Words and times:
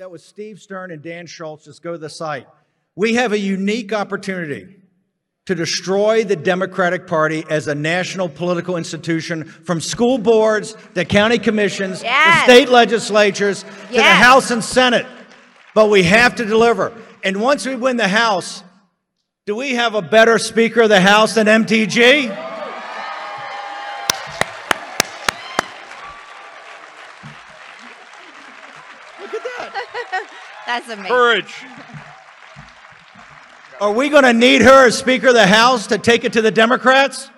that 0.00 0.10
was 0.10 0.24
Steve 0.24 0.58
Stern 0.58 0.90
and 0.92 1.02
Dan 1.02 1.26
Schultz. 1.26 1.66
Just 1.66 1.82
go 1.82 1.92
to 1.92 1.98
the 1.98 2.08
site. 2.08 2.46
We 2.96 3.16
have 3.16 3.34
a 3.34 3.38
unique 3.38 3.92
opportunity 3.92 4.76
to 5.44 5.54
destroy 5.54 6.24
the 6.24 6.36
Democratic 6.36 7.06
Party 7.06 7.44
as 7.50 7.68
a 7.68 7.74
national 7.74 8.30
political 8.30 8.78
institution 8.78 9.44
from 9.44 9.78
school 9.78 10.16
boards 10.16 10.74
to 10.94 11.04
county 11.04 11.38
commissions 11.38 12.02
Yes. 12.02 12.46
to 12.46 12.50
state 12.50 12.70
legislatures 12.70 13.62
to 13.90 13.96
the 13.96 14.02
House 14.02 14.50
and 14.50 14.64
Senate. 14.64 15.04
But 15.74 15.90
we 15.90 16.04
have 16.04 16.34
to 16.36 16.46
deliver. 16.46 16.94
And 17.22 17.42
once 17.42 17.66
we 17.66 17.76
win 17.76 17.98
the 17.98 18.08
House, 18.08 18.64
do 19.44 19.54
we 19.54 19.74
have 19.74 19.94
a 19.94 20.00
better 20.00 20.38
Speaker 20.38 20.80
of 20.80 20.88
the 20.88 21.02
House 21.02 21.34
than 21.34 21.46
MTG? 21.46 22.34
Look 29.20 29.34
at 29.34 29.42
that. 29.44 29.70
That's 30.70 30.88
amazing. 30.88 31.08
Courage. 31.10 31.52
Are 33.80 33.90
we 33.92 34.08
going 34.08 34.22
to 34.22 34.32
need 34.32 34.62
her 34.62 34.86
as 34.86 34.96
Speaker 34.96 35.28
of 35.28 35.34
the 35.34 35.46
House 35.48 35.88
to 35.88 35.98
take 35.98 36.22
it 36.24 36.32
to 36.34 36.42
the 36.42 36.52
Democrats? 36.52 37.28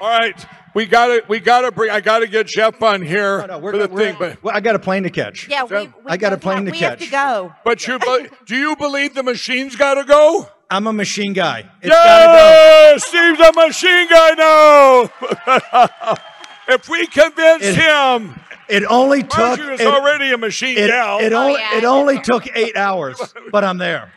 All 0.00 0.08
right. 0.08 0.46
We 0.74 0.86
got 0.86 1.06
to 1.08 1.24
we 1.28 1.40
got 1.40 1.62
to 1.62 1.72
bring 1.72 1.90
I 1.90 2.00
got 2.00 2.20
to 2.20 2.28
get 2.28 2.46
Jeff 2.46 2.80
on 2.84 3.02
here 3.02 3.38
No, 3.40 3.46
no, 3.46 3.58
we're 3.58 3.72
for 3.72 3.78
the 3.78 3.88
we're- 3.88 4.10
thing 4.12 4.16
but 4.18 4.42
well, 4.44 4.54
I 4.56 4.60
got 4.60 4.76
a 4.76 4.78
plane 4.78 5.02
to 5.02 5.10
catch. 5.10 5.48
Yeah, 5.48 5.64
we, 5.64 5.76
we 5.88 5.92
I 6.06 6.16
got 6.16 6.32
a 6.32 6.36
plane 6.38 6.58
have- 6.58 6.66
to 6.66 6.70
we 6.70 6.78
have 6.78 6.98
catch. 7.00 7.06
to 7.08 7.10
go. 7.10 7.52
but 7.64 7.84
you 7.86 7.98
be- 7.98 8.28
do 8.46 8.56
you 8.56 8.76
believe 8.76 9.14
the 9.14 9.24
machine's 9.24 9.74
got 9.74 9.94
to 9.94 10.04
go? 10.04 10.48
I'm 10.70 10.86
a 10.86 10.92
machine 10.92 11.32
guy. 11.32 11.68
It's 11.82 11.88
gotta 11.90 12.32
Yeah, 12.32 12.96
Steve's 12.96 13.40
a 13.40 13.52
machine 13.66 14.08
guy 14.08 14.34
now. 14.38 16.16
if 16.72 16.88
we 16.88 17.06
convince 17.06 17.64
It- 17.64 17.76
him. 17.76 18.38
It 18.68 18.84
only 18.84 19.22
took. 19.22 19.38
Marjorie 19.38 19.74
is 19.74 19.80
It, 19.80 19.86
already 19.86 20.32
a 20.32 20.38
machine 20.38 20.78
it, 20.78 20.86
gal. 20.86 21.18
it, 21.18 21.32
only, 21.34 21.54
oh, 21.54 21.58
yeah. 21.58 21.76
it 21.78 21.84
only 21.84 22.18
took 22.20 22.46
eight 22.56 22.74
hours, 22.76 23.20
but 23.52 23.64
I'm 23.64 23.76
there. 23.76 24.10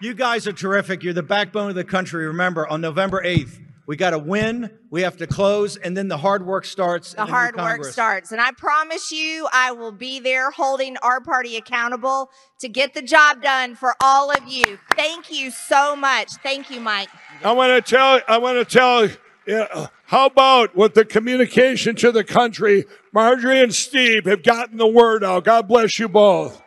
you 0.00 0.14
guys 0.14 0.46
are 0.46 0.52
terrific. 0.52 1.02
You're 1.02 1.14
the 1.14 1.22
backbone 1.22 1.70
of 1.70 1.74
the 1.74 1.84
country. 1.84 2.26
Remember, 2.26 2.66
on 2.68 2.80
November 2.80 3.22
8th, 3.24 3.60
we 3.86 3.96
got 3.96 4.10
to 4.10 4.18
win. 4.18 4.70
We 4.90 5.02
have 5.02 5.16
to 5.18 5.26
close, 5.26 5.76
and 5.78 5.96
then 5.96 6.08
the 6.08 6.18
hard 6.18 6.44
work 6.44 6.66
starts. 6.66 7.14
The 7.14 7.22
in 7.22 7.26
new 7.28 7.32
hard 7.32 7.56
work 7.56 7.84
starts. 7.84 8.30
And 8.32 8.40
I 8.40 8.50
promise 8.52 9.10
you, 9.10 9.48
I 9.52 9.72
will 9.72 9.92
be 9.92 10.20
there 10.20 10.50
holding 10.50 10.98
our 10.98 11.20
party 11.22 11.56
accountable 11.56 12.30
to 12.60 12.68
get 12.68 12.92
the 12.92 13.00
job 13.02 13.40
done 13.42 13.74
for 13.74 13.94
all 14.02 14.30
of 14.30 14.46
you. 14.46 14.78
Thank 14.94 15.32
you 15.32 15.50
so 15.50 15.96
much. 15.96 16.32
Thank 16.42 16.68
you, 16.70 16.80
Mike. 16.80 17.08
I 17.42 17.52
want 17.52 17.72
to 17.84 17.90
tell. 17.96 18.20
I 18.28 18.36
want 18.36 18.58
to 18.58 18.64
tell. 18.78 19.08
Yeah, 19.48 19.86
how 20.04 20.26
about 20.26 20.76
with 20.76 20.92
the 20.92 21.06
communication 21.06 21.96
to 21.96 22.12
the 22.12 22.22
country? 22.22 22.84
Marjorie 23.14 23.62
and 23.62 23.74
Steve 23.74 24.26
have 24.26 24.42
gotten 24.42 24.76
the 24.76 24.86
word 24.86 25.24
out. 25.24 25.44
God 25.44 25.66
bless 25.66 25.98
you 25.98 26.06
both. 26.06 26.62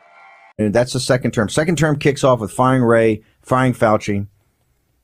And 0.58 0.74
that's 0.74 0.94
the 0.94 1.00
second 1.00 1.30
term. 1.30 1.48
Second 1.48 1.78
term 1.78 2.00
kicks 2.00 2.24
off 2.24 2.40
with 2.40 2.52
firing 2.52 2.82
Wray, 2.82 3.24
firing 3.44 3.74
Fauci. 3.74 4.26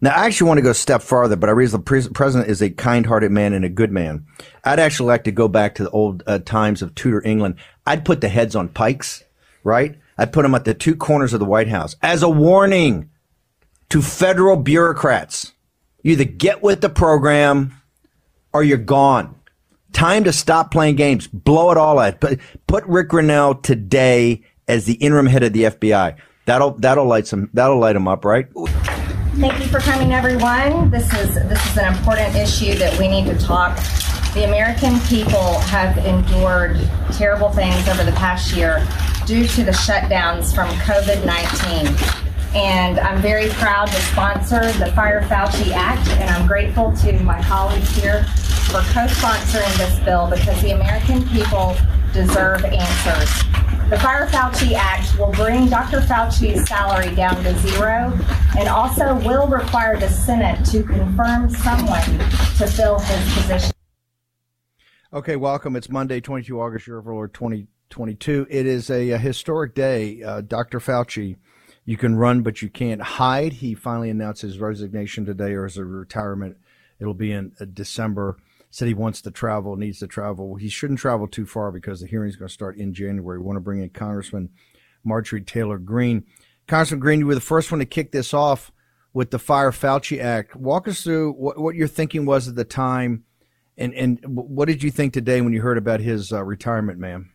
Now, 0.01 0.09
I 0.15 0.25
actually 0.25 0.47
want 0.47 0.57
to 0.57 0.63
go 0.63 0.71
a 0.71 0.73
step 0.73 1.03
farther, 1.03 1.35
but 1.35 1.49
I 1.49 1.51
realize 1.51 1.73
the 1.73 1.79
pres- 1.79 2.07
president 2.07 2.49
is 2.49 2.63
a 2.63 2.71
kind-hearted 2.71 3.31
man 3.31 3.53
and 3.53 3.63
a 3.63 3.69
good 3.69 3.91
man. 3.91 4.25
I'd 4.63 4.79
actually 4.79 5.09
like 5.09 5.25
to 5.25 5.31
go 5.31 5.47
back 5.47 5.75
to 5.75 5.83
the 5.83 5.91
old 5.91 6.23
uh, 6.25 6.39
times 6.39 6.81
of 6.81 6.95
Tudor 6.95 7.21
England. 7.23 7.57
I'd 7.85 8.05
put 8.05 8.21
the 8.21 8.29
heads 8.29 8.55
on 8.55 8.69
pikes, 8.69 9.23
right? 9.63 9.99
I'd 10.17 10.33
put 10.33 10.41
them 10.41 10.55
at 10.55 10.65
the 10.65 10.73
two 10.73 10.95
corners 10.95 11.33
of 11.33 11.39
the 11.39 11.45
White 11.45 11.67
House 11.67 11.95
as 12.01 12.23
a 12.23 12.29
warning 12.29 13.11
to 13.89 14.01
federal 14.01 14.57
bureaucrats. 14.57 15.53
You 16.07 16.13
either 16.13 16.23
get 16.23 16.63
with 16.63 16.79
the 16.79 16.87
program 16.87 17.73
or 18.53 18.63
you're 18.63 18.77
gone. 18.77 19.35
Time 19.91 20.23
to 20.23 20.31
stop 20.31 20.71
playing 20.71 20.95
games. 20.95 21.27
Blow 21.27 21.69
it 21.71 21.77
all 21.77 21.99
out. 21.99 22.21
Put, 22.21 22.39
put 22.65 22.85
Rick 22.85 23.09
Grenell 23.09 23.61
today 23.61 24.41
as 24.69 24.85
the 24.85 24.93
interim 24.93 25.25
head 25.25 25.43
of 25.43 25.51
the 25.51 25.63
FBI. 25.63 26.15
That'll 26.45 26.71
that'll 26.75 27.03
light 27.03 27.27
some 27.27 27.49
that'll 27.53 27.77
light 27.77 27.97
him 27.97 28.07
up, 28.07 28.23
right? 28.23 28.47
Thank 29.35 29.59
you 29.59 29.67
for 29.67 29.79
coming, 29.79 30.13
everyone. 30.13 30.89
This 30.91 31.13
is 31.13 31.35
this 31.35 31.71
is 31.71 31.77
an 31.77 31.93
important 31.93 32.37
issue 32.37 32.75
that 32.75 32.97
we 32.97 33.09
need 33.09 33.25
to 33.25 33.37
talk. 33.37 33.75
The 34.33 34.45
American 34.45 35.01
people 35.09 35.59
have 35.59 35.97
endured 36.05 36.79
terrible 37.11 37.49
things 37.49 37.85
over 37.89 38.05
the 38.05 38.13
past 38.13 38.55
year 38.55 38.87
due 39.25 39.45
to 39.45 39.63
the 39.65 39.71
shutdowns 39.71 40.55
from 40.55 40.69
COVID 40.85 41.25
19. 41.25 42.26
And 42.57 42.99
I'm 42.99 43.21
very 43.21 43.49
proud 43.49 43.85
to 43.89 44.01
sponsor 44.01 44.71
the 44.79 44.91
Fire 44.93 45.21
Fauci 45.21 45.73
Act, 45.73 46.09
and 46.09 46.27
I'm 46.27 46.47
grateful 46.47 46.91
to 47.03 47.13
my 47.19 47.39
colleagues 47.43 47.95
here 47.95 48.23
for 48.65 48.79
co 48.79 49.05
sponsoring 49.05 49.77
this 49.77 49.99
bill 49.99 50.27
because 50.27 50.59
the 50.63 50.71
American 50.71 51.21
people 51.29 51.77
deserve 52.13 52.65
answers. 52.65 53.29
The 53.91 53.99
Fire 53.99 54.25
Fauci 54.29 54.73
Act 54.73 55.19
will 55.19 55.31
bring 55.33 55.69
Dr. 55.69 55.99
Fauci's 55.99 56.67
salary 56.67 57.13
down 57.13 57.35
to 57.43 57.55
zero 57.59 58.11
and 58.57 58.67
also 58.67 59.13
will 59.19 59.47
require 59.47 59.99
the 59.99 60.09
Senate 60.09 60.65
to 60.71 60.81
confirm 60.81 61.51
someone 61.51 62.17
to 62.57 62.65
fill 62.65 62.97
his 62.97 63.33
position. 63.35 63.71
Okay, 65.13 65.35
welcome. 65.35 65.75
It's 65.75 65.91
Monday, 65.91 66.21
22 66.21 66.59
August, 66.59 66.87
year 66.87 66.97
of 66.97 67.05
Lord 67.05 67.35
2022. 67.35 68.47
It 68.49 68.65
is 68.65 68.89
a, 68.89 69.11
a 69.11 69.19
historic 69.19 69.75
day. 69.75 70.23
Uh, 70.23 70.41
Dr. 70.41 70.79
Fauci, 70.79 71.37
you 71.87 71.97
can 71.97 72.17
run, 72.17 72.41
but 72.41 72.61
you 72.61 72.69
can't 72.69 73.01
hide. 73.01 73.53
He 73.53 73.73
finally 73.73 74.11
announced 74.11 74.43
his 74.43 74.59
resignation 74.59 75.25
today 75.25 75.53
or 75.53 75.63
his 75.63 75.79
retirement. 75.79 76.57
It'll 76.99 77.15
be 77.15 77.31
in 77.31 77.53
uh, 77.59 77.65
December. 77.73 78.37
Said 78.69 78.89
he 78.89 78.93
wants 78.93 79.21
to 79.21 79.31
travel, 79.31 79.75
needs 79.77 79.99
to 79.99 80.07
travel. 80.07 80.55
He 80.55 80.67
shouldn't 80.67 80.99
travel 80.99 81.27
too 81.27 81.45
far 81.45 81.71
because 81.71 82.01
the 82.01 82.07
hearing's 82.07 82.35
going 82.35 82.49
to 82.49 82.53
start 82.53 82.77
in 82.77 82.93
January. 82.93 83.39
We 83.39 83.45
want 83.45 83.55
to 83.55 83.61
bring 83.61 83.81
in 83.81 83.89
Congressman 83.89 84.49
Marjorie 85.03 85.41
Taylor 85.41 85.79
Greene. 85.79 86.25
Congressman 86.67 86.99
Greene, 86.99 87.19
you 87.19 87.27
were 87.27 87.33
the 87.33 87.41
first 87.41 87.71
one 87.71 87.79
to 87.79 87.85
kick 87.85 88.11
this 88.11 88.33
off 88.33 88.71
with 89.13 89.31
the 89.31 89.39
Fire 89.39 89.71
Fauci 89.71 90.19
Act. 90.19 90.53
Walk 90.53 90.87
us 90.89 91.01
through 91.01 91.31
what, 91.31 91.57
what 91.57 91.75
your 91.75 91.87
thinking 91.87 92.25
was 92.25 92.49
at 92.49 92.55
the 92.55 92.65
time 92.65 93.23
and 93.77 93.93
and 93.93 94.19
what 94.25 94.67
did 94.67 94.81
you 94.81 94.91
think 94.91 95.13
today 95.13 95.39
when 95.41 95.53
you 95.53 95.61
heard 95.61 95.77
about 95.77 95.99
his 95.99 96.33
uh, 96.33 96.43
retirement, 96.43 96.99
ma'am? 96.99 97.31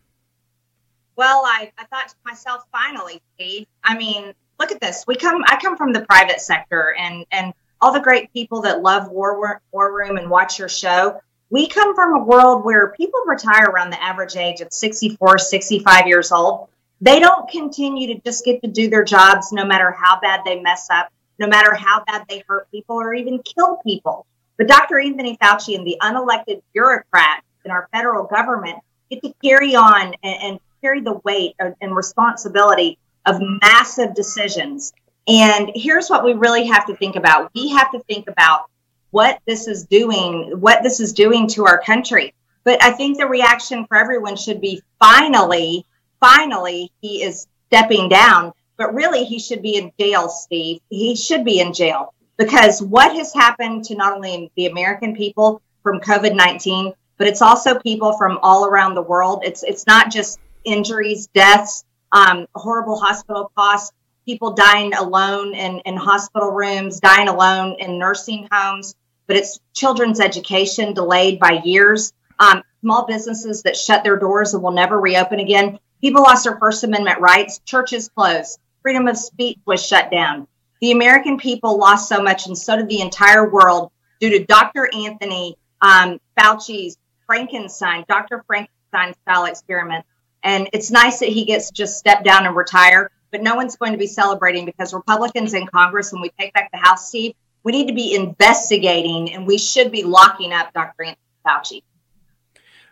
Well, 1.15 1.43
I, 1.45 1.71
I 1.77 1.85
thought 1.85 2.09
to 2.09 2.15
myself, 2.25 2.63
finally, 2.71 3.21
Steve. 3.35 3.67
I 3.83 3.95
mean, 3.95 4.33
look 4.59 4.71
at 4.71 4.81
this. 4.81 5.05
We 5.07 5.15
come. 5.15 5.43
I 5.47 5.57
come 5.61 5.77
from 5.77 5.93
the 5.93 6.01
private 6.01 6.41
sector, 6.41 6.95
and 6.97 7.25
and 7.31 7.53
all 7.81 7.91
the 7.91 7.99
great 7.99 8.31
people 8.33 8.61
that 8.61 8.81
love 8.81 9.09
War 9.09 9.61
War, 9.71 9.93
Room 9.93 10.17
and 10.17 10.29
watch 10.29 10.59
your 10.59 10.69
show. 10.69 11.21
We 11.49 11.67
come 11.67 11.93
from 11.93 12.15
a 12.15 12.23
world 12.23 12.63
where 12.63 12.93
people 12.93 13.21
retire 13.27 13.65
around 13.65 13.91
the 13.91 14.01
average 14.01 14.35
age 14.35 14.61
of 14.61 14.71
64, 14.71 15.37
65 15.37 16.07
years 16.07 16.31
old. 16.31 16.69
They 17.01 17.19
don't 17.19 17.49
continue 17.49 18.15
to 18.15 18.21
just 18.21 18.45
get 18.45 18.61
to 18.61 18.67
do 18.67 18.89
their 18.89 19.03
jobs 19.03 19.51
no 19.51 19.65
matter 19.65 19.91
how 19.91 20.19
bad 20.19 20.41
they 20.45 20.61
mess 20.61 20.87
up, 20.89 21.09
no 21.37 21.47
matter 21.47 21.75
how 21.75 22.03
bad 22.05 22.25
they 22.29 22.43
hurt 22.47 22.71
people 22.71 22.95
or 22.95 23.13
even 23.13 23.43
kill 23.43 23.77
people. 23.85 24.25
But 24.57 24.67
Dr. 24.67 24.99
Anthony 24.99 25.37
Fauci 25.37 25.75
and 25.75 25.85
the 25.85 25.97
unelected 26.01 26.61
bureaucrats 26.73 27.45
in 27.65 27.71
our 27.71 27.89
federal 27.91 28.23
government 28.23 28.77
get 29.11 29.21
to 29.23 29.33
carry 29.43 29.75
on 29.75 30.13
and, 30.23 30.43
and 30.43 30.59
carry 30.81 31.01
the 31.01 31.19
weight 31.23 31.55
and 31.59 31.95
responsibility 31.95 32.97
of 33.25 33.41
massive 33.61 34.13
decisions. 34.13 34.93
And 35.27 35.71
here's 35.73 36.09
what 36.09 36.23
we 36.23 36.33
really 36.33 36.65
have 36.65 36.85
to 36.87 36.95
think 36.95 37.15
about. 37.15 37.51
We 37.53 37.69
have 37.69 37.91
to 37.91 37.99
think 37.99 38.29
about 38.29 38.69
what 39.11 39.39
this 39.45 39.67
is 39.67 39.85
doing, 39.85 40.59
what 40.59 40.83
this 40.83 40.99
is 40.99 41.13
doing 41.13 41.47
to 41.49 41.65
our 41.65 41.81
country. 41.81 42.33
But 42.63 42.83
I 42.83 42.91
think 42.91 43.17
the 43.17 43.27
reaction 43.27 43.85
for 43.85 43.97
everyone 43.97 44.35
should 44.35 44.61
be 44.61 44.81
finally, 44.99 45.85
finally, 46.19 46.91
he 47.01 47.21
is 47.21 47.47
stepping 47.67 48.09
down. 48.09 48.53
But 48.75 48.95
really, 48.95 49.23
he 49.23 49.39
should 49.39 49.61
be 49.61 49.77
in 49.77 49.91
jail, 49.99 50.29
Steve. 50.29 50.81
He 50.89 51.15
should 51.15 51.45
be 51.45 51.59
in 51.59 51.73
jail 51.73 52.13
because 52.37 52.81
what 52.81 53.15
has 53.15 53.33
happened 53.33 53.85
to 53.85 53.95
not 53.95 54.13
only 54.13 54.51
the 54.55 54.65
American 54.65 55.15
people 55.15 55.61
from 55.83 55.99
COVID 55.99 56.35
19, 56.35 56.93
but 57.17 57.27
it's 57.27 57.41
also 57.41 57.79
people 57.79 58.17
from 58.17 58.39
all 58.41 58.65
around 58.65 58.95
the 58.95 59.01
world. 59.01 59.43
It's, 59.45 59.63
it's 59.63 59.85
not 59.85 60.11
just 60.11 60.39
injuries, 60.63 61.27
deaths, 61.27 61.85
um, 62.13 62.47
horrible 62.55 62.97
hospital 62.97 63.51
costs, 63.57 63.91
people 64.25 64.53
dying 64.53 64.93
alone 64.93 65.53
in, 65.53 65.79
in 65.79 65.97
hospital 65.97 66.51
rooms, 66.51 66.99
dying 66.99 67.27
alone 67.27 67.75
in 67.79 67.97
nursing 67.97 68.47
homes, 68.51 68.95
but 69.27 69.35
it's 69.35 69.59
children's 69.73 70.19
education 70.19 70.93
delayed 70.93 71.39
by 71.39 71.61
years, 71.65 72.13
um, 72.39 72.61
small 72.81 73.05
businesses 73.05 73.63
that 73.63 73.75
shut 73.75 74.03
their 74.03 74.17
doors 74.17 74.53
and 74.53 74.63
will 74.63 74.71
never 74.71 74.99
reopen 74.99 75.39
again. 75.39 75.79
People 75.99 76.21
lost 76.21 76.43
their 76.43 76.57
First 76.57 76.83
Amendment 76.83 77.19
rights, 77.19 77.59
churches 77.65 78.09
closed, 78.15 78.59
freedom 78.81 79.07
of 79.07 79.17
speech 79.17 79.57
was 79.65 79.85
shut 79.85 80.11
down. 80.11 80.47
The 80.81 80.91
American 80.91 81.37
people 81.37 81.77
lost 81.77 82.09
so 82.09 82.21
much, 82.21 82.45
and 82.45 82.57
so 82.57 82.75
did 82.75 82.89
the 82.89 83.01
entire 83.01 83.49
world 83.49 83.91
due 84.19 84.29
to 84.31 84.45
Dr. 84.45 84.89
Anthony 84.93 85.55
um, 85.81 86.19
Fauci's 86.37 86.97
Frankenstein, 87.25 88.05
Dr. 88.07 88.43
Frankenstein 88.45 89.13
style 89.21 89.45
experiment. 89.45 90.05
And 90.43 90.69
it's 90.73 90.91
nice 90.91 91.19
that 91.19 91.29
he 91.29 91.45
gets 91.45 91.67
to 91.67 91.73
just 91.73 91.97
step 91.97 92.23
down 92.23 92.45
and 92.45 92.55
retire, 92.55 93.11
but 93.31 93.41
no 93.41 93.55
one's 93.55 93.77
going 93.77 93.93
to 93.93 93.97
be 93.97 94.07
celebrating 94.07 94.65
because 94.65 94.93
Republicans 94.93 95.53
in 95.53 95.65
Congress, 95.67 96.11
when 96.11 96.21
we 96.21 96.29
take 96.37 96.53
back 96.53 96.69
the 96.71 96.77
House, 96.77 97.07
Steve, 97.07 97.33
we 97.63 97.71
need 97.71 97.87
to 97.87 97.93
be 97.93 98.13
investigating 98.13 99.33
and 99.33 99.47
we 99.47 99.57
should 99.57 99.91
be 99.91 100.03
locking 100.03 100.51
up 100.51 100.73
Dr. 100.73 101.03
Anthony 101.03 101.17
Fauci. 101.47 101.81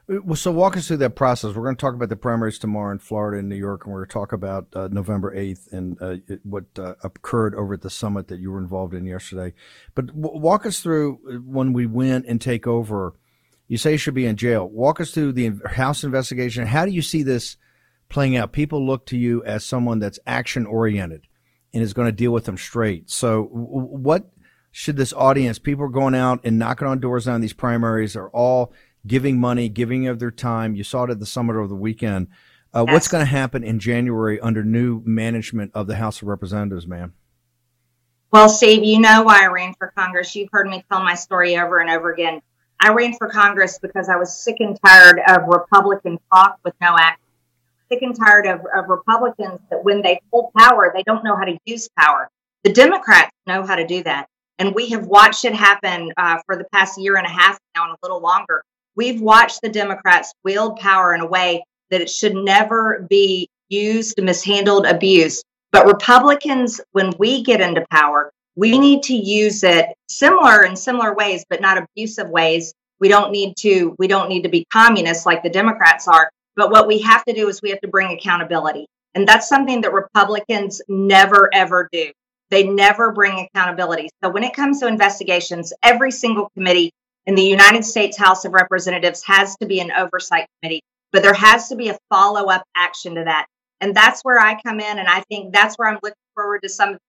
Well, 0.07 0.35
so 0.35 0.51
walk 0.51 0.75
us 0.75 0.87
through 0.87 0.97
that 0.97 1.15
process. 1.15 1.55
We're 1.55 1.63
going 1.63 1.75
to 1.75 1.79
talk 1.79 1.93
about 1.93 2.09
the 2.09 2.17
primaries 2.17 2.59
tomorrow 2.59 2.91
in 2.91 2.99
Florida 2.99 3.39
and 3.39 3.47
New 3.47 3.55
York, 3.55 3.85
and 3.85 3.93
we're 3.93 3.99
going 3.99 4.09
to 4.09 4.13
talk 4.13 4.33
about 4.33 4.67
uh, 4.73 4.89
November 4.91 5.33
8th 5.33 5.71
and 5.71 6.01
uh, 6.01 6.15
what 6.43 6.65
uh, 6.77 6.95
occurred 7.03 7.55
over 7.55 7.75
at 7.75 7.81
the 7.81 7.89
summit 7.89 8.27
that 8.27 8.39
you 8.39 8.51
were 8.51 8.59
involved 8.59 8.93
in 8.93 9.05
yesterday. 9.05 9.53
But 9.95 10.07
w- 10.07 10.37
walk 10.37 10.65
us 10.65 10.81
through 10.81 11.19
uh, 11.29 11.33
when 11.35 11.71
we 11.71 11.85
win 11.85 12.25
and 12.27 12.41
take 12.41 12.67
over. 12.67 13.13
You 13.71 13.77
say 13.77 13.93
you 13.93 13.97
should 13.97 14.15
be 14.15 14.25
in 14.25 14.35
jail. 14.35 14.67
Walk 14.67 14.99
us 14.99 15.11
through 15.11 15.31
the 15.31 15.53
House 15.65 16.03
investigation. 16.03 16.67
How 16.67 16.85
do 16.85 16.91
you 16.91 17.01
see 17.01 17.23
this 17.23 17.55
playing 18.09 18.35
out? 18.35 18.51
People 18.51 18.85
look 18.85 19.05
to 19.05 19.17
you 19.17 19.41
as 19.45 19.65
someone 19.65 19.97
that's 19.97 20.19
action 20.27 20.65
oriented 20.65 21.25
and 21.73 21.81
is 21.81 21.93
going 21.93 22.09
to 22.09 22.11
deal 22.11 22.33
with 22.33 22.43
them 22.43 22.57
straight. 22.57 23.09
So, 23.09 23.43
what 23.43 24.29
should 24.71 24.97
this 24.97 25.13
audience, 25.13 25.57
people 25.57 25.85
are 25.85 25.87
going 25.87 26.15
out 26.15 26.41
and 26.43 26.59
knocking 26.59 26.85
on 26.85 26.99
doors 26.99 27.29
on 27.29 27.39
these 27.39 27.53
primaries, 27.53 28.17
are 28.17 28.27
all 28.31 28.73
giving 29.07 29.39
money, 29.39 29.69
giving 29.69 30.05
of 30.05 30.19
their 30.19 30.31
time. 30.31 30.75
You 30.75 30.83
saw 30.83 31.05
it 31.05 31.11
at 31.11 31.21
the 31.21 31.25
summit 31.25 31.55
over 31.55 31.67
the 31.67 31.75
weekend. 31.75 32.27
Uh. 32.73 32.83
What's 32.83 33.07
going 33.07 33.23
to 33.23 33.31
happen 33.31 33.63
in 33.63 33.79
January 33.79 34.37
under 34.41 34.65
new 34.65 35.01
management 35.05 35.71
of 35.75 35.87
the 35.87 35.95
House 35.95 36.21
of 36.21 36.27
Representatives, 36.27 36.87
ma'am? 36.87 37.13
Well, 38.33 38.49
Steve, 38.49 38.83
you 38.83 38.99
know 38.99 39.23
why 39.23 39.45
I 39.45 39.47
ran 39.47 39.75
for 39.75 39.93
Congress. 39.95 40.35
You've 40.35 40.49
heard 40.51 40.67
me 40.67 40.83
tell 40.91 41.01
my 41.01 41.15
story 41.15 41.57
over 41.57 41.79
and 41.79 41.89
over 41.89 42.11
again. 42.11 42.41
I 42.81 42.91
ran 42.93 43.13
for 43.17 43.29
Congress 43.29 43.79
because 43.79 44.09
I 44.09 44.15
was 44.15 44.37
sick 44.37 44.57
and 44.59 44.77
tired 44.83 45.21
of 45.27 45.47
Republican 45.47 46.19
talk 46.33 46.59
with 46.63 46.73
no 46.81 46.95
action. 46.97 47.23
Sick 47.91 48.01
and 48.01 48.15
tired 48.15 48.47
of, 48.47 48.61
of 48.75 48.89
Republicans 48.89 49.59
that 49.69 49.83
when 49.83 50.01
they 50.01 50.19
hold 50.31 50.51
power, 50.57 50.91
they 50.93 51.03
don't 51.03 51.23
know 51.23 51.35
how 51.35 51.43
to 51.43 51.57
use 51.65 51.89
power. 51.97 52.29
The 52.63 52.73
Democrats 52.73 53.31
know 53.47 53.63
how 53.63 53.75
to 53.75 53.85
do 53.85 54.03
that. 54.03 54.27
And 54.59 54.75
we 54.75 54.89
have 54.89 55.05
watched 55.05 55.45
it 55.45 55.53
happen 55.53 56.11
uh, 56.17 56.39
for 56.45 56.55
the 56.55 56.65
past 56.73 56.99
year 56.99 57.17
and 57.17 57.25
a 57.25 57.29
half 57.29 57.57
now 57.75 57.85
and 57.85 57.93
a 57.93 57.97
little 58.03 58.21
longer 58.21 58.63
We've 58.95 59.21
watched 59.21 59.61
the 59.61 59.69
Democrats 59.69 60.33
wield 60.43 60.77
power 60.77 61.15
in 61.15 61.21
a 61.21 61.25
way 61.25 61.63
that 61.91 62.01
it 62.01 62.09
should 62.09 62.35
never 62.35 63.05
be 63.09 63.49
used, 63.69 64.21
mishandled, 64.21 64.85
abused. 64.85 65.45
But 65.71 65.87
Republicans, 65.87 66.81
when 66.91 67.13
we 67.17 67.43
get 67.43 67.61
into 67.61 67.85
power, 67.89 68.33
we 68.61 68.77
need 68.77 69.01
to 69.01 69.15
use 69.15 69.63
it 69.63 69.87
similar 70.07 70.63
in 70.63 70.75
similar 70.75 71.15
ways, 71.15 71.43
but 71.49 71.61
not 71.61 71.79
abusive 71.79 72.29
ways. 72.29 72.75
We 72.99 73.07
don't 73.07 73.31
need 73.31 73.55
to, 73.61 73.95
we 73.97 74.07
don't 74.07 74.29
need 74.29 74.43
to 74.43 74.49
be 74.49 74.65
communists 74.71 75.25
like 75.25 75.41
the 75.41 75.49
Democrats 75.49 76.07
are. 76.07 76.29
But 76.55 76.69
what 76.69 76.87
we 76.87 76.99
have 76.99 77.25
to 77.25 77.33
do 77.33 77.47
is 77.47 77.59
we 77.63 77.71
have 77.71 77.81
to 77.81 77.87
bring 77.87 78.15
accountability. 78.15 78.85
And 79.15 79.27
that's 79.27 79.49
something 79.49 79.81
that 79.81 79.93
Republicans 79.93 80.79
never, 80.87 81.49
ever 81.51 81.89
do. 81.91 82.11
They 82.51 82.67
never 82.67 83.11
bring 83.11 83.39
accountability. 83.39 84.09
So 84.23 84.29
when 84.29 84.43
it 84.43 84.53
comes 84.53 84.79
to 84.81 84.87
investigations, 84.87 85.73
every 85.81 86.11
single 86.11 86.51
committee 86.53 86.91
in 87.25 87.33
the 87.33 87.41
United 87.41 87.83
States 87.83 88.15
House 88.15 88.45
of 88.45 88.53
Representatives 88.53 89.23
has 89.25 89.55
to 89.57 89.65
be 89.65 89.79
an 89.79 89.91
oversight 89.91 90.45
committee, 90.61 90.83
but 91.11 91.23
there 91.23 91.33
has 91.33 91.69
to 91.69 91.75
be 91.75 91.89
a 91.89 91.97
follow 92.09 92.51
up 92.51 92.63
action 92.75 93.15
to 93.15 93.23
that. 93.23 93.47
And 93.79 93.95
that's 93.95 94.21
where 94.21 94.39
I 94.39 94.61
come 94.61 94.79
in. 94.79 94.99
And 94.99 95.07
I 95.07 95.21
think 95.21 95.51
that's 95.51 95.79
where 95.79 95.89
I'm 95.89 95.99
looking 96.03 96.15
forward 96.35 96.61
to 96.61 96.69
some 96.69 96.99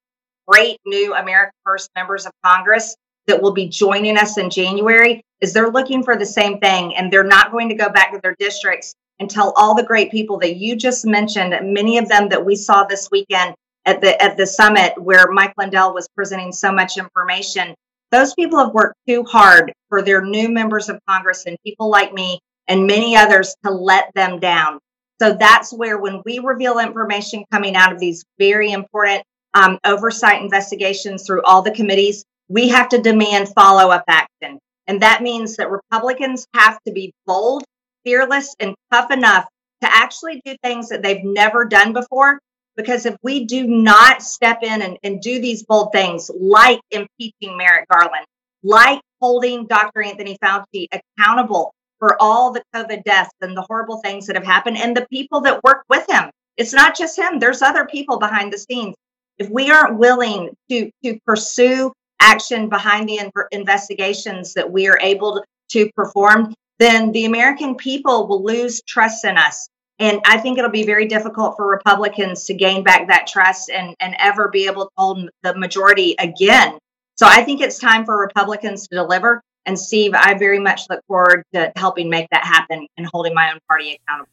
great 0.46 0.78
new 0.86 1.14
America 1.14 1.52
First 1.64 1.90
members 1.94 2.26
of 2.26 2.32
Congress 2.44 2.96
that 3.26 3.40
will 3.40 3.52
be 3.52 3.68
joining 3.68 4.16
us 4.16 4.38
in 4.38 4.50
January 4.50 5.22
is 5.40 5.52
they're 5.52 5.70
looking 5.70 6.02
for 6.02 6.16
the 6.16 6.26
same 6.26 6.58
thing 6.58 6.94
and 6.96 7.12
they're 7.12 7.24
not 7.24 7.52
going 7.52 7.68
to 7.68 7.74
go 7.74 7.88
back 7.88 8.12
to 8.12 8.20
their 8.22 8.34
districts 8.38 8.94
and 9.18 9.30
tell 9.30 9.52
all 9.56 9.74
the 9.74 9.82
great 9.82 10.10
people 10.10 10.38
that 10.38 10.56
you 10.56 10.74
just 10.74 11.06
mentioned, 11.06 11.54
many 11.72 11.98
of 11.98 12.08
them 12.08 12.28
that 12.28 12.44
we 12.44 12.56
saw 12.56 12.84
this 12.84 13.10
weekend 13.10 13.54
at 13.84 14.00
the 14.00 14.20
at 14.22 14.36
the 14.36 14.46
summit 14.46 14.94
where 15.00 15.30
Mike 15.30 15.54
Lindell 15.58 15.94
was 15.94 16.08
presenting 16.16 16.52
so 16.52 16.72
much 16.72 16.98
information 16.98 17.74
those 18.12 18.34
people 18.34 18.58
have 18.58 18.74
worked 18.74 18.98
too 19.08 19.24
hard 19.24 19.72
for 19.88 20.02
their 20.02 20.22
new 20.22 20.50
members 20.50 20.88
of 20.90 21.00
Congress 21.08 21.46
and 21.46 21.56
people 21.64 21.90
like 21.90 22.12
me 22.12 22.38
and 22.68 22.86
many 22.86 23.16
others 23.16 23.56
to 23.64 23.72
let 23.72 24.12
them 24.14 24.38
down. 24.38 24.78
So 25.20 25.32
that's 25.32 25.72
where, 25.72 25.98
when 25.98 26.20
we 26.24 26.38
reveal 26.38 26.78
information 26.78 27.44
coming 27.50 27.74
out 27.74 27.92
of 27.92 27.98
these 27.98 28.22
very 28.38 28.70
important 28.70 29.24
um, 29.54 29.78
oversight 29.84 30.43
investigations 30.43 31.25
through 31.26 31.43
all 31.43 31.62
the 31.62 31.70
committees, 31.70 32.25
we 32.49 32.69
have 32.69 32.88
to 32.90 32.99
demand 32.99 33.49
follow 33.49 33.90
up 33.90 34.04
action. 34.08 34.58
And 34.87 35.02
that 35.02 35.22
means 35.22 35.56
that 35.56 35.70
Republicans 35.70 36.46
have 36.54 36.78
to 36.87 36.93
be 36.93 37.12
bold, 37.26 37.64
fearless, 38.04 38.54
and 38.58 38.75
tough 38.90 39.10
enough 39.10 39.46
to 39.82 39.88
actually 39.90 40.40
do 40.44 40.56
things 40.62 40.88
that 40.88 41.02
they've 41.02 41.25
never 41.25 41.64
done 41.64 41.93
before 41.93 42.38
because 42.76 43.06
if 43.06 43.16
we 43.22 43.44
do 43.44 43.66
not 43.66 44.22
step 44.22 44.62
in 44.62 44.82
and, 44.82 44.99
and 45.02 45.20
do 45.20 45.40
these 45.40 45.64
bold 45.64 45.93
things, 45.93 46.31
like 46.38 46.81
impeaching 46.90 47.56
Merrick 47.56 47.88
Garland, 47.88 48.26
like 48.62 49.00
holding 49.20 49.66
Dr. 49.66 50.02
Anthony 50.02 50.38
Fauci 50.43 50.87
accountable 50.93 51.75
for 51.99 52.16
all 52.20 52.52
the 52.52 52.62
COVID 52.75 53.04
deaths 53.04 53.34
and 53.40 53.56
the 53.56 53.62
horrible 53.62 53.99
things 53.99 54.26
that 54.26 54.37
have 54.37 54.44
happened, 54.44 54.78
and 54.78 54.96
the 54.96 55.06
people 55.10 55.43
that 55.43 55.62
work 55.62 55.84
with 55.88 56.08
him, 56.10 56.31
it's 56.56 56.72
not 56.72 56.96
just 56.96 57.19
him, 57.19 57.38
there's 57.38 57.62
other 57.62 57.87
people 57.87 58.19
behind 58.19 58.52
the 58.52 58.58
scenes. 58.58 58.94
If 59.42 59.50
we 59.50 59.72
aren't 59.72 59.98
willing 59.98 60.56
to, 60.70 60.88
to 61.02 61.18
pursue 61.26 61.92
action 62.20 62.68
behind 62.68 63.08
the 63.08 63.18
in- 63.18 63.32
investigations 63.50 64.54
that 64.54 64.70
we 64.70 64.86
are 64.86 64.98
able 65.00 65.42
to 65.70 65.90
perform, 65.96 66.54
then 66.78 67.10
the 67.10 67.24
American 67.24 67.74
people 67.74 68.28
will 68.28 68.44
lose 68.44 68.82
trust 68.82 69.24
in 69.24 69.36
us. 69.36 69.68
And 69.98 70.20
I 70.24 70.38
think 70.38 70.58
it'll 70.58 70.70
be 70.70 70.84
very 70.84 71.06
difficult 71.06 71.56
for 71.56 71.66
Republicans 71.66 72.44
to 72.44 72.54
gain 72.54 72.84
back 72.84 73.08
that 73.08 73.26
trust 73.26 73.68
and, 73.68 73.96
and 73.98 74.14
ever 74.20 74.46
be 74.48 74.66
able 74.66 74.84
to 74.84 74.90
hold 74.96 75.28
the 75.42 75.56
majority 75.56 76.14
again. 76.20 76.78
So 77.16 77.26
I 77.28 77.42
think 77.42 77.60
it's 77.60 77.80
time 77.80 78.04
for 78.04 78.20
Republicans 78.20 78.86
to 78.88 78.94
deliver. 78.94 79.42
And 79.66 79.76
Steve, 79.76 80.12
I 80.14 80.34
very 80.34 80.60
much 80.60 80.82
look 80.88 81.00
forward 81.08 81.42
to 81.52 81.72
helping 81.74 82.08
make 82.08 82.28
that 82.30 82.44
happen 82.44 82.86
and 82.96 83.08
holding 83.12 83.34
my 83.34 83.50
own 83.50 83.58
party 83.68 83.98
accountable. 84.06 84.30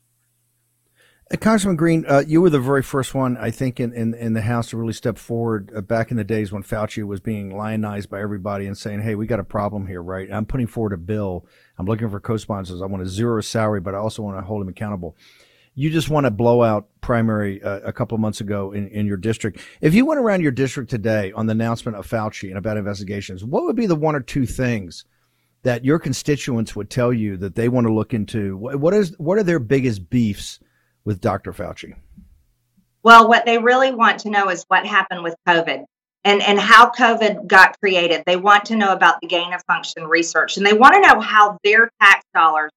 Uh, 1.32 1.38
Congressman 1.38 1.76
Greene, 1.76 2.06
uh, 2.08 2.24
you 2.26 2.42
were 2.42 2.50
the 2.50 2.60
very 2.60 2.82
first 2.82 3.14
one, 3.14 3.38
I 3.38 3.52
think, 3.52 3.80
in, 3.80 3.94
in, 3.94 4.16
in 4.16 4.34
the 4.34 4.42
House 4.42 4.70
to 4.70 4.78
really 4.78 4.94
step 4.94 5.20
forward 5.20 5.72
uh, 5.76 5.82
back 5.82 6.10
in 6.10 6.18
the 6.18 6.24
days 6.24 6.52
when 6.52 6.64
Fauci 6.64 7.04
was 7.04 7.20
being 7.20 7.56
lionized 7.56 8.10
by 8.10 8.20
everybody 8.20 8.66
and 8.66 8.76
saying, 8.76 9.02
hey, 9.02 9.14
we 9.14 9.28
got 9.28 9.40
a 9.40 9.44
problem 9.44 9.86
here, 9.86 10.02
right? 10.02 10.28
I'm 10.32 10.48
putting 10.48 10.66
forward 10.66 10.94
a 10.94 10.98
bill. 10.98 11.46
I'm 11.78 11.86
looking 11.86 12.10
for 12.10 12.20
co 12.20 12.38
sponsors. 12.38 12.82
I 12.82 12.88
want 12.88 13.04
to 13.04 13.10
zero 13.10 13.42
salary, 13.42 13.80
but 13.80 13.94
I 13.94 14.00
also 14.00 14.24
want 14.24 14.38
to 14.38 14.42
hold 14.42 14.64
him 14.64 14.70
accountable 14.70 15.16
you 15.80 15.90
just 15.90 16.10
won 16.10 16.26
a 16.26 16.32
blowout 16.32 16.90
primary 17.00 17.64
uh, 17.64 17.80
a 17.86 17.94
couple 17.94 18.14
of 18.14 18.20
months 18.20 18.42
ago 18.42 18.74
in, 18.74 18.90
in 18.90 19.06
your 19.06 19.16
district. 19.16 19.62
If 19.80 19.94
you 19.94 20.06
went 20.06 20.20
around 20.20 20.42
your 20.42 20.52
district 20.52 20.90
today 20.90 21.32
on 21.32 21.46
the 21.46 21.52
announcement 21.52 21.98
of 21.98 22.06
Fauci 22.06 22.50
and 22.50 22.58
about 22.58 22.76
investigations, 22.76 23.46
what 23.46 23.64
would 23.64 23.78
be 23.78 23.86
the 23.86 23.96
one 23.96 24.14
or 24.14 24.20
two 24.20 24.46
things 24.46 25.06
that 25.64 25.86
your 25.86 25.98
constituents 25.98 26.76
would 26.76 26.90
tell 26.90 27.14
you 27.14 27.38
that 27.38 27.56
they 27.56 27.70
want 27.70 27.88
to 27.88 27.94
look 27.94 28.14
into? 28.14 28.58
What 28.58 28.94
is 28.94 29.18
what 29.20 29.38
are 29.38 29.44
their 29.44 29.60
biggest 29.60 30.10
beefs 30.10 30.60
with 31.10 31.22
Dr. 31.22 31.52
Fauci? 31.54 31.96
Well, 33.02 33.28
what 33.28 33.44
they 33.48 33.58
really 33.58 33.92
want 33.92 34.20
to 34.20 34.30
know 34.30 34.48
is 34.52 34.64
what 34.68 34.86
happened 34.86 35.24
with 35.24 35.36
COVID 35.48 35.84
and, 36.24 36.42
and 36.44 36.60
how 36.60 36.92
COVID 36.92 37.48
got 37.48 37.80
created. 37.80 38.22
They 38.28 38.36
want 38.36 38.66
to 38.66 38.76
know 38.76 38.94
about 38.94 39.16
the 39.20 39.28
gain 39.28 39.52
of 39.52 39.64
function 39.66 40.06
research 40.06 40.58
and 40.58 40.66
they 40.68 40.74
want 40.74 40.94
to 40.94 41.02
know 41.02 41.20
how 41.20 41.58
their 41.64 41.90
tax 42.00 42.24
dollars 42.36 42.70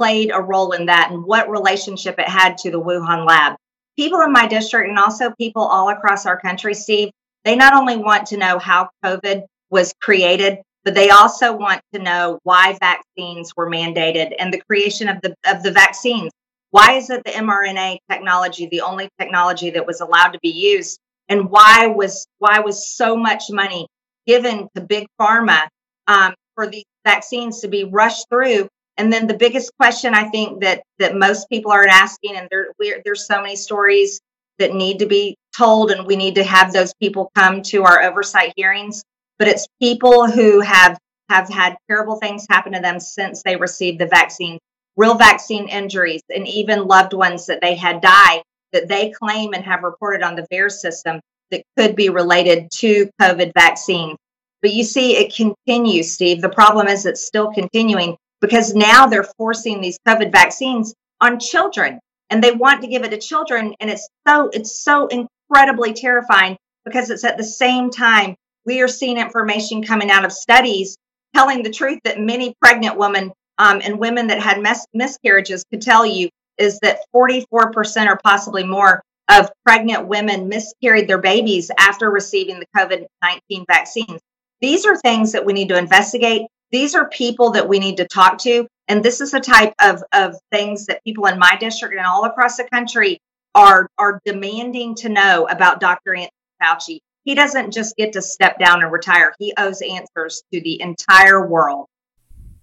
played 0.00 0.32
a 0.34 0.42
role 0.42 0.72
in 0.72 0.86
that 0.86 1.12
and 1.12 1.22
what 1.22 1.48
relationship 1.48 2.18
it 2.18 2.28
had 2.28 2.58
to 2.58 2.72
the 2.72 2.80
Wuhan 2.80 3.24
lab. 3.24 3.54
People 3.96 4.20
in 4.22 4.32
my 4.32 4.48
district 4.48 4.88
and 4.88 4.98
also 4.98 5.30
people 5.38 5.62
all 5.62 5.88
across 5.88 6.26
our 6.26 6.40
country, 6.40 6.74
Steve, 6.74 7.10
they 7.44 7.54
not 7.54 7.72
only 7.72 7.96
want 7.96 8.26
to 8.26 8.36
know 8.36 8.58
how 8.58 8.90
COVID 9.04 9.44
was 9.70 9.94
created, 10.02 10.58
but 10.82 10.96
they 10.96 11.10
also 11.10 11.56
want 11.56 11.80
to 11.94 12.00
know 12.00 12.40
why 12.42 12.76
vaccines 12.80 13.52
were 13.56 13.70
mandated 13.70 14.34
and 14.40 14.52
the 14.52 14.60
creation 14.68 15.08
of 15.08 15.20
the 15.22 15.36
of 15.44 15.62
the 15.62 15.70
vaccines. 15.70 16.32
Why 16.76 16.92
is 16.92 17.10
it 17.10 17.24
the 17.24 17.30
mRNA 17.30 17.98
technology 18.10 18.66
the 18.66 18.82
only 18.82 19.08
technology 19.18 19.70
that 19.70 19.86
was 19.86 20.00
allowed 20.00 20.32
to 20.32 20.38
be 20.42 20.50
used? 20.50 20.98
And 21.28 21.50
why 21.50 21.86
was 21.86 22.26
why 22.38 22.60
was 22.60 22.88
so 22.88 23.16
much 23.16 23.44
money 23.50 23.86
given 24.26 24.68
to 24.74 24.80
big 24.82 25.06
pharma 25.20 25.68
um, 26.06 26.34
for 26.54 26.66
these 26.66 26.84
vaccines 27.04 27.60
to 27.60 27.68
be 27.68 27.84
rushed 27.84 28.28
through 28.28 28.68
and 28.96 29.12
then 29.12 29.26
the 29.26 29.36
biggest 29.36 29.72
question 29.78 30.14
I 30.14 30.28
think 30.30 30.60
that 30.62 30.82
that 30.98 31.16
most 31.16 31.48
people 31.48 31.70
are 31.70 31.86
asking, 31.86 32.36
and 32.36 32.48
there 32.50 32.72
there's 33.04 33.26
so 33.26 33.40
many 33.42 33.56
stories 33.56 34.20
that 34.58 34.74
need 34.74 35.00
to 35.00 35.06
be 35.06 35.36
told, 35.56 35.90
and 35.90 36.06
we 36.06 36.16
need 36.16 36.36
to 36.36 36.44
have 36.44 36.72
those 36.72 36.94
people 36.94 37.30
come 37.34 37.62
to 37.62 37.84
our 37.84 38.02
oversight 38.02 38.54
hearings. 38.56 39.02
But 39.38 39.48
it's 39.48 39.66
people 39.82 40.30
who 40.30 40.60
have 40.60 40.98
have 41.28 41.48
had 41.48 41.76
terrible 41.88 42.16
things 42.16 42.46
happen 42.48 42.72
to 42.72 42.80
them 42.80 42.98
since 42.98 43.42
they 43.42 43.56
received 43.56 43.98
the 44.00 44.06
vaccine, 44.06 44.58
real 44.96 45.14
vaccine 45.14 45.68
injuries, 45.68 46.22
and 46.34 46.46
even 46.48 46.86
loved 46.86 47.12
ones 47.12 47.46
that 47.46 47.60
they 47.60 47.74
had 47.74 48.00
died 48.00 48.42
that 48.72 48.88
they 48.88 49.10
claim 49.10 49.54
and 49.54 49.64
have 49.64 49.82
reported 49.82 50.22
on 50.22 50.36
the 50.36 50.46
VAERS 50.52 50.72
system 50.72 51.20
that 51.50 51.62
could 51.78 51.94
be 51.96 52.08
related 52.08 52.70
to 52.70 53.08
COVID 53.20 53.52
vaccine. 53.54 54.16
But 54.62 54.72
you 54.72 54.84
see, 54.84 55.16
it 55.16 55.34
continues, 55.34 56.12
Steve. 56.12 56.42
The 56.42 56.48
problem 56.48 56.88
is 56.88 57.06
it's 57.06 57.24
still 57.24 57.52
continuing 57.52 58.16
because 58.40 58.74
now 58.74 59.06
they're 59.06 59.28
forcing 59.38 59.80
these 59.80 59.98
COVID 60.06 60.32
vaccines 60.32 60.94
on 61.20 61.38
children 61.38 62.00
and 62.30 62.42
they 62.42 62.52
want 62.52 62.82
to 62.82 62.88
give 62.88 63.04
it 63.04 63.10
to 63.10 63.18
children. 63.18 63.74
And 63.80 63.90
it's 63.90 64.08
so, 64.26 64.50
it's 64.52 64.82
so 64.82 65.08
incredibly 65.08 65.92
terrifying 65.92 66.56
because 66.84 67.10
it's 67.10 67.24
at 67.24 67.36
the 67.36 67.44
same 67.44 67.90
time 67.90 68.34
we 68.64 68.80
are 68.80 68.88
seeing 68.88 69.18
information 69.18 69.82
coming 69.82 70.10
out 70.10 70.24
of 70.24 70.32
studies 70.32 70.96
telling 71.34 71.62
the 71.62 71.70
truth 71.70 72.00
that 72.04 72.20
many 72.20 72.54
pregnant 72.60 72.96
women 72.96 73.32
um, 73.58 73.80
and 73.82 73.98
women 73.98 74.28
that 74.28 74.40
had 74.40 74.60
mes- 74.60 74.86
miscarriages 74.94 75.64
could 75.70 75.82
tell 75.82 76.04
you 76.04 76.28
is 76.58 76.78
that 76.80 77.00
44% 77.14 78.06
or 78.06 78.18
possibly 78.22 78.64
more 78.64 79.02
of 79.28 79.50
pregnant 79.64 80.06
women 80.06 80.48
miscarried 80.48 81.08
their 81.08 81.18
babies 81.18 81.70
after 81.78 82.10
receiving 82.10 82.60
the 82.60 82.66
COVID 82.76 83.06
19 83.22 83.64
vaccines. 83.66 84.20
These 84.60 84.86
are 84.86 84.96
things 84.96 85.32
that 85.32 85.44
we 85.44 85.52
need 85.52 85.68
to 85.68 85.78
investigate. 85.78 86.46
These 86.70 86.94
are 86.94 87.08
people 87.08 87.52
that 87.52 87.68
we 87.68 87.78
need 87.78 87.98
to 87.98 88.06
talk 88.06 88.38
to. 88.38 88.66
And 88.88 89.02
this 89.02 89.20
is 89.20 89.32
the 89.32 89.40
type 89.40 89.74
of, 89.80 90.02
of 90.12 90.36
things 90.52 90.86
that 90.86 91.02
people 91.04 91.26
in 91.26 91.38
my 91.38 91.56
district 91.58 91.94
and 91.94 92.06
all 92.06 92.24
across 92.24 92.56
the 92.56 92.64
country 92.64 93.18
are, 93.54 93.88
are 93.98 94.20
demanding 94.24 94.94
to 94.96 95.08
know 95.08 95.46
about 95.48 95.80
Dr. 95.80 96.14
Anthony 96.14 96.30
Fauci. 96.62 96.98
He 97.24 97.34
doesn't 97.34 97.72
just 97.72 97.96
get 97.96 98.12
to 98.12 98.22
step 98.22 98.58
down 98.58 98.82
and 98.82 98.92
retire, 98.92 99.34
he 99.38 99.52
owes 99.58 99.82
answers 99.82 100.42
to 100.52 100.60
the 100.60 100.80
entire 100.80 101.44
world. 101.44 101.86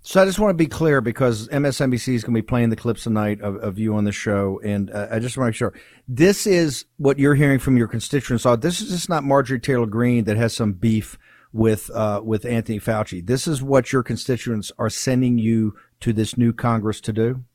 So 0.06 0.22
I 0.22 0.26
just 0.26 0.38
want 0.38 0.50
to 0.50 0.62
be 0.62 0.68
clear 0.68 1.00
because 1.00 1.48
MSNBC 1.48 2.14
is 2.14 2.26
going 2.26 2.36
to 2.36 2.42
be 2.42 2.46
playing 2.46 2.70
the 2.70 2.76
clips 2.76 3.04
tonight 3.04 3.40
of, 3.40 3.56
of 3.56 3.80
you 3.80 3.96
on 3.96 4.04
the 4.04 4.12
show, 4.12 4.60
and 4.62 4.92
uh, 4.92 5.08
I 5.10 5.20
just 5.20 5.38
want 5.38 5.46
to 5.46 5.50
make 5.52 5.56
sure 5.56 5.74
this 6.10 6.46
is 6.46 6.86
what 6.98 7.20
you're 7.20 7.36
hearing 7.36 7.58
from 7.58 7.78
your 7.78 7.88
constituents. 7.88 8.44
This 8.60 8.82
is 8.82 8.90
just 8.90 9.08
not 9.08 9.24
Marjorie 9.24 9.62
Taylor 9.62 9.86
Greene 9.86 10.26
that 10.26 10.36
has 10.36 10.54
some 10.54 10.74
beef 10.74 11.18
with 11.54 11.90
uh, 11.92 12.20
with 12.22 12.46
Anthony 12.46 12.82
Fauci. 12.82 13.26
This 13.26 13.48
is 13.48 13.64
what 13.64 13.94
your 13.94 14.04
constituents 14.04 14.74
are 14.78 14.90
sending 14.90 15.38
you 15.38 15.76
to 16.02 16.12
this 16.12 16.38
new 16.38 16.52
Congress 16.52 17.00
to 17.00 17.14
do. 17.14 17.46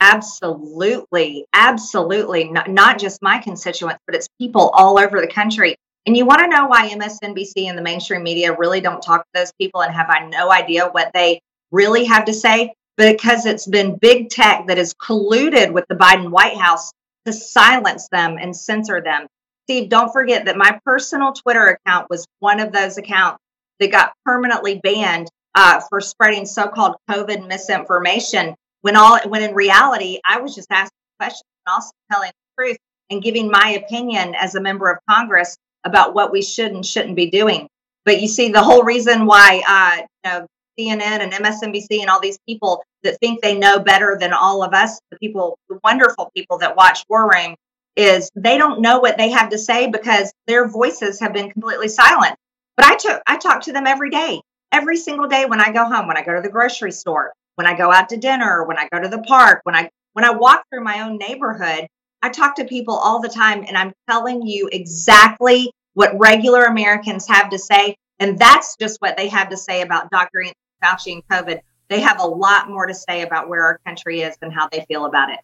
Absolutely, 0.00 1.46
absolutely. 1.52 2.50
Not, 2.50 2.70
not 2.70 2.98
just 2.98 3.20
my 3.20 3.38
constituents, 3.38 4.00
but 4.06 4.14
it's 4.14 4.28
people 4.38 4.70
all 4.74 4.98
over 4.98 5.20
the 5.20 5.26
country. 5.26 5.76
And 6.06 6.16
you 6.16 6.26
want 6.26 6.40
to 6.40 6.48
know 6.48 6.66
why 6.66 6.88
MSNBC 6.90 7.66
and 7.66 7.78
the 7.78 7.82
mainstream 7.82 8.22
media 8.22 8.54
really 8.56 8.80
don't 8.80 9.02
talk 9.02 9.22
to 9.22 9.40
those 9.40 9.52
people 9.58 9.82
and 9.82 9.94
have 9.94 10.10
I 10.10 10.26
no 10.26 10.52
idea 10.52 10.88
what 10.88 11.12
they 11.14 11.40
really 11.70 12.04
have 12.04 12.26
to 12.26 12.34
say? 12.34 12.74
Because 12.96 13.46
it's 13.46 13.66
been 13.66 13.96
big 13.96 14.28
tech 14.28 14.66
that 14.66 14.78
has 14.78 14.94
colluded 14.94 15.72
with 15.72 15.86
the 15.88 15.94
Biden 15.94 16.30
White 16.30 16.56
House 16.56 16.92
to 17.24 17.32
silence 17.32 18.08
them 18.12 18.36
and 18.38 18.54
censor 18.54 19.00
them. 19.00 19.26
Steve, 19.64 19.88
don't 19.88 20.12
forget 20.12 20.44
that 20.44 20.58
my 20.58 20.78
personal 20.84 21.32
Twitter 21.32 21.78
account 21.86 22.10
was 22.10 22.26
one 22.38 22.60
of 22.60 22.70
those 22.70 22.98
accounts 22.98 23.38
that 23.80 23.90
got 23.90 24.12
permanently 24.26 24.78
banned 24.78 25.30
uh, 25.54 25.80
for 25.88 26.02
spreading 26.02 26.44
so-called 26.44 26.96
COVID 27.10 27.48
misinformation. 27.48 28.54
When 28.82 28.96
all 28.96 29.18
when 29.26 29.42
in 29.42 29.54
reality, 29.54 30.18
I 30.22 30.40
was 30.40 30.54
just 30.54 30.68
asking 30.70 30.90
questions 31.18 31.44
and 31.64 31.72
also 31.74 31.90
telling 32.12 32.30
the 32.30 32.62
truth 32.62 32.76
and 33.10 33.22
giving 33.22 33.50
my 33.50 33.80
opinion 33.82 34.34
as 34.34 34.54
a 34.54 34.60
member 34.60 34.90
of 34.90 34.98
Congress 35.08 35.56
about 35.84 36.14
what 36.14 36.32
we 36.32 36.42
should 36.42 36.72
and 36.72 36.84
shouldn't 36.84 37.16
be 37.16 37.30
doing. 37.30 37.68
But 38.04 38.20
you 38.20 38.28
see, 38.28 38.50
the 38.50 38.62
whole 38.62 38.82
reason 38.82 39.26
why 39.26 39.62
uh, 39.66 40.02
you 40.24 40.30
know 40.30 40.46
CNN 40.78 41.20
and 41.20 41.32
MSNBC 41.32 42.00
and 42.00 42.10
all 42.10 42.20
these 42.20 42.38
people 42.46 42.84
that 43.02 43.18
think 43.20 43.40
they 43.40 43.56
know 43.56 43.78
better 43.78 44.16
than 44.18 44.32
all 44.32 44.62
of 44.62 44.74
us, 44.74 44.98
the 45.10 45.18
people, 45.18 45.58
the 45.68 45.78
wonderful 45.84 46.30
people 46.34 46.58
that 46.58 46.76
watch 46.76 47.04
War 47.08 47.30
Room, 47.30 47.54
is 47.96 48.30
they 48.34 48.58
don't 48.58 48.80
know 48.80 48.98
what 48.98 49.16
they 49.16 49.30
have 49.30 49.50
to 49.50 49.58
say 49.58 49.88
because 49.88 50.32
their 50.46 50.66
voices 50.66 51.20
have 51.20 51.32
been 51.32 51.50
completely 51.50 51.88
silent. 51.88 52.34
But 52.76 52.86
I 52.86 52.96
took 52.96 53.22
I 53.26 53.36
talk 53.36 53.62
to 53.62 53.72
them 53.72 53.86
every 53.86 54.10
day, 54.10 54.40
every 54.72 54.96
single 54.96 55.28
day 55.28 55.46
when 55.46 55.60
I 55.60 55.72
go 55.72 55.84
home, 55.84 56.08
when 56.08 56.16
I 56.16 56.24
go 56.24 56.34
to 56.34 56.40
the 56.40 56.48
grocery 56.48 56.92
store, 56.92 57.32
when 57.54 57.66
I 57.66 57.76
go 57.76 57.92
out 57.92 58.08
to 58.08 58.16
dinner, 58.16 58.64
when 58.64 58.78
I 58.78 58.88
go 58.90 59.00
to 59.00 59.08
the 59.08 59.22
park, 59.22 59.60
when 59.64 59.76
I 59.76 59.90
when 60.14 60.24
I 60.24 60.32
walk 60.32 60.64
through 60.70 60.82
my 60.82 61.02
own 61.02 61.18
neighborhood, 61.18 61.86
I 62.24 62.30
talk 62.30 62.56
to 62.56 62.64
people 62.64 62.94
all 62.94 63.20
the 63.20 63.28
time 63.28 63.66
and 63.68 63.76
I'm 63.76 63.92
telling 64.08 64.46
you 64.46 64.70
exactly 64.72 65.70
what 65.92 66.18
regular 66.18 66.64
Americans 66.64 67.28
have 67.28 67.50
to 67.50 67.58
say. 67.58 67.96
And 68.18 68.38
that's 68.38 68.76
just 68.80 68.98
what 69.02 69.18
they 69.18 69.28
have 69.28 69.50
to 69.50 69.58
say 69.58 69.82
about 69.82 70.10
Dr. 70.10 70.40
Anthony 70.40 70.54
Fauci 70.82 71.12
and 71.12 71.28
COVID. 71.28 71.60
They 71.90 72.00
have 72.00 72.22
a 72.22 72.26
lot 72.26 72.70
more 72.70 72.86
to 72.86 72.94
say 72.94 73.20
about 73.20 73.50
where 73.50 73.62
our 73.62 73.78
country 73.84 74.22
is 74.22 74.38
and 74.40 74.50
how 74.50 74.70
they 74.72 74.86
feel 74.88 75.04
about 75.04 75.32
it. 75.32 75.40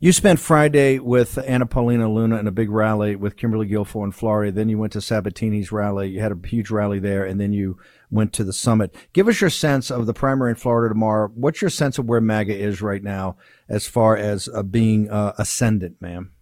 You 0.00 0.12
spent 0.12 0.40
Friday 0.40 0.98
with 0.98 1.38
Anna 1.46 1.66
Paulina 1.66 2.12
Luna 2.12 2.38
in 2.38 2.48
a 2.48 2.52
big 2.52 2.68
rally 2.68 3.14
with 3.14 3.36
Kimberly 3.36 3.68
Guilfoyle 3.68 4.04
in 4.04 4.12
Florida. 4.12 4.50
Then 4.50 4.68
you 4.68 4.76
went 4.76 4.92
to 4.94 5.00
Sabatini's 5.00 5.70
rally. 5.70 6.10
You 6.10 6.20
had 6.20 6.32
a 6.32 6.46
huge 6.46 6.70
rally 6.70 6.98
there, 6.98 7.24
and 7.24 7.40
then 7.40 7.52
you 7.52 7.78
went 8.10 8.32
to 8.34 8.44
the 8.44 8.52
summit. 8.52 8.94
Give 9.12 9.28
us 9.28 9.40
your 9.40 9.50
sense 9.50 9.90
of 9.90 10.06
the 10.06 10.12
primary 10.12 10.50
in 10.50 10.56
Florida 10.56 10.92
tomorrow. 10.92 11.30
What's 11.34 11.62
your 11.62 11.70
sense 11.70 11.96
of 11.96 12.06
where 12.06 12.20
MAGA 12.20 12.54
is 12.54 12.82
right 12.82 13.02
now 13.02 13.36
as 13.68 13.86
far 13.86 14.16
as 14.16 14.48
uh, 14.48 14.64
being 14.64 15.08
uh, 15.10 15.32
ascendant, 15.38 16.02
ma'am? 16.02 16.32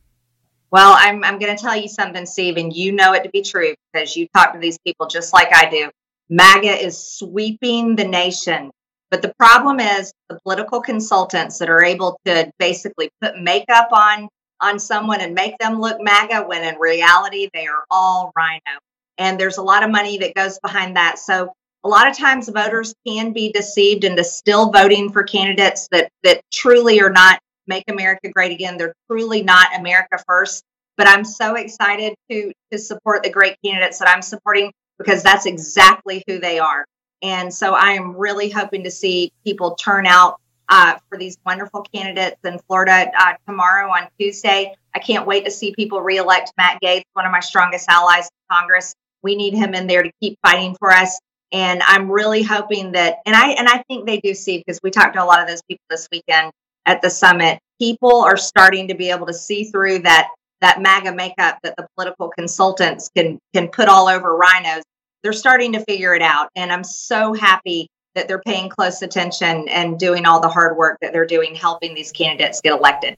Well, 0.70 0.96
I'm, 0.98 1.22
I'm 1.22 1.38
going 1.38 1.54
to 1.54 1.62
tell 1.62 1.76
you 1.76 1.88
something, 1.88 2.24
Steve, 2.24 2.56
and 2.56 2.72
you 2.74 2.92
know 2.92 3.12
it 3.12 3.24
to 3.24 3.28
be 3.28 3.42
true 3.42 3.74
because 3.92 4.16
you 4.16 4.28
talk 4.34 4.54
to 4.54 4.58
these 4.58 4.78
people 4.78 5.06
just 5.06 5.34
like 5.34 5.54
I 5.54 5.68
do. 5.68 5.90
MAGA 6.30 6.82
is 6.82 6.98
sweeping 6.98 7.96
the 7.96 8.08
nation. 8.08 8.70
But 9.12 9.20
the 9.20 9.34
problem 9.38 9.78
is 9.78 10.10
the 10.30 10.40
political 10.42 10.80
consultants 10.80 11.58
that 11.58 11.68
are 11.68 11.84
able 11.84 12.18
to 12.24 12.50
basically 12.58 13.10
put 13.20 13.38
makeup 13.38 13.90
on 13.92 14.26
on 14.58 14.78
someone 14.78 15.20
and 15.20 15.34
make 15.34 15.58
them 15.58 15.82
look 15.82 16.00
MAGA 16.00 16.44
when 16.46 16.64
in 16.64 16.80
reality 16.80 17.50
they 17.52 17.66
are 17.66 17.84
all 17.90 18.32
RINO. 18.34 18.78
And 19.18 19.38
there's 19.38 19.58
a 19.58 19.62
lot 19.62 19.82
of 19.82 19.90
money 19.90 20.16
that 20.18 20.34
goes 20.34 20.58
behind 20.60 20.96
that. 20.96 21.18
So 21.18 21.52
a 21.84 21.88
lot 21.90 22.08
of 22.08 22.16
times 22.16 22.48
voters 22.48 22.94
can 23.06 23.34
be 23.34 23.52
deceived 23.52 24.04
into 24.04 24.24
still 24.24 24.70
voting 24.70 25.12
for 25.12 25.24
candidates 25.24 25.88
that 25.90 26.08
that 26.22 26.40
truly 26.50 27.02
are 27.02 27.10
not 27.10 27.38
make 27.66 27.84
America 27.88 28.30
great 28.30 28.52
again. 28.52 28.78
They're 28.78 28.94
truly 29.10 29.42
not 29.42 29.78
America 29.78 30.24
first. 30.26 30.62
But 30.96 31.06
I'm 31.06 31.26
so 31.26 31.56
excited 31.56 32.14
to 32.30 32.50
to 32.72 32.78
support 32.78 33.24
the 33.24 33.30
great 33.30 33.56
candidates 33.62 33.98
that 33.98 34.08
I'm 34.08 34.22
supporting 34.22 34.72
because 34.98 35.22
that's 35.22 35.44
exactly 35.44 36.24
who 36.26 36.38
they 36.38 36.58
are. 36.58 36.86
And 37.22 37.52
so 37.52 37.74
I 37.74 37.90
am 37.90 38.16
really 38.16 38.50
hoping 38.50 38.84
to 38.84 38.90
see 38.90 39.32
people 39.44 39.76
turn 39.76 40.06
out 40.06 40.40
uh, 40.68 40.96
for 41.08 41.18
these 41.18 41.36
wonderful 41.44 41.82
candidates 41.94 42.38
in 42.44 42.58
Florida 42.66 43.10
uh, 43.18 43.34
tomorrow 43.46 43.90
on 43.90 44.08
Tuesday. 44.18 44.74
I 44.94 44.98
can't 44.98 45.26
wait 45.26 45.44
to 45.44 45.50
see 45.50 45.74
people 45.74 46.00
reelect 46.00 46.52
Matt 46.56 46.80
Gaetz, 46.82 47.04
one 47.12 47.26
of 47.26 47.32
my 47.32 47.40
strongest 47.40 47.88
allies 47.88 48.24
in 48.24 48.56
Congress. 48.56 48.94
We 49.22 49.36
need 49.36 49.54
him 49.54 49.74
in 49.74 49.86
there 49.86 50.02
to 50.02 50.10
keep 50.20 50.38
fighting 50.42 50.74
for 50.78 50.90
us. 50.90 51.20
And 51.52 51.82
I'm 51.86 52.10
really 52.10 52.42
hoping 52.42 52.92
that, 52.92 53.18
and 53.26 53.36
I 53.36 53.50
and 53.50 53.68
I 53.68 53.82
think 53.86 54.06
they 54.06 54.18
do 54.20 54.32
see 54.32 54.58
because 54.58 54.80
we 54.82 54.90
talked 54.90 55.14
to 55.14 55.22
a 55.22 55.26
lot 55.26 55.40
of 55.40 55.46
those 55.46 55.60
people 55.68 55.84
this 55.90 56.08
weekend 56.10 56.50
at 56.86 57.02
the 57.02 57.10
summit. 57.10 57.58
People 57.78 58.22
are 58.22 58.38
starting 58.38 58.88
to 58.88 58.94
be 58.94 59.10
able 59.10 59.26
to 59.26 59.34
see 59.34 59.64
through 59.64 60.00
that 60.00 60.30
that 60.62 60.80
MAGA 60.80 61.12
makeup 61.12 61.58
that 61.62 61.76
the 61.76 61.86
political 61.94 62.30
consultants 62.30 63.10
can 63.14 63.38
can 63.52 63.68
put 63.68 63.88
all 63.88 64.08
over 64.08 64.38
RINOs. 64.38 64.82
They're 65.22 65.32
starting 65.32 65.72
to 65.72 65.84
figure 65.84 66.14
it 66.14 66.22
out, 66.22 66.50
and 66.56 66.72
I'm 66.72 66.84
so 66.84 67.32
happy 67.32 67.88
that 68.14 68.28
they're 68.28 68.42
paying 68.42 68.68
close 68.68 69.02
attention 69.02 69.68
and 69.68 69.98
doing 69.98 70.26
all 70.26 70.40
the 70.40 70.48
hard 70.48 70.76
work 70.76 70.98
that 71.00 71.12
they're 71.12 71.26
doing, 71.26 71.54
helping 71.54 71.94
these 71.94 72.12
candidates 72.12 72.60
get 72.60 72.72
elected. 72.72 73.16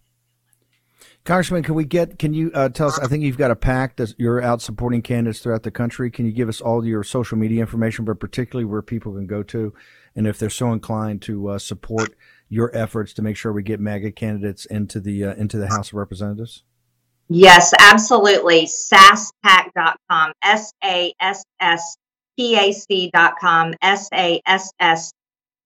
Congressman, 1.25 1.63
can 1.63 1.75
we 1.75 1.87
get? 1.87 2.19
Can 2.19 2.35
you 2.35 2.51
uh, 2.53 2.69
tell 2.69 2.89
us? 2.89 2.99
I 2.99 3.07
think 3.07 3.23
you've 3.23 3.39
got 3.39 3.51
a 3.51 3.57
pact 3.57 3.97
that 3.97 4.15
you're 4.19 4.43
out 4.43 4.61
supporting 4.61 5.01
candidates 5.01 5.41
throughout 5.41 5.63
the 5.63 5.71
country. 5.71 6.11
Can 6.11 6.27
you 6.27 6.33
give 6.33 6.51
us 6.51 6.61
all 6.61 6.85
your 6.85 7.03
social 7.03 7.39
media 7.39 7.63
information, 7.63 8.05
but 8.05 8.21
particularly 8.21 8.67
where 8.67 8.83
people 8.83 9.15
can 9.15 9.27
go 9.27 9.43
to, 9.45 9.73
and 10.15 10.27
if 10.27 10.39
they're 10.39 10.51
so 10.51 10.71
inclined 10.71 11.23
to 11.23 11.49
uh, 11.49 11.59
support 11.59 12.15
your 12.51 12.71
efforts 12.77 13.15
to 13.15 13.23
make 13.23 13.39
sure 13.39 13.55
we 13.55 13.63
get 13.63 13.81
MAGA 13.81 14.13
candidates 14.13 14.67
into 14.67 15.01
the 15.01 15.25
uh, 15.25 15.35
into 15.35 15.57
the 15.57 15.69
House 15.69 15.89
of 15.89 15.95
Representatives? 15.95 16.63
Yes, 17.29 17.73
absolutely. 17.79 18.67
SassPac.com, 18.67 20.33
S 20.43 20.73
A 20.83 21.15
S 21.21 21.45
S 21.61 21.97
P 22.37 22.57
A 22.57 22.73
C.com, 22.73 23.75
S 23.81 24.09
A 24.13 24.41
S 24.47 24.73
S 24.79 25.13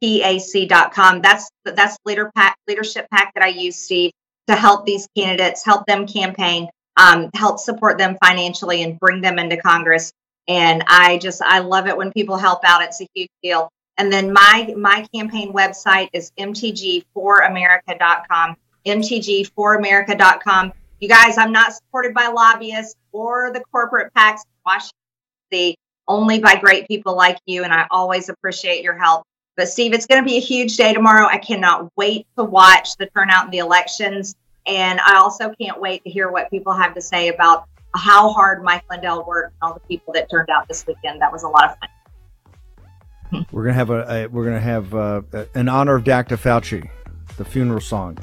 P 0.00 0.22
A 0.22 0.38
C.com. 0.38 1.20
That's 1.20 1.50
that's 1.64 1.96
leader 2.04 2.30
PAC, 2.34 2.56
leadership 2.68 3.08
PAC 3.10 3.34
that 3.34 3.42
I 3.42 3.48
use, 3.48 3.76
Steve 3.76 4.12
to 4.48 4.56
help 4.56 4.84
these 4.84 5.08
candidates, 5.16 5.64
help 5.64 5.86
them 5.86 6.06
campaign, 6.06 6.68
um, 6.96 7.30
help 7.34 7.60
support 7.60 7.98
them 7.98 8.16
financially, 8.22 8.82
and 8.82 8.98
bring 8.98 9.20
them 9.20 9.38
into 9.38 9.58
Congress. 9.58 10.12
And 10.48 10.82
I 10.88 11.18
just 11.18 11.40
I 11.42 11.60
love 11.60 11.86
it 11.86 11.96
when 11.96 12.10
people 12.12 12.36
help 12.36 12.64
out. 12.64 12.82
It's 12.82 13.00
a 13.00 13.06
huge 13.14 13.30
deal. 13.42 13.70
And 13.98 14.12
then 14.12 14.32
my 14.32 14.74
my 14.76 15.06
campaign 15.14 15.52
website 15.52 16.08
is 16.12 16.32
mtg4america.com. 16.38 18.56
mtg4america.com. 18.86 20.72
You 21.00 21.08
guys, 21.08 21.38
I'm 21.38 21.52
not 21.52 21.72
supported 21.72 22.12
by 22.12 22.26
lobbyists 22.28 22.96
or 23.12 23.52
the 23.52 23.62
corporate 23.72 24.12
PACs 24.14 24.40
in 24.44 24.50
Washington. 24.66 25.74
Only 26.08 26.40
by 26.40 26.56
great 26.56 26.88
people 26.88 27.14
like 27.14 27.38
you, 27.46 27.64
and 27.64 27.72
I 27.72 27.86
always 27.90 28.30
appreciate 28.30 28.82
your 28.82 28.98
help. 28.98 29.24
But 29.56 29.68
Steve, 29.68 29.92
it's 29.92 30.06
going 30.06 30.22
to 30.22 30.26
be 30.26 30.36
a 30.36 30.40
huge 30.40 30.76
day 30.76 30.94
tomorrow. 30.94 31.26
I 31.26 31.38
cannot 31.38 31.92
wait 31.96 32.26
to 32.36 32.44
watch 32.44 32.96
the 32.96 33.06
turnout 33.06 33.44
in 33.46 33.50
the 33.50 33.58
elections. 33.58 34.34
And 34.66 35.00
I 35.00 35.16
also 35.16 35.52
can't 35.60 35.80
wait 35.80 36.02
to 36.04 36.10
hear 36.10 36.30
what 36.30 36.50
people 36.50 36.72
have 36.72 36.94
to 36.94 37.00
say 37.00 37.28
about 37.28 37.64
how 37.94 38.30
hard 38.30 38.62
Mike 38.62 38.84
Lindell 38.90 39.24
worked 39.26 39.54
and 39.60 39.68
all 39.68 39.74
the 39.74 39.80
people 39.80 40.12
that 40.14 40.30
turned 40.30 40.48
out 40.50 40.68
this 40.68 40.86
weekend. 40.86 41.20
That 41.20 41.32
was 41.32 41.42
a 41.42 41.48
lot 41.48 41.64
of 41.64 41.76
fun. 41.78 43.46
We're 43.52 43.64
gonna 43.64 43.74
have 43.74 43.90
a, 43.90 44.10
a 44.10 44.26
we're 44.28 44.44
gonna 44.44 44.60
have 44.60 44.94
uh, 44.94 45.22
an 45.54 45.68
honor 45.68 45.96
of 45.96 46.04
Dr. 46.04 46.36
Fauci, 46.36 46.88
the 47.36 47.44
funeral 47.44 47.80
song. 47.80 48.16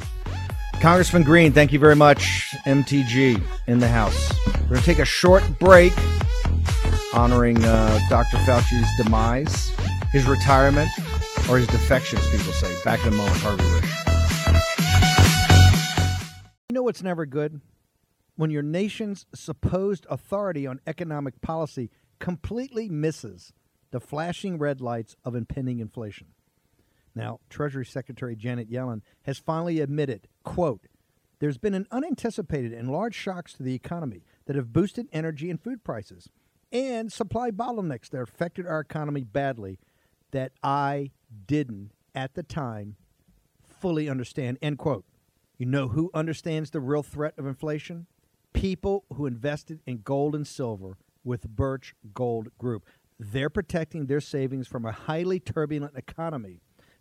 Congressman 0.82 1.24
Greene, 1.24 1.51
thank 1.51 1.72
you 1.72 1.79
very 1.79 1.96
much. 1.96 2.53
MTG 2.65 3.41
in 3.67 3.79
the 3.79 3.88
house. 3.88 4.32
We're 4.63 4.75
gonna 4.75 4.82
take 4.82 5.00
a 5.00 5.05
short 5.05 5.44
break, 5.60 5.94
honoring 7.13 7.63
uh, 7.63 8.00
Dr. 8.10 8.38
Fauci's 8.38 8.88
demise, 8.98 9.70
his 10.12 10.25
retirement, 10.25 10.89
or 11.50 11.58
his 11.58 11.67
defection, 11.67 12.20
as 12.20 12.27
people 12.29 12.53
say. 12.53 12.74
Back 12.84 13.05
in 13.05 13.13
a 13.13 13.15
moment, 13.15 13.38
Harvey. 13.38 13.63
You 16.70 16.74
know 16.74 16.84
what's 16.84 17.03
never 17.03 17.25
good? 17.25 17.62
When 18.36 18.51
your 18.51 18.63
nation's 18.63 19.25
supposed 19.34 20.05
authority 20.10 20.67
on 20.67 20.82
economic 20.86 21.41
policy 21.41 21.89
completely 22.20 22.89
misses 22.89 23.53
the 23.91 24.00
flashing 24.00 24.58
red 24.58 24.82
lights 24.82 25.15
of 25.24 25.36
impending 25.36 25.79
inflation. 25.79 26.27
Now, 27.15 27.39
Treasury 27.50 27.86
Secretary 27.86 28.36
Janet 28.36 28.69
Yellen 28.69 29.01
has 29.24 29.38
finally 29.38 29.79
admitted, 29.79 30.27
quote, 30.43 30.88
there's 31.39 31.57
been 31.57 31.74
an 31.74 31.88
unanticipated 31.91 32.74
and 32.74 32.91
large 32.91 33.15
shocks 33.15 33.53
to 33.53 33.63
the 33.63 33.75
economy 33.75 34.24
that 34.45 34.55
have 34.55 34.74
boosted 34.74 35.07
energy 35.12 35.50
and 35.50 35.62
food 35.62 35.84
prices 35.84 36.29
and 36.72 37.12
supply 37.12 37.51
bottlenecks 37.51 38.10
that 38.10 38.22
affected 38.22 38.65
our 38.65 38.79
economy 38.79 39.24
badly 39.24 39.79
that 40.31 40.51
I 40.63 41.12
didn't 41.48 41.91
at 42.13 42.36
the 42.36 42.43
time 42.43 42.95
fully 43.63 44.10
understand. 44.10 44.57
End 44.62 44.77
quote. 44.77 45.05
You 45.57 45.65
know 45.65 45.89
who 45.89 46.12
understands 46.13 46.72
the 46.72 46.81
real 46.81 47.03
threat 47.03 47.34
of 47.38 47.45
inflation? 47.45 48.07
People 48.53 49.05
who 49.13 49.25
invested 49.25 49.81
in 49.86 50.00
gold 50.00 50.36
and 50.36 50.48
silver 50.48 50.98
with 51.24 51.48
Birch 51.48 51.93
Gold 52.13 52.50
Group. 52.57 52.86
They're 53.19 53.50
protecting 53.50 54.05
their 54.05 54.22
savings 54.22 54.67
from 54.67 54.86
a 54.86 54.91
highly 54.91 55.39
turbulent 55.39 55.95
economy 55.95 56.62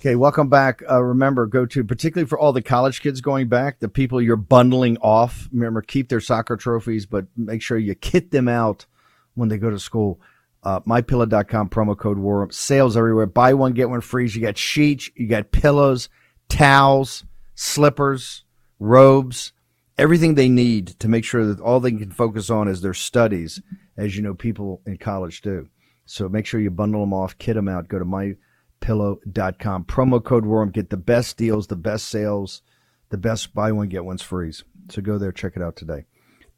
Okay, 0.00 0.14
welcome 0.14 0.48
back. 0.48 0.80
Uh, 0.88 1.02
remember, 1.02 1.44
go 1.46 1.66
to 1.66 1.82
particularly 1.82 2.28
for 2.28 2.38
all 2.38 2.52
the 2.52 2.62
college 2.62 3.02
kids 3.02 3.20
going 3.20 3.48
back, 3.48 3.80
the 3.80 3.88
people 3.88 4.22
you're 4.22 4.36
bundling 4.36 4.96
off. 4.98 5.48
Remember, 5.52 5.82
keep 5.82 6.08
their 6.08 6.20
soccer 6.20 6.56
trophies, 6.56 7.04
but 7.04 7.26
make 7.36 7.62
sure 7.62 7.76
you 7.76 7.96
kit 7.96 8.30
them 8.30 8.46
out 8.46 8.86
when 9.34 9.48
they 9.48 9.58
go 9.58 9.70
to 9.70 9.78
school. 9.78 10.20
Uh, 10.62 10.78
mypillow.com 10.80 11.68
promo 11.68 11.98
code 11.98 12.18
war 12.18 12.48
sales 12.52 12.96
everywhere. 12.96 13.26
Buy 13.26 13.54
one 13.54 13.72
get 13.72 13.90
one 13.90 14.00
free. 14.00 14.28
You 14.28 14.40
got 14.40 14.56
sheets, 14.56 15.10
you 15.16 15.26
got 15.26 15.50
pillows, 15.50 16.08
towels, 16.48 17.24
slippers, 17.56 18.44
robes, 18.78 19.52
everything 19.96 20.36
they 20.36 20.48
need 20.48 20.86
to 21.00 21.08
make 21.08 21.24
sure 21.24 21.44
that 21.44 21.60
all 21.60 21.80
they 21.80 21.90
can 21.90 22.12
focus 22.12 22.50
on 22.50 22.68
is 22.68 22.82
their 22.82 22.94
studies, 22.94 23.60
as 23.96 24.16
you 24.16 24.22
know 24.22 24.34
people 24.34 24.80
in 24.86 24.96
college 24.96 25.40
do. 25.40 25.68
So 26.06 26.28
make 26.28 26.46
sure 26.46 26.60
you 26.60 26.70
bundle 26.70 27.00
them 27.00 27.12
off, 27.12 27.36
kit 27.38 27.56
them 27.56 27.66
out. 27.66 27.88
Go 27.88 27.98
to 27.98 28.04
my 28.04 28.36
pillow.com. 28.80 29.84
Promo 29.84 30.22
code 30.22 30.46
WARM. 30.46 30.70
Get 30.70 30.90
the 30.90 30.96
best 30.96 31.36
deals, 31.36 31.66
the 31.66 31.76
best 31.76 32.08
sales, 32.08 32.62
the 33.10 33.18
best 33.18 33.54
buy 33.54 33.72
one, 33.72 33.88
get 33.88 34.04
one's 34.04 34.22
free. 34.22 34.52
So 34.90 35.02
go 35.02 35.18
there, 35.18 35.32
check 35.32 35.56
it 35.56 35.62
out 35.62 35.76
today. 35.76 36.04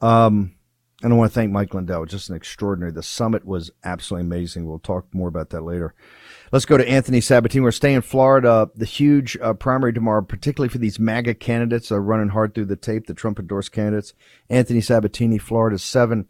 Um, 0.01 0.55
and 1.03 1.13
I 1.13 1.17
want 1.17 1.31
to 1.31 1.35
thank 1.35 1.51
Mike 1.51 1.73
Lindell. 1.73 2.05
Just 2.05 2.29
an 2.29 2.37
extraordinary. 2.37 2.93
The 2.93 3.03
summit 3.03 3.47
was 3.47 3.71
absolutely 3.85 4.27
amazing. 4.27 4.67
We'll 4.67 4.79
talk 4.79 5.07
more 5.15 5.29
about 5.29 5.51
that 5.51 5.63
later. 5.63 5.95
Let's 6.53 6.67
go 6.67 6.77
to 6.77 6.89
Anthony 6.89 7.23
Sabatini. 7.23 7.63
We're 7.63 7.71
staying 7.71 7.97
in 7.97 8.03
Florida. 8.03 8.71
The 8.75 8.85
huge 8.85 9.39
uh, 9.41 9.55
primary 9.55 9.95
tomorrow, 9.95 10.21
particularly 10.21 10.69
for 10.69 10.79
these 10.79 10.99
MAGA 10.99 11.35
candidates, 11.35 11.91
are 11.91 12.03
running 12.03 12.29
hard 12.29 12.55
through 12.55 12.67
the 12.67 12.77
tape. 12.77 13.07
The 13.07 13.15
Trump 13.15 13.39
endorsed 13.39 13.73
candidates. 13.73 14.13
Anthony 14.51 14.83
Sabatini, 14.83 15.39
Florida 15.39 15.79
seven. 15.79 16.27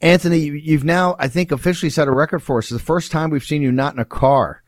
Anthony, 0.00 0.38
you've 0.38 0.84
now, 0.84 1.16
I 1.18 1.28
think, 1.28 1.52
officially 1.52 1.90
set 1.90 2.08
a 2.08 2.12
record 2.12 2.40
for 2.40 2.58
us. 2.58 2.66
It's 2.66 2.72
the 2.72 2.78
first 2.78 3.12
time 3.12 3.30
we've 3.30 3.44
seen 3.44 3.62
you 3.62 3.72
not 3.72 3.94
in 3.94 4.00
a 4.00 4.04
car. 4.04 4.62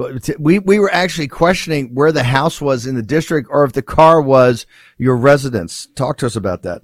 But 0.00 0.30
we, 0.38 0.58
we 0.58 0.78
were 0.78 0.90
actually 0.90 1.28
questioning 1.28 1.94
where 1.94 2.10
the 2.10 2.22
house 2.22 2.58
was 2.58 2.86
in 2.86 2.94
the 2.94 3.02
district 3.02 3.48
or 3.50 3.64
if 3.64 3.74
the 3.74 3.82
car 3.82 4.22
was 4.22 4.64
your 4.96 5.14
residence. 5.14 5.88
Talk 5.94 6.16
to 6.18 6.26
us 6.26 6.36
about 6.36 6.62
that. 6.62 6.80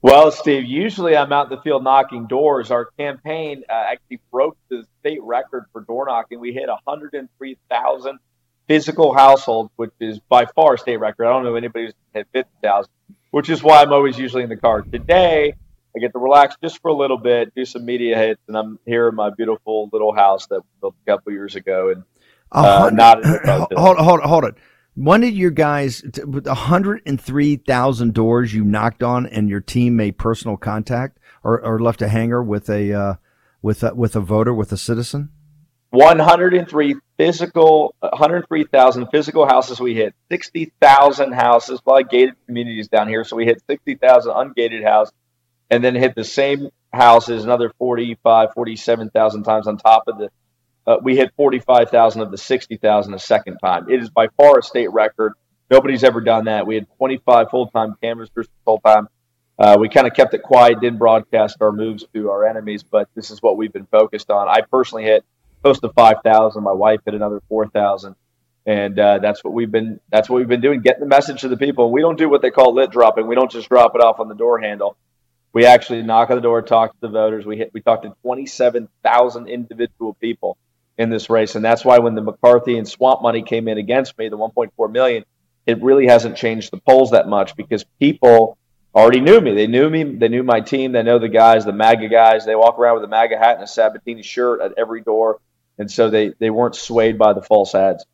Well, 0.00 0.30
Steve, 0.30 0.64
usually 0.64 1.14
I'm 1.14 1.30
out 1.30 1.52
in 1.52 1.56
the 1.58 1.62
field 1.62 1.84
knocking 1.84 2.28
doors. 2.28 2.70
Our 2.70 2.86
campaign 2.98 3.64
uh, 3.68 3.74
actually 3.74 4.20
broke 4.30 4.56
the 4.70 4.86
state 5.00 5.22
record 5.22 5.66
for 5.72 5.82
door 5.82 6.06
knocking. 6.06 6.40
We 6.40 6.54
hit 6.54 6.68
103,000 6.68 8.18
physical 8.66 9.12
households, 9.12 9.70
which 9.76 9.92
is 10.00 10.18
by 10.30 10.46
far 10.46 10.78
state 10.78 10.96
record. 10.96 11.26
I 11.26 11.34
don't 11.34 11.44
know 11.44 11.54
anybody 11.54 11.84
who's 11.84 11.94
hit 12.14 12.28
50,000, 12.32 12.90
which 13.30 13.50
is 13.50 13.62
why 13.62 13.82
I'm 13.82 13.92
always 13.92 14.18
usually 14.18 14.42
in 14.42 14.48
the 14.48 14.56
car. 14.56 14.80
Today, 14.80 15.52
I 15.94 15.98
get 15.98 16.12
to 16.12 16.18
relax 16.18 16.56
just 16.62 16.80
for 16.80 16.88
a 16.88 16.94
little 16.94 17.18
bit, 17.18 17.54
do 17.54 17.66
some 17.66 17.84
media 17.84 18.16
hits, 18.16 18.40
and 18.48 18.56
I'm 18.56 18.78
here 18.86 19.08
in 19.08 19.14
my 19.16 19.28
beautiful 19.28 19.90
little 19.92 20.14
house 20.14 20.46
that 20.46 20.60
we 20.60 20.68
built 20.80 20.94
a 21.06 21.10
couple 21.10 21.32
years 21.32 21.56
ago. 21.56 21.90
And 21.90 22.04
uh, 22.52 22.90
not 22.92 23.24
hold, 23.76 23.98
hold, 23.98 24.20
hold 24.20 24.44
it. 24.44 24.54
When 24.94 25.22
did 25.22 25.34
your 25.34 25.50
guys, 25.50 26.02
with 26.26 26.46
103,000 26.46 28.14
doors 28.14 28.52
you 28.52 28.62
knocked 28.62 29.02
on 29.02 29.26
and 29.26 29.48
your 29.48 29.60
team 29.60 29.96
made 29.96 30.18
personal 30.18 30.58
contact 30.58 31.18
or, 31.42 31.64
or 31.64 31.80
left 31.80 32.02
a 32.02 32.08
hanger 32.08 32.42
with 32.42 32.68
a, 32.68 32.92
uh, 32.92 33.14
with 33.62 33.82
a, 33.82 33.94
with 33.94 34.16
a 34.16 34.20
voter, 34.20 34.52
with 34.52 34.70
a 34.70 34.76
citizen? 34.76 35.30
103 35.92 36.96
physical, 37.18 37.94
103,000 38.00 39.06
physical 39.08 39.46
houses 39.46 39.78
we 39.80 39.94
hit, 39.94 40.14
60,000 40.30 41.32
houses, 41.32 41.80
a 41.86 41.90
lot 41.90 42.02
of 42.02 42.10
gated 42.10 42.34
communities 42.46 42.88
down 42.88 43.08
here. 43.08 43.24
So 43.24 43.36
we 43.36 43.44
hit 43.44 43.62
60,000 43.68 44.32
ungated 44.32 44.84
houses 44.84 45.14
and 45.70 45.82
then 45.82 45.94
hit 45.94 46.14
the 46.14 46.24
same 46.24 46.68
houses 46.92 47.44
another 47.44 47.72
45, 47.78 48.52
47,000 48.54 49.42
times 49.42 49.66
on 49.66 49.76
top 49.78 50.04
of 50.06 50.18
the 50.18 50.30
uh, 50.86 50.96
we 51.02 51.16
hit 51.16 51.32
45,000 51.36 52.22
of 52.22 52.30
the 52.30 52.38
60,000 52.38 53.14
a 53.14 53.18
second 53.18 53.58
time. 53.58 53.88
It 53.88 54.02
is 54.02 54.10
by 54.10 54.28
far 54.36 54.58
a 54.58 54.62
state 54.62 54.92
record. 54.92 55.32
Nobody's 55.70 56.04
ever 56.04 56.20
done 56.20 56.46
that. 56.46 56.66
We 56.66 56.74
had 56.74 56.86
25 56.98 57.50
full 57.50 57.68
time 57.68 57.94
canvassers 58.02 58.48
full 58.64 58.80
time. 58.80 59.08
Uh, 59.58 59.76
we 59.78 59.88
kind 59.88 60.06
of 60.06 60.14
kept 60.14 60.34
it 60.34 60.42
quiet, 60.42 60.80
didn't 60.80 60.98
broadcast 60.98 61.58
our 61.60 61.72
moves 61.72 62.04
to 62.14 62.30
our 62.30 62.46
enemies, 62.46 62.82
but 62.82 63.08
this 63.14 63.30
is 63.30 63.40
what 63.40 63.56
we've 63.56 63.72
been 63.72 63.86
focused 63.86 64.30
on. 64.30 64.48
I 64.48 64.62
personally 64.62 65.04
hit 65.04 65.24
close 65.62 65.78
to 65.80 65.88
5,000. 65.90 66.62
My 66.62 66.72
wife 66.72 67.00
hit 67.04 67.14
another 67.14 67.40
4,000. 67.48 68.16
And 68.64 68.98
uh, 68.98 69.18
that's 69.18 69.42
what 69.42 69.52
we've 69.52 69.70
been. 69.70 69.98
That's 70.10 70.28
what 70.28 70.36
we've 70.36 70.48
been 70.48 70.60
doing, 70.60 70.82
getting 70.82 71.00
the 71.00 71.08
message 71.08 71.40
to 71.40 71.48
the 71.48 71.56
people. 71.56 71.90
We 71.90 72.00
don't 72.00 72.16
do 72.16 72.28
what 72.28 72.42
they 72.42 72.50
call 72.50 72.74
lit 72.74 72.90
dropping. 72.90 73.26
We 73.26 73.34
don't 73.34 73.50
just 73.50 73.68
drop 73.68 73.96
it 73.96 74.00
off 74.00 74.20
on 74.20 74.28
the 74.28 74.36
door 74.36 74.60
handle. 74.60 74.96
We 75.52 75.66
actually 75.66 76.02
knock 76.02 76.30
on 76.30 76.36
the 76.36 76.42
door, 76.42 76.62
talk 76.62 76.92
to 76.92 77.00
the 77.00 77.08
voters. 77.08 77.44
We 77.44 77.56
hit. 77.56 77.72
We 77.74 77.80
talked 77.80 78.04
to 78.04 78.14
27,000 78.22 79.48
individual 79.48 80.14
people 80.14 80.58
in 80.98 81.10
this 81.10 81.30
race. 81.30 81.54
And 81.54 81.64
that's 81.64 81.84
why 81.84 81.98
when 81.98 82.14
the 82.14 82.22
McCarthy 82.22 82.78
and 82.78 82.88
swamp 82.88 83.22
money 83.22 83.42
came 83.42 83.68
in 83.68 83.78
against 83.78 84.16
me, 84.18 84.28
the 84.28 84.38
1.4 84.38 84.92
million, 84.92 85.24
it 85.66 85.82
really 85.82 86.06
hasn't 86.06 86.36
changed 86.36 86.70
the 86.70 86.78
polls 86.78 87.12
that 87.12 87.28
much 87.28 87.56
because 87.56 87.84
people 87.98 88.58
already 88.94 89.20
knew 89.20 89.40
me. 89.40 89.54
They 89.54 89.66
knew 89.66 89.88
me. 89.88 90.04
They 90.04 90.28
knew 90.28 90.42
my 90.42 90.60
team. 90.60 90.92
They 90.92 91.02
know 91.02 91.18
the 91.18 91.28
guys, 91.28 91.64
the 91.64 91.72
MAGA 91.72 92.08
guys. 92.08 92.44
They 92.44 92.54
walk 92.54 92.78
around 92.78 92.96
with 92.96 93.04
a 93.04 93.08
MAGA 93.08 93.38
hat 93.38 93.54
and 93.54 93.64
a 93.64 93.66
Sabatini 93.66 94.22
shirt 94.22 94.60
at 94.60 94.74
every 94.76 95.00
door. 95.02 95.40
And 95.78 95.90
so 95.90 96.10
they, 96.10 96.34
they 96.38 96.50
weren't 96.50 96.74
swayed 96.74 97.18
by 97.18 97.32
the 97.32 97.42
false 97.42 97.74
ads. 97.74 98.04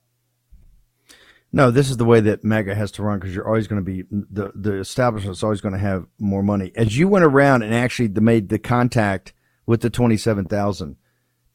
No, 1.51 1.71
this 1.71 1.89
is 1.91 1.97
the 1.97 2.05
way 2.05 2.21
that 2.21 2.45
MAGA 2.45 2.75
has 2.75 2.93
to 2.93 3.03
run 3.03 3.19
because 3.19 3.35
you're 3.35 3.47
always 3.47 3.67
going 3.67 3.83
to 3.83 3.85
be 3.85 4.05
the 4.11 4.53
the 4.55 4.79
establishment's 4.81 5.43
always 5.43 5.63
going 5.63 5.73
to 5.73 5.79
have 5.79 6.07
more 6.19 6.43
money. 6.43 6.73
As 6.77 6.97
you 6.97 7.09
went 7.09 7.25
around 7.25 7.63
and 7.63 7.75
actually 7.75 8.09
made 8.09 8.51
the 8.51 8.59
contact 8.59 9.33
with 9.65 9.81
the 9.81 9.89
twenty 9.89 10.19
seven 10.19 10.45
thousand, 10.45 10.97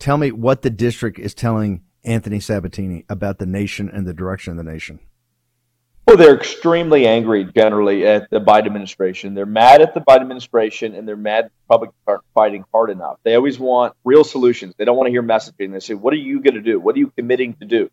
Tell 0.04 0.18
me 0.18 0.34
what 0.34 0.64
the 0.64 0.70
district 0.70 1.18
is 1.18 1.34
telling 1.34 1.82
Anthony 2.04 2.42
Sabatini 2.42 3.06
about 3.08 3.40
the 3.40 3.46
nation 3.46 3.90
and 3.90 4.06
the 4.06 4.14
direction 4.14 4.52
of 4.52 4.58
the 4.58 4.70
nation. 4.70 5.00
Well, 6.06 6.18
they're 6.18 6.36
extremely 6.36 7.08
angry 7.08 7.46
generally 7.56 8.06
at 8.06 8.30
the 8.30 8.42
Biden 8.42 8.66
administration. 8.66 9.34
They're 9.34 9.46
mad 9.46 9.82
at 9.82 9.94
the 9.94 10.02
Biden 10.02 10.20
administration 10.20 10.94
and 10.94 11.08
they're 11.08 11.16
mad 11.16 11.46
the 11.46 11.52
Republicans 11.70 12.02
aren't 12.06 12.24
fighting 12.34 12.66
hard 12.74 12.90
enough. 12.90 13.16
They 13.24 13.36
always 13.36 13.58
want 13.58 13.94
real 14.04 14.26
solutions. 14.26 14.76
They 14.78 14.84
don't 14.84 14.98
want 14.98 15.08
to 15.08 15.12
hear 15.12 15.24
messaging. 15.24 15.72
They 15.72 15.80
say, 15.80 15.94
What 15.94 16.14
are 16.14 16.18
you 16.18 16.42
going 16.42 16.56
to 16.56 16.62
do? 16.62 16.82
What 16.82 16.98
are 16.98 17.00
you 17.00 17.14
committing 17.18 17.54
to 17.62 17.66
do? 17.66 17.90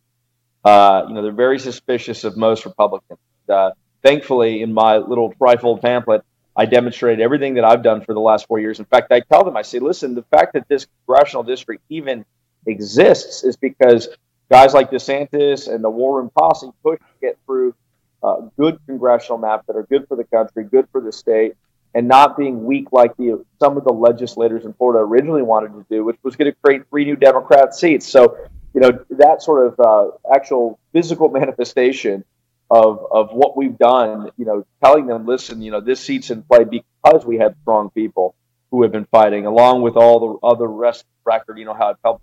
Uh, 0.65 1.05
you 1.07 1.15
know, 1.15 1.23
they're 1.23 1.31
very 1.31 1.61
suspicious 1.61 2.25
of 2.25 2.37
most 2.37 2.65
Republicans. 2.65 3.21
Uh, 3.49 3.71
thankfully, 4.03 4.63
in 4.63 4.75
my 4.75 4.97
little 4.97 5.33
trifold 5.35 5.81
pamphlet, 5.81 6.25
I 6.57 6.67
demonstrated 6.67 7.21
everything 7.21 7.55
that 7.55 7.65
I've 7.65 7.83
done 7.83 8.03
for 8.03 8.13
the 8.13 8.21
last 8.21 8.47
four 8.47 8.59
years. 8.59 8.79
In 8.79 8.85
fact, 8.85 9.13
I 9.13 9.21
tell 9.21 9.45
them, 9.45 9.57
I 9.57 9.63
say, 9.63 9.79
listen, 9.79 10.15
the 10.15 10.25
fact 10.25 10.55
that 10.55 10.69
this 10.69 10.87
congressional 11.07 11.43
district 11.43 11.83
even 11.89 12.25
exists 12.67 13.45
is 13.45 13.57
because 13.57 14.09
guys 14.51 14.75
like 14.75 14.91
DeSantis 14.91 15.73
and 15.73 15.83
the 15.83 15.91
War 15.91 16.19
Room 16.19 16.31
Posse 16.37 16.71
push 16.83 16.99
to 16.99 17.05
get 17.21 17.39
through 17.47 17.75
uh, 18.23 18.43
good 18.59 18.79
congressional 18.87 19.39
maps 19.39 19.67
that 19.67 19.77
are 19.77 19.85
good 19.85 20.07
for 20.09 20.17
the 20.17 20.25
country, 20.25 20.65
good 20.65 20.87
for 20.93 21.01
the 21.01 21.13
state, 21.13 21.55
and 21.95 22.07
not 22.07 22.37
being 22.37 22.65
weak 22.65 22.93
like 22.93 23.17
the 23.17 23.45
some 23.59 23.77
of 23.77 23.85
the 23.85 23.93
legislators 23.93 24.65
in 24.65 24.73
Florida 24.75 25.01
originally 25.01 25.43
wanted 25.43 25.73
to 25.73 25.85
do, 25.89 26.05
which 26.05 26.19
was 26.23 26.37
going 26.37 26.51
to 26.51 26.57
create 26.63 26.83
three 26.91 27.05
new 27.05 27.17
Democrat 27.17 27.75
seats. 27.75 28.07
So, 28.07 28.37
you 28.75 28.81
know, 28.81 28.99
that 29.11 29.43
sort 29.43 29.67
of 29.67 29.81
uh, 29.81 30.35
actual 30.35 30.79
physical 30.93 31.29
manifestation 31.41 32.25
of 32.71 33.05
of 33.11 33.31
what 33.33 33.57
we've 33.57 33.77
done, 33.77 34.31
you 34.37 34.45
know, 34.45 34.65
telling 34.85 35.07
them, 35.07 35.27
listen, 35.27 35.61
you 35.63 35.71
know, 35.71 35.81
this 35.81 36.01
seat's 36.01 36.31
in 36.31 36.43
play 36.43 36.65
because 36.65 37.25
we 37.25 37.39
have 37.39 37.55
strong 37.63 37.91
people 37.91 38.35
who 38.71 38.83
have 38.83 38.93
been 38.93 39.07
fighting, 39.07 39.47
along 39.47 39.83
with 39.83 39.97
all 39.97 40.21
the 40.21 40.47
other 40.47 40.67
rest 40.67 41.05
record. 41.25 41.59
You 41.59 41.65
know 41.65 41.75
how 41.75 41.91
it 41.91 41.97
helped 42.05 42.23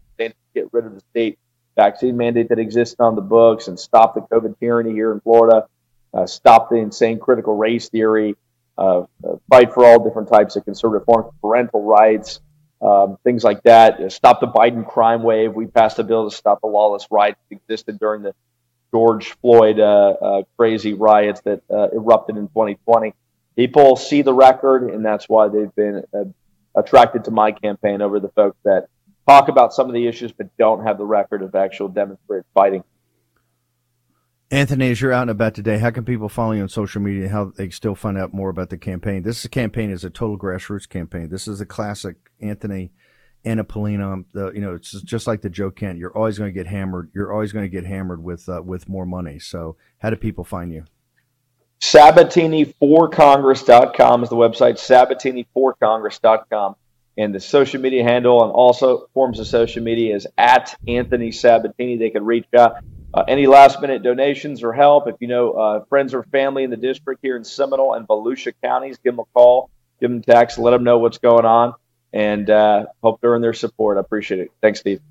get 0.57 0.73
rid 0.73 0.85
of 0.85 0.95
the 0.95 1.01
state 1.11 1.37
vaccine 1.75 2.17
mandate 2.17 2.49
that 2.49 2.59
exists 2.59 2.95
on 2.99 3.15
the 3.15 3.21
books 3.21 3.67
and 3.67 3.79
stop 3.79 4.15
the 4.15 4.21
COVID 4.21 4.59
tyranny 4.59 4.93
here 4.93 5.11
in 5.11 5.19
Florida, 5.21 5.67
uh, 6.13 6.25
stop 6.25 6.69
the 6.69 6.77
insane 6.77 7.19
critical 7.19 7.55
race 7.55 7.89
theory, 7.89 8.35
uh, 8.77 9.01
uh, 9.01 9.35
fight 9.49 9.73
for 9.73 9.85
all 9.85 10.03
different 10.03 10.29
types 10.29 10.55
of 10.55 10.65
conservative 10.65 11.05
forms, 11.05 11.31
parental 11.41 11.83
rights, 11.83 12.39
um, 12.81 13.17
things 13.23 13.43
like 13.43 13.61
that. 13.63 14.11
Stop 14.11 14.39
the 14.39 14.47
Biden 14.47 14.87
crime 14.87 15.21
wave. 15.21 15.53
We 15.53 15.67
passed 15.67 15.99
a 15.99 16.03
bill 16.03 16.29
to 16.29 16.35
stop 16.35 16.61
the 16.61 16.67
lawless 16.67 17.07
riots 17.11 17.39
that 17.49 17.57
existed 17.57 17.99
during 17.99 18.23
the 18.23 18.33
George 18.91 19.33
Floyd 19.41 19.79
uh, 19.79 20.15
uh, 20.21 20.41
crazy 20.57 20.93
riots 20.93 21.41
that 21.41 21.61
uh, 21.69 21.89
erupted 21.89 22.37
in 22.37 22.47
2020. 22.47 23.13
People 23.55 23.95
see 23.95 24.21
the 24.21 24.33
record, 24.33 24.89
and 24.89 25.05
that's 25.05 25.27
why 25.27 25.47
they've 25.47 25.73
been 25.75 26.03
attracted 26.75 27.25
to 27.25 27.31
my 27.31 27.51
campaign 27.51 28.01
over 28.01 28.19
the 28.19 28.29
folks 28.29 28.57
that 28.63 28.87
talk 29.27 29.49
about 29.49 29.73
some 29.73 29.87
of 29.87 29.93
the 29.93 30.07
issues 30.07 30.31
but 30.31 30.55
don't 30.57 30.85
have 30.85 30.97
the 30.97 31.05
record 31.05 31.41
of 31.41 31.55
actual 31.55 31.87
demonstrated 31.87 32.45
fighting. 32.53 32.83
Anthony, 34.49 34.91
as 34.91 35.01
you're 35.01 35.11
out 35.11 35.23
and 35.23 35.31
about 35.31 35.55
today, 35.55 35.77
how 35.77 35.91
can 35.91 36.05
people 36.05 36.29
follow 36.29 36.53
you 36.53 36.61
on 36.61 36.69
social 36.69 37.01
media? 37.01 37.27
How 37.27 37.51
they 37.57 37.69
still 37.69 37.95
find 37.95 38.17
out 38.17 38.33
more 38.33 38.49
about 38.49 38.69
the 38.69 38.77
campaign? 38.77 39.23
This 39.23 39.45
campaign 39.47 39.91
is 39.91 40.05
a 40.05 40.09
total 40.09 40.37
grassroots 40.37 40.87
campaign. 40.87 41.29
This 41.29 41.49
is 41.49 41.59
a 41.59 41.65
classic 41.65 42.15
Anthony 42.39 42.91
Anna 43.45 43.63
Paulina. 43.63 44.23
The, 44.33 44.51
you 44.51 44.61
know, 44.61 44.75
it's 44.75 44.91
just 45.01 45.25
like 45.27 45.41
the 45.41 45.49
Joe 45.49 45.71
Kent. 45.71 45.97
You're 45.97 46.15
always 46.15 46.37
going 46.37 46.49
to 46.49 46.53
get 46.53 46.67
hammered. 46.67 47.09
You're 47.13 47.33
always 47.33 47.51
going 47.51 47.65
to 47.65 47.69
get 47.69 47.85
hammered 47.85 48.23
with 48.23 48.47
uh, 48.49 48.61
with 48.63 48.89
more 48.89 49.05
money. 49.05 49.39
So, 49.39 49.77
how 49.99 50.09
do 50.09 50.15
people 50.15 50.43
find 50.43 50.73
you? 50.73 50.85
Sabatini4congress.com 51.81 54.23
is 54.23 54.29
the 54.29 54.35
website. 54.35 54.77
Sabatini4congress.com. 55.55 56.75
And 57.19 57.33
the 57.33 57.39
social 57.39 57.81
media 57.81 58.03
handle 58.03 58.43
and 58.43 58.51
also 58.51 59.07
forms 59.13 59.39
of 59.39 59.47
social 59.47 59.81
media 59.81 60.15
is 60.15 60.27
at 60.37 60.75
Anthony 60.87 61.31
Sabatini. 61.31 61.97
They 61.97 62.11
can 62.11 62.25
reach 62.25 62.45
out. 62.57 62.77
Uh, 63.13 63.23
any 63.27 63.47
last 63.47 63.81
minute 63.81 64.03
donations 64.03 64.63
or 64.63 64.73
help, 64.73 65.07
if 65.07 65.15
you 65.19 65.27
know 65.27 65.53
uh, 65.53 65.85
friends 65.85 66.13
or 66.13 66.23
family 66.23 66.63
in 66.63 66.69
the 66.69 66.77
district 66.77 67.21
here 67.23 67.37
in 67.37 67.43
Seminole 67.43 67.93
and 67.93 68.07
Volusia 68.07 68.53
counties, 68.61 68.97
give 69.03 69.13
them 69.13 69.19
a 69.19 69.25
call, 69.33 69.71
give 69.99 70.11
them 70.11 70.19
a 70.19 70.21
text, 70.21 70.59
let 70.59 70.71
them 70.71 70.83
know 70.83 70.99
what's 70.99 71.17
going 71.17 71.45
on, 71.45 71.73
and 72.17 72.49
uh, 72.49 72.87
hope 73.03 73.21
they're 73.21 73.35
in 73.35 73.43
their 73.43 73.53
support. 73.53 73.97
I 73.97 73.99
appreciate 73.99 74.39
it. 74.39 74.49
Thanks, 74.59 74.79
Steve. 74.79 75.01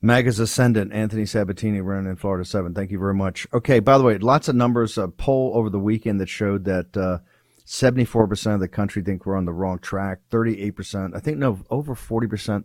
MAGA's 0.00 0.38
Ascendant, 0.38 0.92
Anthony 0.92 1.26
Sabatini, 1.26 1.80
running 1.80 2.08
in 2.08 2.14
Florida 2.14 2.44
7. 2.44 2.72
Thank 2.72 2.92
you 2.92 3.00
very 3.00 3.14
much. 3.14 3.48
Okay, 3.52 3.80
by 3.80 3.98
the 3.98 4.04
way, 4.04 4.16
lots 4.18 4.46
of 4.46 4.54
numbers. 4.54 4.96
A 4.96 5.08
poll 5.08 5.52
over 5.56 5.70
the 5.70 5.78
weekend 5.80 6.20
that 6.20 6.28
showed 6.28 6.66
that 6.66 6.96
uh, 6.96 7.18
74% 7.66 8.54
of 8.54 8.60
the 8.60 8.68
country 8.68 9.02
think 9.02 9.26
we're 9.26 9.36
on 9.36 9.44
the 9.44 9.52
wrong 9.52 9.80
track. 9.80 10.20
38%, 10.30 11.16
I 11.16 11.18
think, 11.18 11.38
no, 11.38 11.58
over 11.68 11.96
40% 11.96 12.62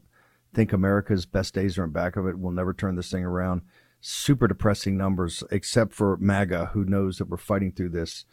think 0.54 0.72
America's 0.72 1.26
best 1.26 1.56
days 1.56 1.80
are 1.80 1.86
in 1.86 1.92
back 1.92 2.18
of 2.18 2.28
it. 2.28 2.38
We'll 2.38 2.52
never 2.52 2.74
turn 2.74 2.98
this 2.98 3.10
thing 3.10 3.24
around. 3.24 3.62
Super 4.00 4.48
depressing 4.48 4.96
numbers, 4.96 5.44
except 5.50 5.94
for 5.94 6.18
MAGA, 6.18 6.68
who 6.74 6.86
knows 6.86 7.18
that 7.18 7.30
we're 7.30 7.38
fighting 7.38 7.72
through 7.72 7.90
this. 7.90 8.26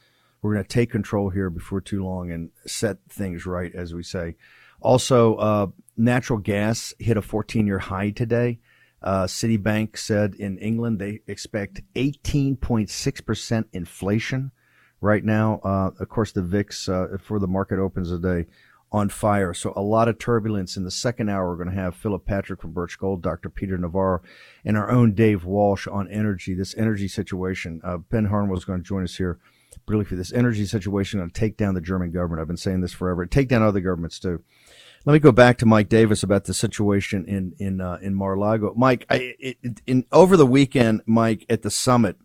We're 0.43 0.53
going 0.53 0.65
to 0.65 0.69
take 0.69 0.91
control 0.91 1.31
here 1.31 1.49
before 1.49 1.81
too 1.81 2.05
long 2.05 2.31
and 2.31 2.51
set 2.67 2.99
things 3.09 3.47
right, 3.47 3.75
as 3.75 3.95
we 3.95 4.03
say. 4.03 4.37
Also, 4.81 5.37
uh, 5.37 5.67
natural 5.97 6.39
gas 6.39 6.95
hit 6.99 7.17
a 7.17 7.23
14 7.23 7.67
year 7.67 7.79
high 7.79 8.11
today. 8.11 8.59
Uh, 9.03 9.25
Citibank 9.25 9.97
said 9.97 10.35
in 10.35 10.59
England 10.59 10.99
they 10.99 11.21
expect 11.27 11.83
18.6% 11.95 13.65
inflation 13.73 14.51
right 15.01 15.25
now. 15.25 15.61
Uh, 15.63 15.91
of 16.01 16.09
course, 16.09 16.33
the 16.33 16.43
VIX 16.43 16.89
uh, 16.89 17.07
for 17.21 17.39
the 17.39 17.47
market 17.47 17.79
opens 17.79 18.11
today 18.11 18.47
on 18.93 19.09
fire. 19.09 19.53
So 19.53 19.73
a 19.77 19.83
lot 19.83 20.09
of 20.09 20.19
turbulence 20.19 20.77
in 20.77 20.85
the 20.85 20.91
second 20.91 21.29
hour. 21.29 21.49
We're 21.49 21.63
going 21.63 21.75
to 21.75 21.83
have 21.83 21.97
Philip 21.97 22.25
Patrick 22.25 22.61
from 22.61 22.73
Birch 22.73 22.99
Gold, 22.99 23.23
Dr. 23.23 23.51
Peter 23.51 23.77
Navarro, 23.77 24.23
and 24.65 24.77
our 24.77 24.91
own 24.91 25.13
Dave 25.13 25.45
Walsh 25.45 25.87
on 25.87 26.09
energy. 26.11 26.55
This 26.55 26.75
energy 26.77 27.09
situation. 27.09 27.81
Uh, 27.85 27.99
ben 27.99 28.27
Harnwell 28.27 28.59
is 28.59 28.65
going 28.65 28.81
to 28.81 28.89
join 28.89 29.05
us 29.05 29.17
here. 29.17 29.39
Really, 29.87 30.05
for 30.05 30.17
this 30.17 30.33
energy 30.33 30.65
situation, 30.65 31.21
going 31.21 31.31
to 31.31 31.41
take 31.41 31.57
down 31.57 31.75
the 31.75 31.81
German 31.81 32.11
government. 32.11 32.41
I've 32.41 32.49
been 32.49 32.57
saying 32.57 32.81
this 32.81 32.93
forever. 32.93 33.27
Take 33.27 33.49
down 33.49 33.63
other 33.63 33.81
governments 33.81 34.19
too. 34.19 34.43
Let 35.07 35.13
me 35.13 35.19
go 35.21 35.31
back 35.31 35.59
to 35.59 35.67
Mike 35.67 35.89
Davis 35.89 36.25
about 36.25 36.47
the 36.47 36.53
situation 36.53 37.25
in 37.27 37.55
in 37.61 37.81
uh, 37.81 37.99
in 38.03 38.13
Mar-a-Lago. 38.13 38.75
Mike, 38.77 39.07
I, 39.09 39.37
it, 39.39 39.81
in 39.87 40.05
over 40.11 40.37
the 40.37 40.45
weekend, 40.45 41.03
Mike 41.07 41.47
at 41.49 41.63
the 41.63 41.71
summit, 41.71 42.17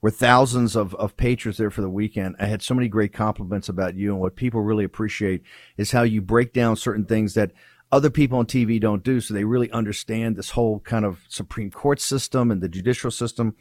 were 0.00 0.10
thousands 0.10 0.74
of, 0.74 0.94
of 0.94 1.18
patrons 1.18 1.58
there 1.58 1.70
for 1.70 1.82
the 1.82 1.90
weekend. 1.90 2.36
I 2.40 2.46
had 2.46 2.62
so 2.62 2.72
many 2.72 2.88
great 2.88 3.12
compliments 3.12 3.68
about 3.68 3.94
you, 3.94 4.12
and 4.12 4.20
what 4.22 4.36
people 4.36 4.62
really 4.62 4.84
appreciate 4.84 5.42
is 5.76 5.92
how 5.92 6.02
you 6.02 6.22
break 6.22 6.54
down 6.54 6.76
certain 6.76 7.04
things 7.04 7.34
that 7.34 7.52
other 7.92 8.08
people 8.08 8.38
on 8.38 8.46
TV 8.46 8.80
don't 8.80 9.04
do, 9.04 9.20
so 9.20 9.34
they 9.34 9.44
really 9.44 9.70
understand 9.70 10.36
this 10.36 10.52
whole 10.52 10.80
kind 10.80 11.04
of 11.04 11.20
Supreme 11.28 11.70
Court 11.70 12.00
system 12.00 12.50
and 12.50 12.62
the 12.62 12.70
judicial 12.70 13.10
system. 13.10 13.54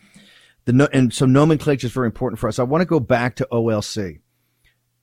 The 0.63 0.89
and 0.94 1.13
so 1.13 1.26
nomenclature 1.26 1.88
is 1.88 1.92
very 1.92 2.08
important 2.08 2.39
for 2.39 2.48
us. 2.48 2.60
I 2.60 2.63
want 2.63 2.82
to 2.82 2.86
go 2.86 3.02
back 3.02 3.36
to 3.38 3.48
OLC. 3.52 4.22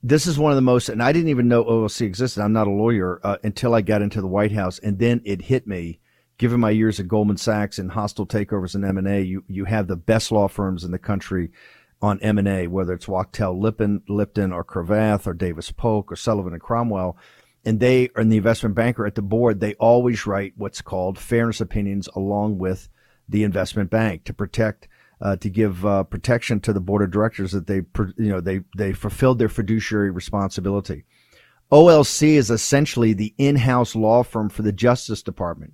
This 0.09 0.29
is 0.29 0.39
one 0.39 0.53
of 0.53 0.57
the 0.57 0.63
most, 0.63 0.89
and 0.89 1.03
I 1.03 1.11
didn't 1.13 1.31
even 1.31 1.49
know 1.49 1.65
OLC 1.65 2.03
existed. 2.03 2.41
I'm 2.41 2.53
not 2.53 2.69
a 2.69 2.71
lawyer 2.71 3.19
uh, 3.25 3.39
until 3.43 3.75
I 3.75 3.81
got 3.81 4.03
into 4.03 4.21
the 4.21 4.29
White 4.29 4.53
House, 4.53 4.79
and 4.79 5.01
then 5.01 5.21
it 5.25 5.43
hit 5.43 5.67
me 5.67 5.99
given 6.39 6.61
my 6.61 6.71
years 6.71 7.01
at 7.01 7.09
Goldman 7.09 7.39
Sachs 7.39 7.77
and 7.77 7.91
hostile 7.91 8.25
takeovers 8.25 8.77
and 8.77 8.85
M&A, 8.85 9.23
you, 9.23 9.43
you 9.49 9.65
have 9.65 9.89
the 9.89 9.97
best 9.97 10.31
law 10.31 10.47
firms 10.47 10.85
in 10.85 10.93
the 10.93 10.99
country 11.01 11.51
on 12.01 12.21
M&A, 12.21 12.69
whether 12.69 12.93
it's 12.93 13.07
Wachtell 13.07 13.59
Lipton, 13.59 14.03
Lipton 14.09 14.53
or 14.53 14.63
Cravath 14.63 15.27
or 15.27 15.35
Davis 15.35 15.73
Polk 15.73 16.13
or 16.13 16.17
Sullivan 16.17 16.53
and 16.53 16.63
Cromwell. 16.63 17.17
And 17.65 17.81
they 17.81 18.11
are 18.15 18.23
in 18.23 18.29
the 18.29 18.37
investment 18.37 18.77
banker 18.77 19.07
at 19.07 19.17
the 19.17 19.23
board. 19.23 19.59
They 19.59 19.75
always 19.75 20.25
write 20.25 20.53
what's 20.57 20.83
called 20.83 21.19
fairness 21.19 21.61
opinions 21.61 22.09
along 22.15 22.59
with 22.59 22.89
the 23.29 23.43
investment 23.43 23.91
bank 23.91 24.23
to 24.25 24.33
protect, 24.33 24.87
uh, 25.21 25.37
to 25.37 25.49
give 25.49 25.85
uh, 25.85 26.05
protection 26.05 26.61
to 26.61 26.73
the 26.73 26.81
board 26.81 27.03
of 27.03 27.11
directors 27.11 27.53
that 27.53 27.67
they, 27.67 27.83
you 28.17 28.31
know, 28.31 28.41
they, 28.41 28.61
they 28.77 28.93
fulfilled 28.93 29.39
their 29.39 29.49
fiduciary 29.49 30.11
responsibility. 30.11 31.05
OLC 31.73 32.35
is 32.35 32.51
essentially 32.51 33.13
the 33.13 33.35
in-house 33.39 33.97
law 33.97 34.23
firm 34.23 34.49
for 34.49 34.63
the 34.63 34.73
Justice 34.73 35.23
Department 35.23 35.73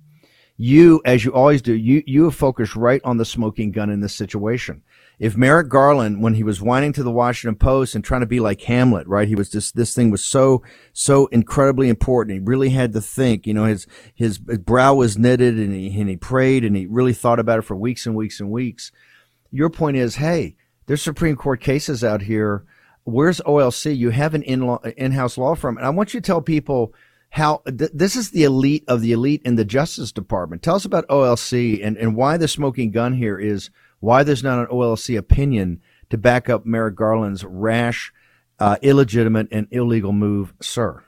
you, 0.57 1.01
as 1.03 1.25
you 1.25 1.33
always 1.33 1.61
do, 1.61 1.73
you, 1.73 2.03
you 2.05 2.25
have 2.25 2.35
focused 2.35 2.75
right 2.75 3.01
on 3.03 3.17
the 3.17 3.25
smoking 3.25 3.71
gun 3.71 3.89
in 3.89 4.01
this 4.01 4.15
situation. 4.15 4.83
If 5.19 5.37
Merrick 5.37 5.69
Garland, 5.69 6.21
when 6.21 6.35
he 6.35 6.43
was 6.43 6.61
whining 6.61 6.93
to 6.93 7.03
the 7.03 7.11
Washington 7.11 7.55
Post 7.55 7.95
and 7.95 8.03
trying 8.03 8.21
to 8.21 8.27
be 8.27 8.39
like 8.39 8.61
Hamlet, 8.61 9.07
right? 9.07 9.27
He 9.27 9.35
was 9.35 9.49
just, 9.49 9.75
this 9.75 9.95
thing 9.95 10.11
was 10.11 10.23
so, 10.23 10.63
so 10.91 11.27
incredibly 11.27 11.89
important. 11.89 12.33
He 12.33 12.45
really 12.45 12.69
had 12.69 12.93
to 12.93 13.01
think, 13.01 13.47
you 13.47 13.53
know, 13.53 13.65
his, 13.65 13.87
his, 14.13 14.37
brow 14.37 14.95
was 14.95 15.17
knitted 15.17 15.55
and 15.55 15.73
he, 15.73 15.99
and 15.99 16.09
he 16.09 16.17
prayed 16.17 16.65
and 16.65 16.75
he 16.75 16.85
really 16.85 17.13
thought 17.13 17.39
about 17.39 17.59
it 17.59 17.63
for 17.63 17.75
weeks 17.75 18.05
and 18.05 18.15
weeks 18.15 18.39
and 18.39 18.51
weeks. 18.51 18.91
Your 19.53 19.69
point 19.69 19.97
is, 19.97 20.15
hey, 20.15 20.55
there's 20.87 21.01
Supreme 21.01 21.35
Court 21.35 21.61
cases 21.61 22.03
out 22.03 22.23
here. 22.23 22.65
Where's 23.03 23.39
OLC? 23.41 23.95
You 23.95 24.09
have 24.09 24.33
an 24.33 24.43
in 24.43 24.63
in-house 24.97 25.37
law 25.37 25.53
firm. 25.55 25.77
And 25.77 25.85
I 25.85 25.91
want 25.91 26.13
you 26.13 26.19
to 26.19 26.25
tell 26.25 26.41
people, 26.41 26.93
how 27.29 27.61
th- 27.65 27.91
this 27.93 28.15
is 28.15 28.31
the 28.31 28.43
elite 28.43 28.83
of 28.87 29.01
the 29.01 29.11
elite 29.11 29.41
in 29.43 29.55
the 29.55 29.65
Justice 29.65 30.11
Department. 30.11 30.61
Tell 30.61 30.75
us 30.75 30.85
about 30.85 31.07
OLC 31.07 31.83
and, 31.83 31.97
and 31.97 32.15
why 32.15 32.37
the 32.37 32.47
smoking 32.47 32.91
gun 32.91 33.13
here 33.13 33.39
is 33.39 33.69
why 33.99 34.23
there's 34.23 34.43
not 34.43 34.59
an 34.59 34.67
OLC 34.67 35.17
opinion 35.17 35.81
to 36.09 36.17
back 36.17 36.49
up 36.49 36.65
Merrick 36.65 36.95
Garland's 36.95 37.43
rash, 37.43 38.11
uh, 38.59 38.77
illegitimate, 38.83 39.47
and 39.51 39.67
illegal 39.71 40.13
move, 40.13 40.53
sir. 40.61 41.03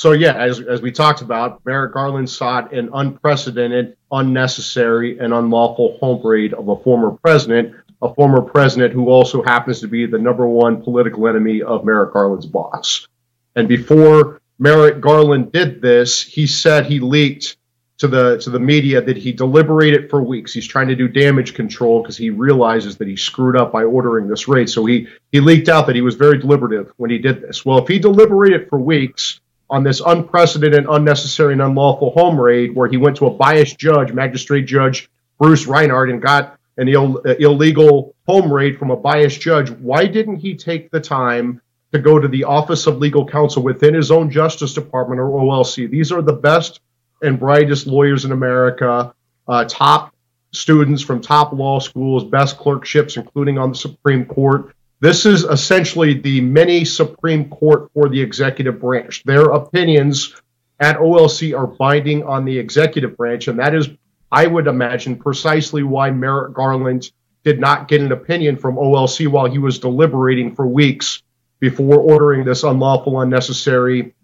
So, 0.00 0.12
yeah, 0.12 0.32
as, 0.32 0.60
as 0.60 0.80
we 0.80 0.92
talked 0.92 1.20
about, 1.20 1.60
Merrick 1.66 1.92
Garland 1.92 2.30
sought 2.30 2.72
an 2.72 2.88
unprecedented, 2.94 3.98
unnecessary, 4.10 5.18
and 5.18 5.34
unlawful 5.34 5.98
home 6.00 6.26
raid 6.26 6.54
of 6.54 6.68
a 6.68 6.76
former 6.76 7.10
president, 7.10 7.74
a 8.00 8.14
former 8.14 8.40
president 8.40 8.94
who 8.94 9.10
also 9.10 9.42
happens 9.42 9.78
to 9.80 9.88
be 9.88 10.06
the 10.06 10.16
number 10.16 10.48
one 10.48 10.82
political 10.82 11.28
enemy 11.28 11.60
of 11.60 11.84
Merrick 11.84 12.14
Garland's 12.14 12.46
boss. 12.46 13.08
And 13.56 13.68
before 13.68 14.40
Merrick 14.58 15.02
Garland 15.02 15.52
did 15.52 15.82
this, 15.82 16.22
he 16.22 16.46
said 16.46 16.86
he 16.86 16.98
leaked 16.98 17.58
to 17.98 18.08
the 18.08 18.38
to 18.38 18.48
the 18.48 18.58
media 18.58 19.02
that 19.02 19.18
he 19.18 19.32
deliberated 19.32 20.08
for 20.08 20.22
weeks. 20.22 20.54
He's 20.54 20.66
trying 20.66 20.88
to 20.88 20.96
do 20.96 21.08
damage 21.08 21.52
control 21.52 22.00
because 22.00 22.16
he 22.16 22.30
realizes 22.30 22.96
that 22.96 23.06
he 23.06 23.16
screwed 23.16 23.54
up 23.54 23.70
by 23.70 23.84
ordering 23.84 24.28
this 24.28 24.48
raid. 24.48 24.70
So 24.70 24.86
he 24.86 25.08
he 25.30 25.40
leaked 25.40 25.68
out 25.68 25.86
that 25.88 25.94
he 25.94 26.00
was 26.00 26.14
very 26.14 26.38
deliberative 26.38 26.90
when 26.96 27.10
he 27.10 27.18
did 27.18 27.42
this. 27.42 27.66
Well, 27.66 27.76
if 27.76 27.86
he 27.86 27.98
deliberated 27.98 28.70
for 28.70 28.78
weeks 28.78 29.42
on 29.70 29.84
this 29.84 30.00
unprecedented, 30.04 30.86
unnecessary, 30.90 31.52
and 31.52 31.62
unlawful 31.62 32.10
home 32.10 32.38
raid, 32.38 32.74
where 32.74 32.88
he 32.88 32.96
went 32.96 33.16
to 33.16 33.26
a 33.26 33.30
biased 33.30 33.78
judge, 33.78 34.12
magistrate 34.12 34.66
judge 34.66 35.08
Bruce 35.38 35.66
Reinhart, 35.66 36.10
and 36.10 36.20
got 36.20 36.58
an 36.76 36.88
Ill, 36.88 37.20
uh, 37.26 37.34
illegal 37.38 38.14
home 38.26 38.52
raid 38.52 38.78
from 38.78 38.90
a 38.90 38.96
biased 38.96 39.40
judge, 39.40 39.70
why 39.70 40.06
didn't 40.06 40.36
he 40.36 40.54
take 40.54 40.90
the 40.90 41.00
time 41.00 41.60
to 41.92 41.98
go 41.98 42.18
to 42.18 42.28
the 42.28 42.44
Office 42.44 42.86
of 42.86 42.98
Legal 42.98 43.26
Counsel 43.26 43.62
within 43.62 43.94
his 43.94 44.10
own 44.10 44.30
Justice 44.30 44.74
Department 44.74 45.20
or 45.20 45.28
OLC? 45.28 45.88
These 45.90 46.12
are 46.12 46.22
the 46.22 46.32
best 46.32 46.80
and 47.22 47.38
brightest 47.38 47.86
lawyers 47.86 48.24
in 48.24 48.32
America, 48.32 49.14
uh, 49.46 49.64
top 49.68 50.14
students 50.52 51.02
from 51.02 51.20
top 51.20 51.52
law 51.52 51.78
schools, 51.78 52.24
best 52.24 52.56
clerkships, 52.56 53.16
including 53.16 53.58
on 53.58 53.70
the 53.70 53.76
Supreme 53.76 54.24
Court. 54.24 54.74
This 55.00 55.24
is 55.24 55.44
essentially 55.44 56.12
the 56.12 56.42
mini 56.42 56.84
Supreme 56.84 57.48
Court 57.48 57.90
for 57.94 58.10
the 58.10 58.20
executive 58.20 58.80
branch. 58.80 59.24
Their 59.24 59.44
opinions 59.44 60.34
at 60.78 60.98
OLC 60.98 61.58
are 61.58 61.66
binding 61.66 62.22
on 62.24 62.44
the 62.44 62.58
executive 62.58 63.16
branch, 63.16 63.48
and 63.48 63.58
that 63.58 63.74
is, 63.74 63.88
I 64.30 64.46
would 64.46 64.66
imagine, 64.66 65.16
precisely 65.16 65.82
why 65.82 66.10
Merrick 66.10 66.52
Garland 66.52 67.10
did 67.44 67.58
not 67.58 67.88
get 67.88 68.02
an 68.02 68.12
opinion 68.12 68.58
from 68.58 68.76
OLC 68.76 69.26
while 69.26 69.46
he 69.46 69.58
was 69.58 69.78
deliberating 69.78 70.54
for 70.54 70.66
weeks 70.66 71.22
before 71.60 71.98
ordering 71.98 72.44
this 72.44 72.62
unlawful, 72.62 73.20
unnecessary 73.20 74.14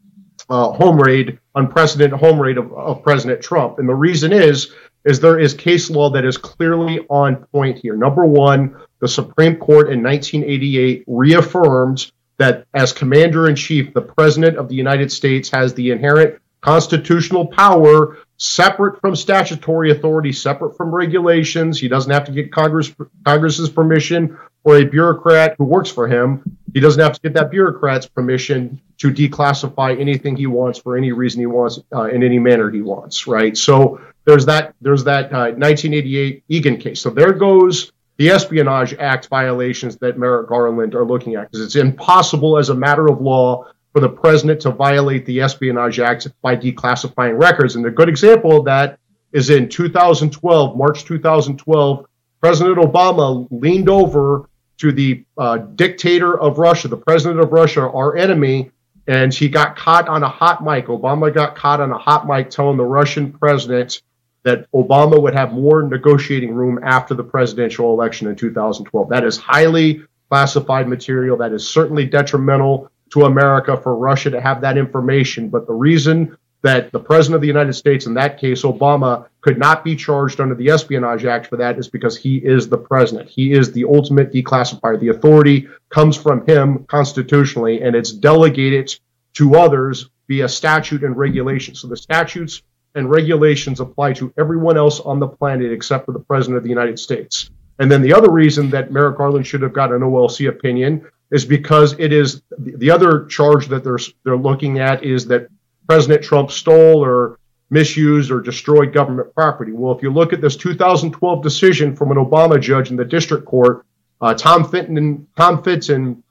uh, 0.51 0.73
home 0.73 1.01
raid, 1.01 1.39
unprecedented 1.55 2.19
home 2.21 2.39
raid 2.39 2.59
of, 2.59 2.71
of 2.75 3.03
President 3.03 3.41
Trump. 3.41 3.79
And 3.79 3.89
the 3.89 3.95
reason 3.95 4.33
is, 4.33 4.73
is 5.07 5.21
there 5.21 5.39
is 5.39 5.55
case 5.55 5.89
law 5.89 6.11
that 6.11 6.25
is 6.25 6.37
clearly 6.37 7.01
on 7.09 7.37
point 7.47 7.79
here. 7.79 7.97
Number 7.97 8.27
one, 8.27 8.77
the 9.01 9.09
Supreme 9.09 9.57
Court 9.57 9.91
in 9.91 10.03
1988 10.03 11.05
reaffirmed 11.07 12.11
that 12.39 12.67
as 12.75 12.93
commander 12.93 13.49
in 13.49 13.57
chief, 13.57 13.95
the 13.95 14.03
president 14.03 14.57
of 14.59 14.69
the 14.69 14.75
United 14.75 15.11
States 15.11 15.51
has 15.51 15.75
the 15.75 15.91
inherent 15.91 16.41
constitutional 16.61 17.47
power 17.47 18.19
separate 18.39 19.01
from 19.01 19.15
statutory 19.15 19.91
authority, 19.91 20.33
separate 20.33 20.77
from 20.77 20.95
regulations. 20.95 21.79
He 21.79 21.89
doesn't 21.89 22.11
have 22.11 22.25
to 22.25 22.33
get 22.33 22.53
Congress 22.53 22.93
Congress's 23.25 23.71
permission 23.71 24.37
or 24.65 24.79
a 24.79 24.85
bureaucrat 24.85 25.55
who 25.59 25.65
works 25.65 25.91
for 25.91 26.09
him. 26.09 26.43
He 26.75 26.81
doesn't 26.81 27.01
have 27.01 27.15
to 27.15 27.21
get 27.21 27.35
that 27.35 27.51
bureaucrat's 27.51 28.07
permission 28.07 28.81
to 28.99 29.13
declassify 29.13 29.99
anything 29.99 30.37
he 30.37 30.47
wants 30.47 30.79
for 30.79 30.97
any 30.97 31.13
reason 31.13 31.41
he 31.41 31.47
wants 31.47 31.79
uh, 31.95 32.05
in 32.05 32.23
any 32.23 32.39
manner 32.39 32.71
he 32.71 32.83
wants. 32.83 33.27
Right. 33.27 33.57
So 33.57 34.01
there's 34.25 34.47
that. 34.47 34.75
There's 34.81 35.05
that 35.05 35.27
uh, 35.33 35.55
1988 35.55 36.45
Egan 36.49 36.77
case. 36.79 37.01
So 37.01 37.11
there 37.11 37.33
goes 37.33 37.93
the 38.16 38.31
Espionage 38.31 38.94
Act 38.94 39.29
violations 39.29 39.96
that 39.98 40.18
Merrick 40.18 40.48
Garland 40.48 40.94
are 40.94 41.05
looking 41.05 41.35
at 41.35 41.50
because 41.50 41.64
it's 41.64 41.76
impossible 41.76 42.57
as 42.57 42.70
a 42.70 42.74
matter 42.74 43.09
of 43.09 43.20
law 43.20 43.66
for 43.92 44.00
the 44.00 44.09
president 44.09 44.61
to 44.61 44.70
violate 44.70 45.26
the 45.26 45.40
Espionage 45.40 46.00
Act 46.00 46.29
by 46.42 46.57
declassifying 46.57 47.40
records. 47.40 47.76
And 47.76 47.87
a 47.87 47.90
good 47.90 48.09
example 48.09 48.59
of 48.59 48.64
that 48.66 48.98
is 49.33 49.50
in 49.50 49.68
2012, 49.68 50.76
March 50.76 51.05
2012, 51.05 52.07
President 52.40 52.76
Obama 52.79 53.46
leaned 53.50 53.88
over 53.88 54.48
to 54.79 54.92
the 54.92 55.24
uh, 55.38 55.59
dictator 55.59 56.38
of 56.38 56.59
Russia, 56.59 56.88
the 56.88 56.96
president 56.96 57.40
of 57.40 57.52
Russia, 57.52 57.81
our 57.81 58.16
enemy, 58.16 58.70
and 59.09 59.33
he 59.33 59.48
got 59.48 59.76
caught 59.76 60.09
on 60.09 60.22
a 60.22 60.29
hot 60.29 60.62
mic. 60.62 60.87
Obama 60.87 61.33
got 61.33 61.55
caught 61.55 61.81
on 61.81 61.90
a 61.90 61.98
hot 61.98 62.26
mic 62.26 62.50
telling 62.50 62.76
the 62.76 62.85
Russian 62.85 63.33
president 63.33 64.02
that 64.47 64.71
Obama 64.71 65.21
would 65.21 65.35
have 65.35 65.53
more 65.53 65.83
negotiating 65.83 66.55
room 66.55 66.79
after 66.85 67.15
the 67.15 67.25
presidential 67.25 67.93
election 67.93 68.29
in 68.29 68.37
2012. 68.37 69.09
That 69.09 69.25
is 69.25 69.37
highly 69.37 70.03
classified 70.31 70.89
material. 70.89 71.37
That 71.37 71.53
is 71.53 71.69
certainly 71.69 72.07
detrimental 72.07 72.89
to 73.11 73.25
America 73.25 73.77
for 73.77 73.97
Russia 73.97 74.31
to 74.31 74.41
have 74.41 74.61
that 74.61 74.79
information. 74.79 75.49
But 75.49 75.67
the 75.67 75.73
reason 75.73 76.39
that 76.63 76.93
the 76.93 77.01
president 77.01 77.35
of 77.35 77.41
the 77.41 77.49
United 77.49 77.73
States, 77.73 78.07
in 78.07 78.15
that 78.15 78.39
case, 78.39 78.63
Obama, 78.63 79.27
could 79.41 79.59
not 79.59 79.83
be 79.83 79.97
charged 79.97 80.41
under 80.41 80.55
the 80.55 80.71
Espionage 80.71 81.25
Act 81.25 81.49
for 81.49 81.57
that 81.57 81.77
is 81.77 81.89
because 81.89 82.17
he 82.17 82.37
is 82.37 82.69
the 82.69 82.79
president. 82.79 83.29
He 83.29 83.53
is 83.53 83.73
the 83.73 83.85
ultimate 83.85 84.33
declassifier. 84.33 84.99
The 84.99 85.09
authority 85.09 85.67
comes 85.89 86.17
from 86.17 86.47
him 86.47 86.85
constitutionally, 86.85 87.83
and 87.83 87.97
it's 87.97 88.13
delegated 88.13 88.97
to 89.35 89.57
others 89.57 90.09
via 90.29 90.49
statute 90.49 91.03
and 91.03 91.17
regulation. 91.17 91.75
So 91.75 91.89
the 91.89 91.97
statutes 91.97 92.63
and 92.97 93.09
regulations 93.09 93.79
apply 93.79 94.15
to 94.15 94.33
everyone 94.39 94.77
else 94.77 95.01
on 95.01 95.21
the 95.21 95.29
planet 95.29 95.71
except 95.71 96.07
for 96.07 96.13
the 96.13 96.19
president 96.19 96.57
of 96.57 96.63
the 96.65 96.71
United 96.71 96.99
States. 96.99 97.51
And 97.79 97.93
then 97.93 98.03
the 98.03 98.15
other 98.15 98.31
reason 98.31 98.71
that 98.71 98.91
Merrick 98.91 99.19
Garland 99.19 99.47
should 99.47 99.63
have 99.63 99.73
got 99.73 99.93
an 99.93 100.01
OLC 100.01 100.49
opinion 100.49 101.07
is 101.31 101.45
because 101.45 101.95
it 101.99 102.13
is 102.13 102.43
the 102.59 102.91
other 102.91 103.27
charge 103.27 103.67
that 103.69 103.85
they're 103.85 103.99
they're 104.25 104.37
looking 104.37 104.79
at 104.79 105.05
is 105.05 105.27
that 105.27 105.49
President 105.89 106.23
Trump 106.23 106.51
stole 106.51 107.05
or 107.05 107.39
misused 107.69 108.31
or 108.31 108.41
destroyed 108.41 108.93
government 108.93 109.35
property. 109.35 109.73
Well, 109.73 109.95
if 109.95 110.03
you 110.03 110.13
look 110.13 110.33
at 110.33 110.41
this 110.41 110.57
2012 110.57 111.43
decision 111.43 111.97
from 111.97 112.13
an 112.13 112.17
Obama 112.17 112.61
judge 112.61 112.91
in 112.91 112.97
the 112.97 113.05
district 113.05 113.45
court, 113.45 113.85
uh, 114.21 114.35
Tom 114.35 114.65
Fitton, 114.65 115.27
Tom 115.37 115.63
Fitton 115.63 116.23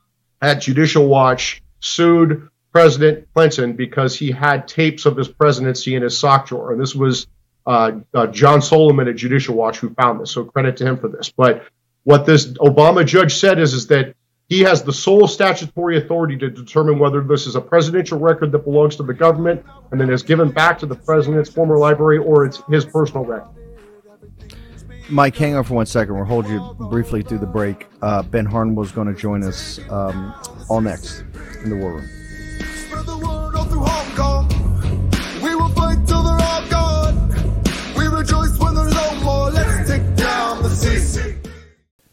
at 0.42 0.62
Judicial 0.62 1.08
Watch 1.08 1.62
sued 1.80 2.50
President 2.76 3.26
Clinton 3.34 3.72
because 3.72 4.20
he 4.20 4.32
had 4.32 4.68
tapes 4.68 5.06
of 5.06 5.16
his 5.16 5.30
presidency 5.30 5.96
in 5.96 6.04
his 6.04 6.18
sock 6.18 6.48
drawer, 6.48 6.74
and 6.74 6.82
this 6.82 6.94
was 6.94 7.26
uh, 7.66 7.94
uh, 8.14 8.28
John 8.28 8.62
Solomon 8.62 9.08
at 9.08 9.16
Judicial 9.16 9.56
Watch 9.56 9.78
who 9.78 9.94
found 9.94 10.20
this. 10.20 10.32
So 10.32 10.44
credit 10.44 10.76
to 10.78 10.86
him 10.86 10.98
for 10.98 11.08
this. 11.08 11.32
But 11.32 11.64
what 12.04 12.26
this 12.26 12.48
Obama 12.48 13.06
judge 13.06 13.36
said 13.36 13.60
is 13.60 13.74
is 13.74 13.88
that 13.88 14.14
he 14.50 14.60
has 14.60 14.84
the 14.84 14.92
sole 14.92 15.26
statutory 15.26 15.98
authority 16.00 16.36
to 16.36 16.50
determine 16.50 17.00
whether 17.00 17.22
this 17.22 17.48
is 17.48 17.56
a 17.56 17.62
presidential 17.62 18.20
record 18.20 18.52
that 18.52 18.66
belongs 18.66 18.98
to 18.98 19.04
the 19.04 19.14
government 19.14 19.66
and 19.92 20.02
then 20.02 20.10
is 20.10 20.22
given 20.22 20.52
back 20.52 20.78
to 20.80 20.86
the 20.86 20.96
president's 20.96 21.50
former 21.50 21.78
library 21.78 22.18
or 22.18 22.44
it's 22.44 22.62
his 22.68 22.84
personal 22.84 23.24
record. 23.24 23.56
Mike, 25.10 25.38
hang 25.38 25.56
on 25.56 25.64
for 25.64 25.76
one 25.76 25.86
second. 25.86 26.14
We'll 26.14 26.26
hold 26.26 26.46
you 26.50 26.76
briefly 26.90 27.22
through 27.22 27.40
the 27.40 27.46
break. 27.46 27.88
Uh, 28.02 28.22
ben 28.22 28.46
Harnwell 28.46 28.82
was 28.82 28.92
going 28.92 29.08
to 29.08 29.14
join 29.14 29.46
us 29.46 29.80
um, 29.90 30.36
all 30.70 30.82
next 30.82 31.24
in 31.64 31.70
the 31.70 31.78
War 31.78 31.94
Room. 31.94 32.25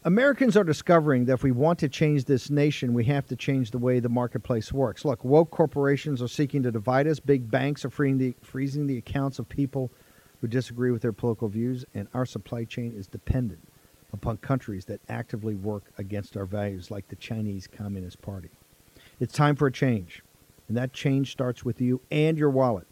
Americans 0.05 0.57
are 0.57 0.65
discovering 0.65 1.25
that 1.25 1.33
if 1.33 1.43
we 1.43 1.51
want 1.51 1.79
to 1.79 1.87
change 1.87 2.25
this 2.25 2.49
nation, 2.49 2.93
we 2.93 3.05
have 3.05 3.25
to 3.27 3.35
change 3.35 3.71
the 3.71 3.77
way 3.77 3.99
the 3.99 4.09
marketplace 4.09 4.73
works. 4.73 5.05
Look, 5.05 5.23
woke 5.23 5.49
corporations 5.49 6.21
are 6.21 6.27
seeking 6.27 6.61
to 6.63 6.71
divide 6.71 7.07
us. 7.07 7.19
Big 7.19 7.49
banks 7.49 7.85
are 7.85 7.89
freeing 7.89 8.17
the, 8.17 8.35
freezing 8.41 8.85
the 8.85 8.97
accounts 8.97 9.39
of 9.39 9.47
people 9.47 9.91
who 10.41 10.47
disagree 10.47 10.91
with 10.91 11.01
their 11.01 11.13
political 11.13 11.47
views, 11.47 11.85
and 11.93 12.09
our 12.13 12.25
supply 12.25 12.65
chain 12.65 12.93
is 12.95 13.07
dependent 13.07 13.65
upon 14.11 14.37
countries 14.37 14.85
that 14.85 14.99
actively 15.07 15.55
work 15.55 15.85
against 15.97 16.35
our 16.35 16.45
values, 16.45 16.91
like 16.91 17.07
the 17.07 17.15
Chinese 17.15 17.65
Communist 17.65 18.21
Party. 18.21 18.49
It's 19.21 19.33
time 19.33 19.55
for 19.55 19.67
a 19.67 19.71
change, 19.71 20.21
and 20.73 20.77
that 20.79 20.91
change 20.91 21.31
starts 21.31 21.63
with 21.63 21.79
you 21.79 22.01
and 22.09 22.35
your 22.35 22.49
wallet. 22.49 22.87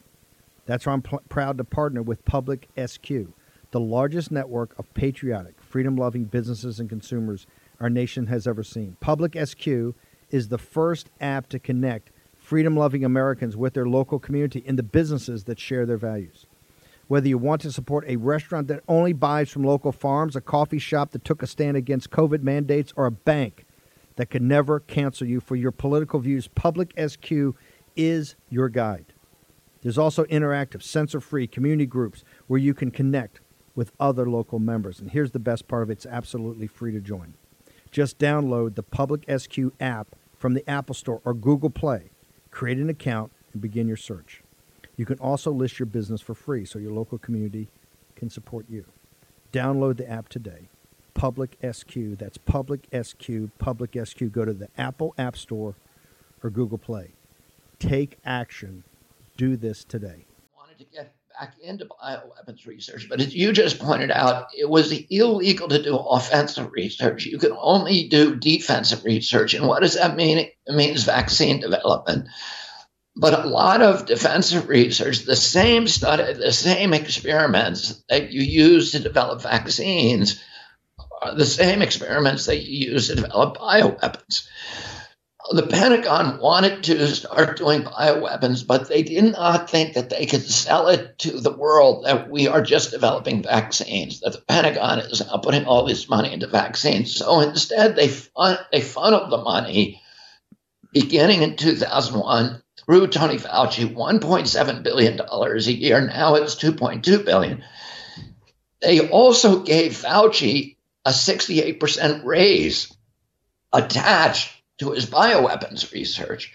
That's 0.67 0.85
why 0.85 0.93
I'm 0.93 1.01
pl- 1.01 1.23
proud 1.29 1.57
to 1.57 1.63
partner 1.63 2.03
with 2.03 2.23
Public 2.25 2.69
SQ, 2.77 3.09
the 3.71 3.79
largest 3.79 4.29
network 4.29 4.77
of 4.77 4.93
patriotic, 4.93 5.55
freedom 5.59 5.95
loving 5.95 6.25
businesses 6.25 6.79
and 6.79 6.87
consumers 6.87 7.47
our 7.79 7.89
nation 7.89 8.27
has 8.27 8.45
ever 8.45 8.61
seen. 8.61 8.97
Public 8.99 9.35
SQ 9.35 9.67
is 10.29 10.49
the 10.49 10.59
first 10.59 11.09
app 11.19 11.49
to 11.49 11.57
connect 11.57 12.11
freedom 12.37 12.77
loving 12.77 13.03
Americans 13.03 13.57
with 13.57 13.73
their 13.73 13.87
local 13.87 14.19
community 14.19 14.63
and 14.67 14.77
the 14.77 14.83
businesses 14.83 15.45
that 15.45 15.59
share 15.59 15.87
their 15.87 15.97
values. 15.97 16.45
Whether 17.07 17.29
you 17.29 17.39
want 17.39 17.61
to 17.61 17.71
support 17.71 18.05
a 18.07 18.17
restaurant 18.17 18.67
that 18.67 18.83
only 18.87 19.13
buys 19.13 19.49
from 19.49 19.63
local 19.63 19.91
farms, 19.91 20.35
a 20.35 20.41
coffee 20.41 20.77
shop 20.77 21.13
that 21.13 21.25
took 21.25 21.41
a 21.41 21.47
stand 21.47 21.77
against 21.77 22.11
COVID 22.11 22.43
mandates, 22.43 22.93
or 22.95 23.07
a 23.07 23.11
bank 23.11 23.65
that 24.15 24.29
could 24.29 24.41
never 24.41 24.79
cancel 24.79 25.27
you 25.27 25.39
for 25.39 25.55
your 25.55 25.71
political 25.71 26.19
views, 26.19 26.47
Public 26.47 26.93
SQ 26.99 27.55
is 27.95 28.36
your 28.49 28.69
guide. 28.69 29.13
There's 29.82 29.97
also 29.97 30.25
interactive, 30.25 30.84
censor 30.84 31.19
free 31.19 31.47
community 31.47 31.86
groups 31.86 32.23
where 32.47 32.60
you 32.60 32.73
can 32.73 32.91
connect 32.91 33.39
with 33.75 33.91
other 33.99 34.30
local 34.30 34.60
members. 34.60 34.99
And 34.99 35.12
here's 35.12 35.32
the 35.32 35.39
best 35.39 35.67
part 35.67 35.84
of 35.84 35.89
it 35.89 35.93
it's 35.93 36.06
absolutely 36.06 36.67
free 36.67 36.91
to 36.91 36.99
join. 36.99 37.34
Just 37.89 38.19
download 38.19 38.75
the 38.75 38.84
Public 38.84 39.25
SQ 39.30 39.58
app 39.80 40.15
from 40.38 40.54
the 40.54 40.67
Apple 40.69 40.95
Store 40.95 41.21
or 41.25 41.34
Google 41.34 41.69
Play, 41.69 42.12
create 42.49 42.77
an 42.77 42.89
account, 42.89 43.32
and 43.54 43.62
begin 43.62 43.88
your 43.88 43.97
search. 43.97 44.43
You 44.95 45.06
can 45.06 45.19
also 45.19 45.51
list 45.51 45.80
your 45.80 45.88
business 45.88 46.21
for 46.21 46.36
free 46.36 46.63
so 46.65 46.80
your 46.80 46.93
local 46.93 47.17
community 47.17 47.69
can 48.15 48.30
support 48.30 48.65
you. 48.69 48.86
Download 49.51 49.97
the 49.97 50.10
app 50.10 50.30
today. 50.30 50.69
Public 51.13 51.58
SQ. 51.62 51.95
That's 52.17 52.38
Public 52.38 52.88
SQ. 52.93 53.49
Public 53.58 53.97
SQ. 54.04 54.32
Go 54.32 54.45
to 54.45 54.54
the 54.54 54.69
Apple 54.77 55.13
App 55.17 55.36
Store 55.36 55.75
or 56.43 56.49
Google 56.49 56.77
Play. 56.77 57.13
Take 57.81 58.19
action. 58.23 58.83
Do 59.37 59.57
this 59.57 59.83
today. 59.83 60.25
I 60.55 60.59
Wanted 60.59 60.77
to 60.77 60.85
get 60.85 61.15
back 61.39 61.55
into 61.63 61.85
bioweapons 61.85 62.67
research. 62.67 63.07
But 63.09 63.21
as 63.21 63.33
you 63.33 63.51
just 63.53 63.79
pointed 63.79 64.11
out, 64.11 64.49
it 64.55 64.69
was 64.69 64.93
illegal 65.09 65.67
to 65.67 65.81
do 65.81 65.95
offensive 65.97 66.71
research. 66.73 67.25
You 67.25 67.39
can 67.39 67.53
only 67.57 68.07
do 68.07 68.35
defensive 68.35 69.03
research. 69.03 69.55
And 69.55 69.67
what 69.67 69.81
does 69.81 69.95
that 69.95 70.15
mean? 70.15 70.37
It 70.37 70.53
means 70.69 71.05
vaccine 71.05 71.59
development. 71.59 72.27
But 73.15 73.43
a 73.43 73.47
lot 73.47 73.81
of 73.81 74.05
defensive 74.05 74.69
research, 74.69 75.25
the 75.25 75.35
same 75.35 75.87
study, 75.87 76.33
the 76.33 76.51
same 76.51 76.93
experiments 76.93 78.03
that 78.09 78.31
you 78.31 78.41
use 78.41 78.91
to 78.91 78.99
develop 78.99 79.41
vaccines, 79.41 80.41
are 81.21 81.33
the 81.33 81.45
same 81.45 81.81
experiments 81.81 82.45
that 82.45 82.61
you 82.61 82.91
use 82.91 83.07
to 83.07 83.15
develop 83.15 83.57
bioweapons 83.57 84.47
the 85.53 85.67
Pentagon 85.67 86.39
wanted 86.39 86.83
to 86.83 87.07
start 87.07 87.57
doing 87.57 87.83
bioweapons, 87.83 88.65
but 88.65 88.87
they 88.87 89.03
did 89.03 89.33
not 89.33 89.69
think 89.69 89.93
that 89.93 90.09
they 90.09 90.25
could 90.25 90.43
sell 90.43 90.87
it 90.87 91.17
to 91.19 91.39
the 91.39 91.51
world 91.51 92.05
that 92.05 92.29
we 92.29 92.47
are 92.47 92.61
just 92.61 92.91
developing 92.91 93.43
vaccines, 93.43 94.21
that 94.21 94.33
the 94.33 94.41
Pentagon 94.41 94.99
is 94.99 95.25
now 95.25 95.37
putting 95.37 95.65
all 95.65 95.85
this 95.85 96.07
money 96.07 96.31
into 96.31 96.47
vaccines. 96.47 97.15
So 97.15 97.41
instead, 97.41 97.95
they, 97.95 98.07
fun- 98.07 98.59
they 98.71 98.81
funneled 98.81 99.31
the 99.31 99.37
money 99.37 100.01
beginning 100.93 101.41
in 101.41 101.55
2001 101.55 102.61
through 102.85 103.07
Tony 103.07 103.37
Fauci, 103.37 103.93
$1.7 103.93 104.83
billion 104.83 105.19
a 105.19 105.59
year. 105.71 106.01
Now 106.01 106.35
it's 106.35 106.55
2.2 106.55 107.25
billion. 107.25 107.63
They 108.81 109.09
also 109.09 109.63
gave 109.63 109.93
Fauci 109.93 110.77
a 111.05 111.11
68% 111.11 112.25
raise 112.25 112.95
attached 113.73 114.61
to 114.79 114.91
his 114.91 115.05
bioweapons 115.05 115.91
research. 115.91 116.53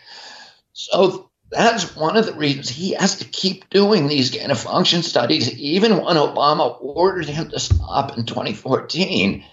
So 0.73 1.31
that's 1.51 1.95
one 1.95 2.17
of 2.17 2.27
the 2.27 2.35
reasons 2.35 2.69
he 2.69 2.93
has 2.93 3.17
to 3.19 3.25
keep 3.25 3.71
doing 3.71 4.09
these 4.09 4.31
gain 4.31 4.51
of 4.51 4.59
function 4.59 5.03
studies, 5.03 5.53
even 5.59 5.97
when 6.03 6.17
Obama 6.17 6.77
ordered 6.81 7.29
him 7.29 7.51
to 7.51 7.61
stop 7.61 8.19
in 8.19 8.27
2014. 8.27 9.45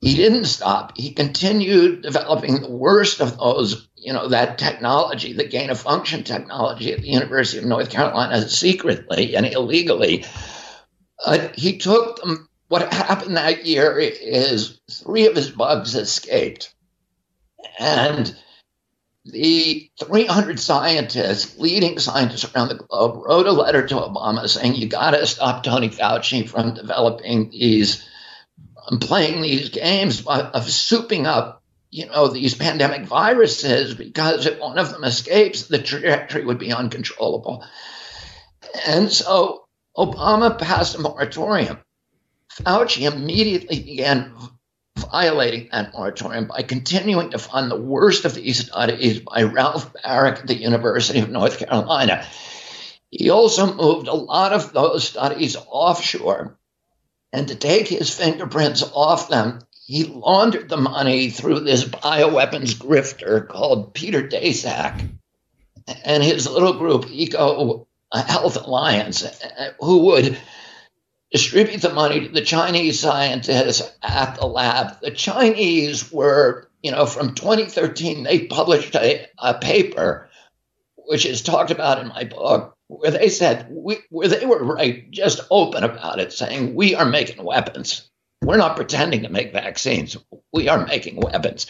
He 0.00 0.14
didn't 0.14 0.44
stop. 0.44 0.96
He 0.96 1.12
continued 1.12 2.02
developing 2.02 2.60
the 2.60 2.70
worst 2.70 3.20
of 3.20 3.36
those, 3.36 3.88
you 3.96 4.12
know, 4.12 4.28
that 4.28 4.58
technology, 4.58 5.32
the 5.32 5.48
gain 5.48 5.70
of 5.70 5.80
function 5.80 6.22
technology 6.22 6.92
at 6.92 7.00
the 7.00 7.08
University 7.08 7.58
of 7.58 7.64
North 7.64 7.90
Carolina 7.90 8.48
secretly 8.48 9.34
and 9.34 9.44
illegally. 9.44 10.24
He 11.54 11.78
took 11.78 12.20
them. 12.20 12.48
What 12.68 12.92
happened 12.92 13.38
that 13.38 13.66
year 13.66 13.98
is 13.98 14.78
three 14.90 15.26
of 15.26 15.34
his 15.34 15.50
bugs 15.50 15.94
escaped. 15.94 16.74
And 17.78 18.36
the 19.24 19.90
300 20.02 20.58
scientists, 20.58 21.58
leading 21.58 21.98
scientists 21.98 22.50
around 22.54 22.68
the 22.68 22.76
globe, 22.76 23.22
wrote 23.24 23.46
a 23.46 23.52
letter 23.52 23.86
to 23.86 23.94
Obama 23.94 24.48
saying, 24.48 24.74
You 24.74 24.88
got 24.88 25.10
to 25.10 25.26
stop 25.26 25.62
Tony 25.62 25.90
Fauci 25.90 26.48
from 26.48 26.74
developing 26.74 27.50
these, 27.50 28.06
um, 28.90 28.98
playing 28.98 29.42
these 29.42 29.68
games 29.68 30.20
of 30.26 30.64
souping 30.64 31.26
up, 31.26 31.62
you 31.90 32.06
know, 32.06 32.28
these 32.28 32.54
pandemic 32.54 33.06
viruses, 33.06 33.94
because 33.94 34.46
if 34.46 34.58
one 34.58 34.78
of 34.78 34.90
them 34.90 35.04
escapes, 35.04 35.64
the 35.64 35.78
trajectory 35.78 36.44
would 36.44 36.58
be 36.58 36.72
uncontrollable. 36.72 37.64
And 38.86 39.10
so 39.10 39.64
Obama 39.96 40.58
passed 40.58 40.94
a 40.94 41.00
moratorium. 41.00 41.78
Fauci 42.52 43.10
immediately 43.10 43.80
began 43.80 44.32
violating 45.04 45.68
that 45.72 45.92
moratorium 45.92 46.46
by 46.46 46.62
continuing 46.62 47.30
to 47.30 47.38
fund 47.38 47.70
the 47.70 47.80
worst 47.80 48.24
of 48.24 48.34
these 48.34 48.66
studies 48.66 49.20
by 49.20 49.42
Ralph 49.42 49.92
Baric 49.92 50.40
at 50.40 50.46
the 50.46 50.54
University 50.54 51.20
of 51.20 51.30
North 51.30 51.58
Carolina. 51.58 52.26
He 53.10 53.30
also 53.30 53.74
moved 53.74 54.08
a 54.08 54.14
lot 54.14 54.52
of 54.52 54.72
those 54.72 55.08
studies 55.08 55.56
offshore. 55.56 56.58
And 57.32 57.48
to 57.48 57.54
take 57.54 57.88
his 57.88 58.14
fingerprints 58.14 58.82
off 58.82 59.28
them, 59.28 59.60
he 59.86 60.04
laundered 60.04 60.68
the 60.68 60.76
money 60.76 61.30
through 61.30 61.60
this 61.60 61.84
bioweapons 61.84 62.74
grifter 62.74 63.46
called 63.46 63.94
Peter 63.94 64.28
Daszak 64.28 65.08
and 66.04 66.22
his 66.22 66.48
little 66.48 66.74
group, 66.74 67.06
Eco 67.10 67.86
Health 68.12 68.56
Alliance, 68.56 69.24
who 69.80 69.98
would 70.06 70.38
distribute 71.30 71.82
the 71.82 71.92
money 71.92 72.20
to 72.20 72.28
the 72.28 72.40
Chinese 72.40 73.00
scientists 73.00 73.90
at 74.02 74.36
the 74.36 74.46
lab. 74.46 75.00
The 75.00 75.10
Chinese 75.10 76.10
were, 76.10 76.68
you 76.82 76.90
know, 76.90 77.06
from 77.06 77.34
2013, 77.34 78.22
they 78.22 78.46
published 78.46 78.94
a, 78.94 79.26
a 79.38 79.54
paper, 79.54 80.28
which 80.96 81.26
is 81.26 81.42
talked 81.42 81.70
about 81.70 82.00
in 82.00 82.08
my 82.08 82.24
book, 82.24 82.76
where 82.86 83.10
they 83.10 83.28
said, 83.28 83.68
we, 83.70 83.98
where 84.08 84.28
they 84.28 84.46
were 84.46 84.64
right, 84.64 85.10
just 85.10 85.40
open 85.50 85.84
about 85.84 86.18
it, 86.18 86.32
saying, 86.32 86.74
we 86.74 86.94
are 86.94 87.04
making 87.04 87.44
weapons. 87.44 88.08
We're 88.42 88.56
not 88.56 88.76
pretending 88.76 89.24
to 89.24 89.28
make 89.28 89.52
vaccines. 89.52 90.16
We 90.52 90.68
are 90.68 90.86
making 90.86 91.16
weapons. 91.20 91.66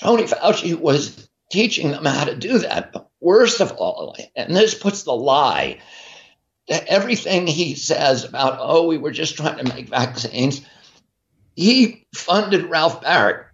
Tony 0.00 0.24
Fauci 0.24 0.78
was 0.78 1.28
teaching 1.50 1.90
them 1.90 2.04
how 2.04 2.24
to 2.24 2.36
do 2.36 2.58
that. 2.58 2.92
But 2.92 3.10
worst 3.20 3.60
of 3.60 3.72
all, 3.72 4.16
and 4.34 4.54
this 4.54 4.74
puts 4.74 5.02
the 5.02 5.12
lie 5.12 5.80
everything 6.68 7.46
he 7.46 7.74
says 7.74 8.24
about, 8.24 8.58
oh, 8.60 8.86
we 8.86 8.98
were 8.98 9.12
just 9.12 9.36
trying 9.36 9.64
to 9.64 9.74
make 9.74 9.88
vaccines, 9.88 10.60
he 11.54 12.06
funded 12.14 12.70
Ralph 12.70 13.02
Baric 13.02 13.46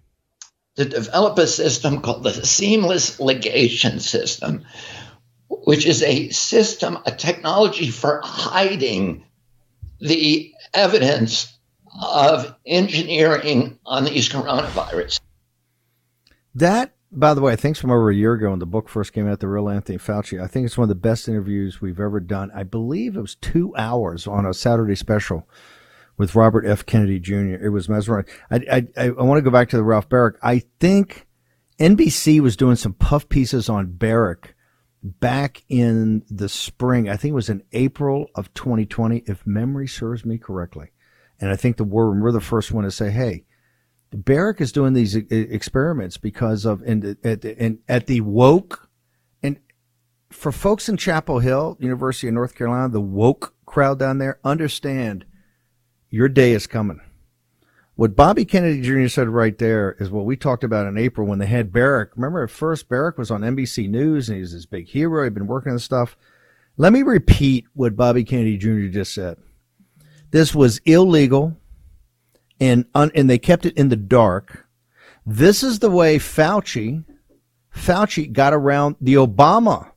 to 0.77 0.85
develop 0.85 1.39
a 1.39 1.47
system 1.47 2.01
called 2.01 2.25
the 2.25 2.33
seamless 2.47 3.19
ligation 3.19 4.01
system, 4.01 4.65
which 5.49 5.87
is 5.87 6.03
a 6.03 6.31
system, 6.31 6.99
a 7.05 7.13
technology 7.13 7.91
for 7.91 8.21
hiding 8.25 9.25
the 10.01 10.53
evidence 10.73 11.57
of 12.01 12.55
engineering 12.67 13.79
on 13.85 14.05
these 14.05 14.29
coronavirus. 14.29 15.21
That 16.55 16.95
by 17.13 17.35
the 17.35 17.43
way, 17.43 17.53
I 17.53 17.57
think 17.57 17.77
from 17.77 17.91
over 17.91 18.11
a 18.11 18.15
year 18.15 18.33
ago 18.33 18.51
when 18.51 18.59
the 18.59 18.67
book 18.67 18.89
first 18.89 19.13
came 19.13 19.29
out, 19.29 19.41
The 19.41 19.49
Real 19.49 19.69
Anthony 19.69 19.99
Fauci, 19.99 20.43
I 20.43 20.47
think 20.47 20.65
it's 20.65 20.79
one 20.79 20.85
of 20.85 20.89
the 20.89 20.95
best 20.95 21.29
interviews 21.29 21.81
we've 21.81 22.01
ever 22.01 22.21
done. 22.21 22.51
I 22.55 22.63
believe 22.63 23.17
it 23.17 23.21
was 23.21 23.35
two 23.35 23.77
hours 23.77 24.27
on 24.27 24.47
a 24.47 24.55
Saturday 24.55 24.95
special 24.95 25.47
with 26.17 26.35
Robert 26.35 26.65
F. 26.65 26.87
Kennedy 26.87 27.21
Jr. 27.21 27.57
It 27.63 27.71
was 27.71 27.89
mesmerizing. 27.89 28.33
I, 28.51 28.87
I, 28.97 29.07
I 29.07 29.11
want 29.11 29.39
to 29.39 29.43
go 29.43 29.51
back 29.51 29.69
to 29.71 29.77
the 29.77 29.85
Ralph 29.85 30.09
Baric. 30.09 30.37
I 30.43 30.63
think 30.81 31.27
NBC 31.79 32.41
was 32.41 32.57
doing 32.57 32.77
some 32.77 32.95
puff 32.95 33.29
pieces 33.29 33.69
on 33.69 33.89
Baric 33.89 34.55
back 35.03 35.65
in 35.69 36.25
the 36.31 36.49
spring. 36.49 37.11
I 37.11 37.17
think 37.17 37.33
it 37.33 37.37
was 37.37 37.51
in 37.51 37.63
April 37.73 38.29
of 38.35 38.55
2020, 38.55 39.25
if 39.27 39.47
memory 39.47 39.89
serves 39.89 40.25
me 40.25 40.39
correctly. 40.39 40.93
And 41.41 41.51
I 41.51 41.57
think 41.57 41.77
the 41.77 41.85
war 41.85 42.09
room, 42.09 42.21
we're 42.21 42.33
the 42.33 42.41
first 42.41 42.73
one 42.73 42.85
to 42.85 42.91
say, 42.91 43.11
hey, 43.11 43.45
Baric 44.17 44.61
is 44.61 44.73
doing 44.73 44.93
these 44.93 45.17
uh, 45.17 45.21
experiments 45.31 46.17
because 46.17 46.65
of 46.65 46.83
and 46.83 47.17
at, 47.25 47.45
and 47.45 47.79
at 47.89 48.07
the 48.07 48.21
woke 48.21 48.89
and 49.43 49.59
for 50.31 50.53
folks 50.53 50.89
in 50.89 50.97
Chapel 50.97 51.39
Hill, 51.39 51.77
University 51.81 52.29
of 52.29 52.35
North 52.35 52.55
Carolina, 52.55 52.89
the 52.91 53.01
woke 53.01 53.55
crowd 53.67 53.99
down 53.99 54.19
there, 54.19 54.39
understand 54.45 55.25
your 56.11 56.29
day 56.29 56.53
is 56.53 56.67
coming. 56.67 57.01
What 57.95 58.17
Bobby 58.17 58.45
Kennedy 58.45 58.81
Jr. 58.81 59.09
said 59.09 59.29
right 59.29 59.57
there 59.57 59.97
is 59.99 60.11
what 60.11 60.25
we 60.25 60.37
talked 60.37 60.65
about 60.65 60.87
in 60.87 60.97
April 60.97 61.27
when 61.27 61.39
they 61.39 61.47
had 61.47 61.73
Baric. 61.73 62.09
Remember, 62.17 62.43
at 62.43 62.51
first, 62.51 62.89
Baric 62.89 63.19
was 63.19 63.31
on 63.31 63.43
NBC 63.43 63.89
News 63.89 64.29
and 64.29 64.39
he's 64.39 64.53
this 64.53 64.67
big 64.67 64.89
hero. 64.89 65.25
He'd 65.25 65.35
been 65.35 65.47
working 65.47 65.73
on 65.73 65.79
stuff. 65.79 66.17
Let 66.79 66.93
me 66.93 67.03
repeat 67.03 67.67
what 67.75 67.97
Bobby 67.97 68.25
Kennedy 68.25 68.57
Jr. 68.57 68.89
just 68.89 69.15
said. 69.15 69.37
This 70.31 70.55
was 70.55 70.81
illegal 70.87 71.57
and 72.63 72.87
un, 72.95 73.11
and 73.13 73.29
they 73.29 73.39
kept 73.39 73.67
it 73.67 73.77
in 73.77 73.89
the 73.89 73.97
dark. 73.97 74.69
This 75.27 75.65
is 75.65 75.81
the 75.81 75.91
way 75.91 76.19
Fauci 76.19 77.05
Fauci 77.75 78.33
got 78.33 78.53
around 78.53 78.97
the 79.01 79.15
Obama 79.15 79.91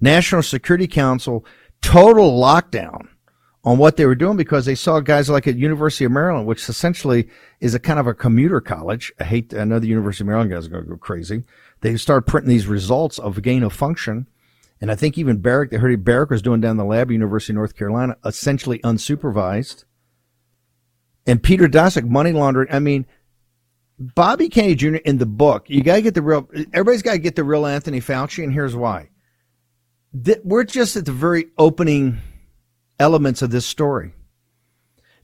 National 0.00 0.42
Security 0.42 0.86
Council 0.86 1.46
total 1.80 2.38
lockdown 2.38 3.08
on 3.64 3.78
what 3.78 3.96
they 3.96 4.04
were 4.04 4.14
doing 4.14 4.36
because 4.36 4.66
they 4.66 4.74
saw 4.74 5.00
guys 5.00 5.30
like 5.30 5.46
at 5.46 5.56
University 5.56 6.04
of 6.04 6.12
Maryland, 6.12 6.46
which 6.46 6.68
essentially 6.68 7.26
is 7.60 7.74
a 7.74 7.78
kind 7.78 7.98
of 7.98 8.06
a 8.06 8.12
commuter 8.12 8.60
college. 8.60 9.10
I 9.18 9.24
hate, 9.24 9.54
I 9.54 9.64
know 9.64 9.78
the 9.78 9.86
University 9.86 10.24
of 10.24 10.26
Maryland 10.26 10.50
guys 10.50 10.66
are 10.66 10.70
going 10.70 10.84
to 10.84 10.90
go 10.90 10.96
crazy. 10.96 11.44
They 11.80 11.96
start 11.96 12.26
printing 12.26 12.50
these 12.50 12.66
results 12.66 13.18
of 13.18 13.40
gain 13.40 13.62
of 13.62 13.72
function. 13.72 14.28
And 14.80 14.90
I 14.90 14.94
think 14.94 15.16
even 15.16 15.40
Baric, 15.40 15.70
they 15.70 15.78
heard 15.78 16.04
Baric 16.04 16.28
was 16.28 16.42
doing 16.42 16.60
down 16.60 16.76
the 16.76 16.84
lab, 16.84 17.10
University 17.10 17.52
of 17.52 17.56
North 17.56 17.76
Carolina, 17.76 18.16
essentially 18.24 18.80
unsupervised 18.80 19.84
and 21.26 21.42
Peter 21.42 21.68
Daszak 21.68 22.08
money 22.08 22.32
laundering. 22.32 22.68
I 22.70 22.78
mean, 22.78 23.06
Bobby 23.98 24.48
Kennedy 24.48 24.74
Jr. 24.74 24.96
in 24.96 25.18
the 25.18 25.26
book, 25.26 25.68
you 25.68 25.82
got 25.82 25.96
to 25.96 26.02
get 26.02 26.14
the 26.14 26.22
real, 26.22 26.48
everybody's 26.72 27.02
got 27.02 27.12
to 27.12 27.18
get 27.18 27.36
the 27.36 27.44
real 27.44 27.66
Anthony 27.66 28.00
Fauci, 28.00 28.42
and 28.42 28.52
here's 28.52 28.74
why. 28.74 29.08
We're 30.44 30.64
just 30.64 30.96
at 30.96 31.06
the 31.06 31.12
very 31.12 31.46
opening 31.58 32.18
elements 32.98 33.42
of 33.42 33.50
this 33.50 33.66
story. 33.66 34.12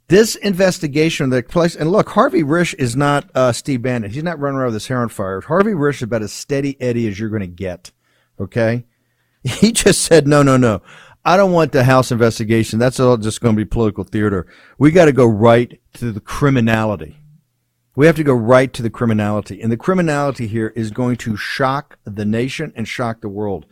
This 0.09 0.35
investigation 0.35 1.31
that 1.31 1.49
place, 1.49 1.77
and 1.77 1.93
look, 1.93 2.09
Harvey 2.09 2.43
Risch 2.43 2.75
is 2.75 2.97
not 2.97 3.31
uh, 3.33 3.53
Steve 3.53 3.83
Bannon. 3.83 4.11
He's 4.11 4.25
not 4.25 4.41
running 4.41 4.59
around 4.59 4.67
with 4.67 4.75
his 4.75 4.89
hair 4.89 5.03
on 5.03 5.09
fire. 5.09 5.41
Harvey 5.41 5.71
Risch 5.71 5.97
is 5.97 6.03
about 6.03 6.23
as 6.23 6.33
steady 6.33 6.77
Eddie 6.81 7.07
as 7.07 7.21
you're 7.21 7.29
going 7.29 7.43
to 7.43 7.47
get. 7.47 7.93
Okay, 8.41 8.87
he 9.45 9.71
just 9.71 10.03
said, 10.03 10.27
no, 10.27 10.43
no, 10.43 10.57
no. 10.57 10.83
I 11.25 11.37
don't 11.37 11.53
want 11.53 11.73
the 11.73 11.85
House 11.85 12.11
investigation. 12.11 12.79
That's 12.79 12.99
all 12.99 13.17
just 13.17 13.41
going 13.41 13.55
to 13.55 13.61
be 13.61 13.69
political 13.69 14.05
theater. 14.05 14.47
We 14.79 14.91
got 14.91 15.05
to 15.05 15.13
go 15.13 15.27
right 15.27 15.79
to 15.95 16.13
the 16.13 16.21
criminality. 16.21 17.19
We 17.95 18.07
have 18.07 18.17
to 18.17 18.25
go 18.25 18.33
right 18.33 18.73
to 18.73 18.83
the 18.83 18.89
criminality. 18.89 19.61
And 19.61 19.71
the 19.71 19.77
criminality 19.77 20.47
here 20.47 20.69
is 20.75 20.91
going 20.91 21.17
to 21.17 21.37
shock 21.37 21.99
the 22.05 22.25
nation 22.25 22.73
and 22.75 22.89
shock 22.89 23.21
the 23.21 23.29
world. 23.29 23.67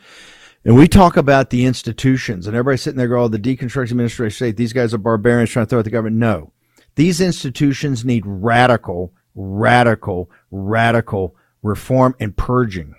And 0.65 0.77
we 0.77 0.89
talk 0.89 1.17
about 1.17 1.49
the 1.49 1.65
institutions, 1.65 2.47
and 2.47 2.55
everybody's 2.55 2.83
sitting 2.83 2.99
there 2.99 3.09
going, 3.09 3.23
oh, 3.23 3.29
the 3.29 3.39
deconstruction 3.39 3.93
administration 3.93 4.37
state, 4.37 4.57
these 4.57 4.75
guys 4.75 4.93
are 4.93 4.99
barbarians 4.99 5.51
trying 5.51 5.65
to 5.65 5.71
throw 5.71 5.79
at 5.79 5.85
the 5.87 5.91
government. 5.91 6.17
No. 6.17 6.53
These 6.97 7.21
institutions 7.21 8.05
need 8.05 8.25
radical, 8.27 9.15
radical, 9.35 10.31
radical 10.51 11.37
reform 11.63 12.15
and 12.21 12.37
purging. 12.37 12.95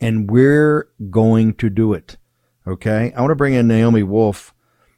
And 0.00 0.30
we're 0.30 0.88
going 1.10 1.54
to 1.54 1.70
do 1.70 1.94
it. 1.94 2.18
Okay. 2.66 3.12
I 3.16 3.20
want 3.20 3.30
to 3.30 3.36
bring 3.36 3.54
in 3.54 3.68
Naomi 3.68 4.02
Wolf, 4.02 4.54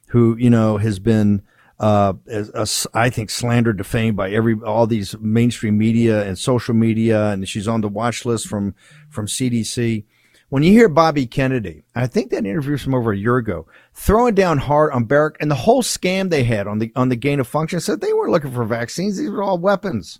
who, 0.07 0.35
you 0.37 0.49
know, 0.49 0.77
has 0.77 0.99
been, 0.99 1.43
uh, 1.79 2.13
as, 2.27 2.87
I 2.93 3.09
think 3.09 3.29
slandered, 3.29 3.77
defamed 3.77 4.17
by 4.17 4.31
every, 4.31 4.55
all 4.65 4.87
these 4.87 5.17
mainstream 5.19 5.77
media 5.77 6.27
and 6.27 6.37
social 6.37 6.73
media. 6.73 7.29
And 7.29 7.47
she's 7.47 7.67
on 7.67 7.81
the 7.81 7.87
watch 7.87 8.25
list 8.25 8.47
from, 8.47 8.75
from 9.09 9.27
CDC. 9.27 10.05
When 10.49 10.63
you 10.63 10.71
hear 10.71 10.89
Bobby 10.89 11.27
Kennedy, 11.27 11.83
I 11.93 12.07
think 12.07 12.31
that 12.31 12.45
interview 12.45 12.77
from 12.77 12.95
over 12.95 13.11
a 13.11 13.17
year 13.17 13.37
ago, 13.37 13.67
throwing 13.93 14.33
down 14.33 14.57
hard 14.57 14.91
on 14.91 15.05
Baric 15.05 15.35
and 15.39 15.49
the 15.49 15.55
whole 15.55 15.83
scam 15.83 16.31
they 16.31 16.43
had 16.43 16.65
on 16.65 16.79
the 16.79 16.91
on 16.95 17.09
the 17.09 17.15
gain 17.15 17.39
of 17.39 17.47
function 17.47 17.79
said 17.79 18.01
they 18.01 18.13
weren't 18.13 18.31
looking 18.31 18.51
for 18.51 18.65
vaccines; 18.65 19.17
these 19.17 19.29
were 19.29 19.43
all 19.43 19.59
weapons. 19.59 20.19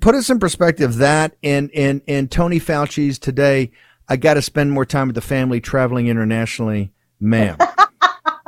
Put 0.00 0.14
us 0.14 0.30
in 0.30 0.38
perspective 0.38 0.96
that 0.96 1.36
and 1.42 1.70
and 1.74 2.00
and 2.08 2.30
Tony 2.30 2.58
Fauci's 2.58 3.18
today. 3.18 3.72
I 4.08 4.16
got 4.16 4.34
to 4.34 4.42
spend 4.42 4.72
more 4.72 4.84
time 4.84 5.08
with 5.08 5.14
the 5.14 5.20
family 5.20 5.60
traveling 5.60 6.06
internationally, 6.06 6.92
ma'am. 7.20 7.58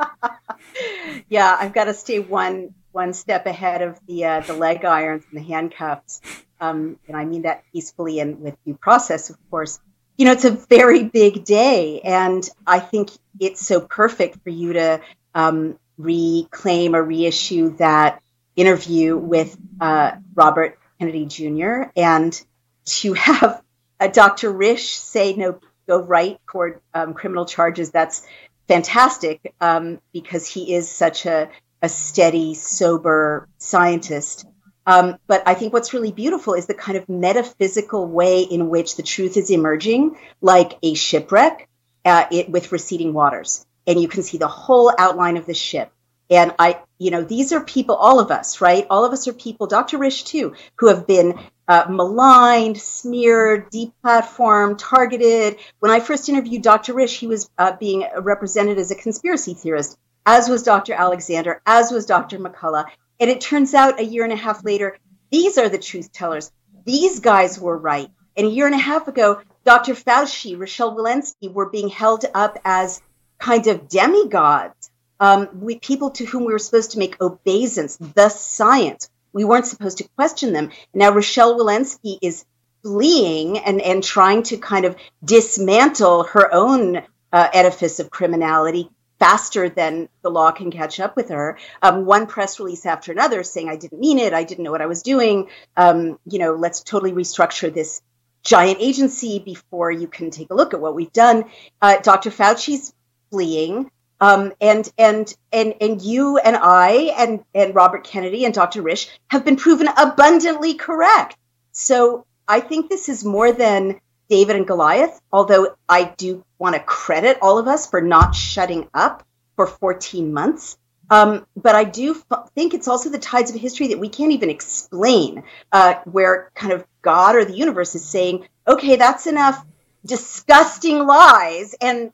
yeah, 1.29 1.55
I've 1.59 1.73
got 1.73 1.85
to 1.85 1.93
stay 1.93 2.19
one 2.19 2.73
one 2.91 3.13
step 3.13 3.45
ahead 3.45 3.81
of 3.81 3.99
the 4.07 4.25
uh, 4.25 4.39
the 4.41 4.53
leg 4.53 4.83
irons 4.83 5.23
and 5.31 5.39
the 5.39 5.45
handcuffs, 5.45 6.21
um, 6.59 6.97
and 7.07 7.15
I 7.15 7.25
mean 7.25 7.43
that 7.43 7.63
peacefully 7.71 8.19
and 8.19 8.41
with 8.41 8.55
due 8.65 8.73
process, 8.75 9.29
of 9.29 9.37
course 9.49 9.79
you 10.21 10.25
know, 10.25 10.33
it's 10.33 10.45
a 10.45 10.51
very 10.51 11.03
big 11.03 11.45
day. 11.45 11.99
And 12.01 12.47
I 12.67 12.79
think 12.79 13.09
it's 13.39 13.65
so 13.65 13.81
perfect 13.81 14.43
for 14.43 14.51
you 14.51 14.73
to 14.73 15.01
um, 15.33 15.79
reclaim 15.97 16.95
or 16.95 17.01
reissue 17.01 17.75
that 17.77 18.21
interview 18.55 19.17
with 19.17 19.57
uh, 19.79 20.11
Robert 20.35 20.77
Kennedy 20.99 21.25
Jr. 21.25 21.89
and 21.95 22.39
to 22.85 23.13
have 23.15 23.63
uh, 24.01 24.07
Dr. 24.07 24.51
Risch 24.51 24.95
say 24.95 25.33
no, 25.33 25.59
go 25.87 26.01
right 26.01 26.39
toward 26.49 26.81
um, 26.93 27.13
criminal 27.13 27.45
charges. 27.45 27.91
That's 27.91 28.25
fantastic 28.67 29.53
um, 29.61 30.01
because 30.11 30.47
he 30.47 30.73
is 30.73 30.89
such 30.89 31.25
a, 31.25 31.49
a 31.81 31.87
steady, 31.87 32.55
sober 32.55 33.47
scientist. 33.59 34.45
Um, 34.87 35.17
but 35.27 35.43
I 35.45 35.53
think 35.53 35.73
what's 35.73 35.93
really 35.93 36.11
beautiful 36.11 36.55
is 36.55 36.65
the 36.65 36.73
kind 36.73 36.97
of 36.97 37.07
metaphysical 37.07 38.07
way 38.07 38.41
in 38.41 38.69
which 38.69 38.95
the 38.95 39.03
truth 39.03 39.37
is 39.37 39.51
emerging, 39.51 40.17
like 40.41 40.79
a 40.81 40.95
shipwreck 40.95 41.69
uh, 42.03 42.25
it, 42.31 42.49
with 42.49 42.71
receding 42.71 43.13
waters. 43.13 43.65
And 43.85 44.01
you 44.01 44.07
can 44.07 44.23
see 44.23 44.37
the 44.39 44.47
whole 44.47 44.91
outline 44.97 45.37
of 45.37 45.45
the 45.45 45.53
ship. 45.53 45.91
And 46.31 46.55
I, 46.57 46.79
you 46.97 47.11
know, 47.11 47.23
these 47.23 47.51
are 47.51 47.61
people, 47.61 47.95
all 47.95 48.19
of 48.19 48.31
us, 48.31 48.61
right? 48.61 48.87
All 48.89 49.03
of 49.03 49.11
us 49.11 49.27
are 49.27 49.33
people, 49.33 49.67
Dr. 49.67 49.97
Risch 49.97 50.25
too, 50.25 50.55
who 50.77 50.87
have 50.87 51.05
been 51.05 51.37
uh, 51.71 51.85
maligned, 51.89 52.77
smeared, 52.77 53.71
deplatformed, 53.71 54.75
targeted. 54.77 55.55
When 55.79 55.89
I 55.89 56.01
first 56.01 56.27
interviewed 56.27 56.63
Dr. 56.63 56.93
Risch, 56.93 57.17
he 57.17 57.27
was 57.27 57.49
uh, 57.57 57.77
being 57.77 58.05
represented 58.19 58.77
as 58.77 58.91
a 58.91 58.95
conspiracy 58.95 59.53
theorist, 59.53 59.97
as 60.25 60.49
was 60.49 60.63
Dr. 60.63 60.91
Alexander, 60.91 61.61
as 61.65 61.89
was 61.89 62.05
Dr. 62.05 62.39
McCullough. 62.39 62.87
And 63.21 63.29
it 63.29 63.39
turns 63.39 63.73
out 63.73 64.01
a 64.01 64.03
year 64.03 64.25
and 64.25 64.33
a 64.33 64.35
half 64.35 64.65
later, 64.65 64.97
these 65.31 65.57
are 65.57 65.69
the 65.69 65.77
truth 65.77 66.11
tellers. 66.11 66.51
These 66.83 67.21
guys 67.21 67.57
were 67.57 67.77
right. 67.77 68.09
And 68.35 68.47
a 68.47 68.49
year 68.49 68.65
and 68.65 68.75
a 68.75 68.89
half 68.89 69.07
ago, 69.07 69.39
Dr. 69.63 69.93
Fauci, 69.93 70.59
Rochelle 70.59 70.97
Walensky 70.97 71.53
were 71.53 71.69
being 71.69 71.87
held 71.87 72.25
up 72.33 72.57
as 72.65 73.01
kind 73.39 73.67
of 73.67 73.87
demigods, 73.87 74.91
um, 75.21 75.47
we, 75.61 75.79
people 75.79 76.09
to 76.09 76.25
whom 76.25 76.43
we 76.43 76.51
were 76.51 76.59
supposed 76.59 76.91
to 76.91 76.99
make 76.99 77.21
obeisance, 77.21 77.95
the 77.95 78.27
science. 78.27 79.09
We 79.33 79.43
weren't 79.45 79.67
supposed 79.67 79.99
to 79.99 80.09
question 80.15 80.53
them. 80.53 80.71
Now 80.93 81.11
Rochelle 81.11 81.57
Walensky 81.57 82.17
is 82.21 82.45
fleeing 82.83 83.59
and, 83.59 83.81
and 83.81 84.03
trying 84.03 84.43
to 84.43 84.57
kind 84.57 84.85
of 84.85 84.95
dismantle 85.23 86.23
her 86.23 86.53
own 86.53 86.97
uh, 87.31 87.47
edifice 87.53 87.99
of 87.99 88.09
criminality 88.09 88.89
faster 89.19 89.69
than 89.69 90.09
the 90.23 90.31
law 90.31 90.51
can 90.51 90.71
catch 90.71 90.99
up 90.99 91.15
with 91.15 91.29
her. 91.29 91.59
Um, 91.83 92.05
one 92.05 92.25
press 92.25 92.59
release 92.59 92.87
after 92.87 93.11
another 93.11 93.43
saying, 93.43 93.69
I 93.69 93.75
didn't 93.75 93.99
mean 93.99 94.17
it. 94.17 94.33
I 94.33 94.43
didn't 94.43 94.63
know 94.63 94.71
what 94.71 94.81
I 94.81 94.87
was 94.87 95.03
doing. 95.03 95.47
Um, 95.77 96.17
you 96.25 96.39
know, 96.39 96.55
let's 96.55 96.81
totally 96.81 97.11
restructure 97.11 97.71
this 97.71 98.01
giant 98.43 98.79
agency 98.81 99.37
before 99.37 99.91
you 99.91 100.07
can 100.07 100.31
take 100.31 100.49
a 100.49 100.55
look 100.55 100.73
at 100.73 100.81
what 100.81 100.95
we've 100.95 101.13
done. 101.13 101.45
Uh, 101.79 101.97
Dr. 101.97 102.31
Fauci's 102.31 102.93
fleeing. 103.29 103.91
Um, 104.21 104.53
and 104.61 104.89
and 104.97 105.33
and 105.51 105.73
and 105.81 106.01
you 106.01 106.37
and 106.37 106.55
I 106.55 107.13
and 107.17 107.43
and 107.55 107.75
Robert 107.75 108.03
Kennedy 108.03 108.45
and 108.45 108.53
Dr. 108.53 108.83
Risch 108.83 109.09
have 109.27 109.43
been 109.43 109.55
proven 109.55 109.87
abundantly 109.97 110.75
correct. 110.75 111.35
So 111.71 112.25
I 112.47 112.59
think 112.59 112.89
this 112.89 113.09
is 113.09 113.25
more 113.25 113.51
than 113.51 113.99
David 114.29 114.55
and 114.55 114.67
Goliath, 114.67 115.19
although 115.33 115.75
I 115.89 116.03
do 116.05 116.45
want 116.59 116.75
to 116.75 116.81
credit 116.81 117.39
all 117.41 117.57
of 117.57 117.67
us 117.67 117.89
for 117.89 118.01
not 118.01 118.35
shutting 118.35 118.87
up 118.93 119.25
for 119.55 119.67
14 119.67 120.31
months. 120.31 120.77
Um, 121.09 121.45
but 121.61 121.75
I 121.75 121.83
do 121.83 122.15
f- 122.31 122.49
think 122.55 122.73
it's 122.73 122.87
also 122.87 123.09
the 123.09 123.19
tides 123.19 123.51
of 123.51 123.59
history 123.59 123.89
that 123.89 123.99
we 123.99 124.07
can't 124.07 124.31
even 124.31 124.49
explain, 124.49 125.43
uh, 125.73 125.95
where 126.05 126.49
kind 126.55 126.71
of 126.71 126.85
God 127.01 127.35
or 127.35 127.43
the 127.43 127.53
universe 127.53 127.95
is 127.95 128.05
saying, 128.05 128.47
okay, 128.65 128.95
that's 128.95 129.27
enough 129.27 129.65
disgusting 130.05 131.05
lies 131.05 131.75
and 131.81 132.11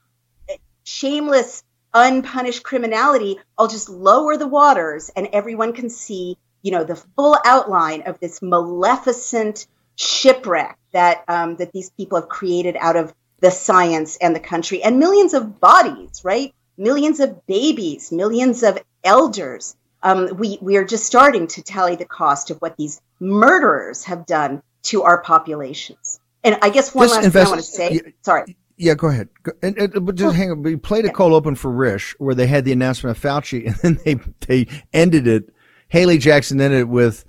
shameless, 0.83 1.63
unpunished 1.97 2.63
criminality. 2.63 3.39
I'll 3.57 3.67
just 3.67 3.89
lower 3.89 4.37
the 4.37 4.47
waters 4.47 5.09
and 5.15 5.27
everyone 5.33 5.73
can 5.73 5.89
see, 5.89 6.37
you 6.61 6.71
know, 6.71 6.83
the 6.83 6.95
full 6.95 7.37
outline 7.43 8.03
of 8.03 8.19
this 8.19 8.41
maleficent 8.41 9.67
shipwreck 9.95 10.77
that 10.91 11.23
um, 11.27 11.55
that 11.55 11.71
these 11.71 11.89
people 11.91 12.19
have 12.19 12.29
created 12.29 12.77
out 12.79 12.95
of 12.95 13.13
the 13.39 13.51
science 13.51 14.17
and 14.17 14.35
the 14.35 14.39
country 14.39 14.83
and 14.83 14.99
millions 14.99 15.33
of 15.33 15.59
bodies, 15.59 16.21
right? 16.23 16.53
Millions 16.77 17.19
of 17.19 17.45
babies, 17.47 18.11
millions 18.11 18.61
of 18.63 18.77
elders. 19.03 19.75
Um, 20.03 20.37
we 20.37 20.59
we 20.61 20.77
are 20.77 20.85
just 20.85 21.05
starting 21.05 21.47
to 21.47 21.63
tally 21.63 21.95
the 21.95 22.05
cost 22.05 22.51
of 22.51 22.57
what 22.59 22.77
these 22.77 23.01
murderers 23.19 24.03
have 24.03 24.27
done 24.27 24.61
to 24.83 25.03
our 25.03 25.21
populations. 25.21 26.19
And 26.43 26.59
I 26.61 26.69
guess 26.69 26.93
one 26.93 27.07
this 27.07 27.15
last 27.15 27.25
invest- 27.25 27.33
thing 27.33 27.47
I 27.47 27.49
want 27.49 27.65
to 27.65 28.03
say. 28.05 28.13
Sorry. 28.21 28.57
Yeah, 28.77 28.93
go 28.93 29.07
ahead. 29.07 29.29
And, 29.63 29.77
and, 29.77 30.17
just 30.17 30.35
hang 30.35 30.51
on. 30.51 30.61
We 30.61 30.75
played 30.75 31.05
a 31.05 31.11
cold 31.11 31.33
open 31.33 31.55
for 31.55 31.71
Risch 31.71 32.13
where 32.19 32.35
they 32.35 32.45
had 32.45 32.63
the 32.63 32.71
announcement 32.71 33.17
of 33.17 33.23
Fauci, 33.23 33.65
and 33.83 33.97
then 33.97 33.99
they 34.05 34.65
they 34.65 34.83
ended 34.93 35.27
it. 35.27 35.53
Hallie 35.91 36.17
Jackson 36.17 36.61
ended 36.61 36.81
it 36.81 36.89
with 36.89 37.25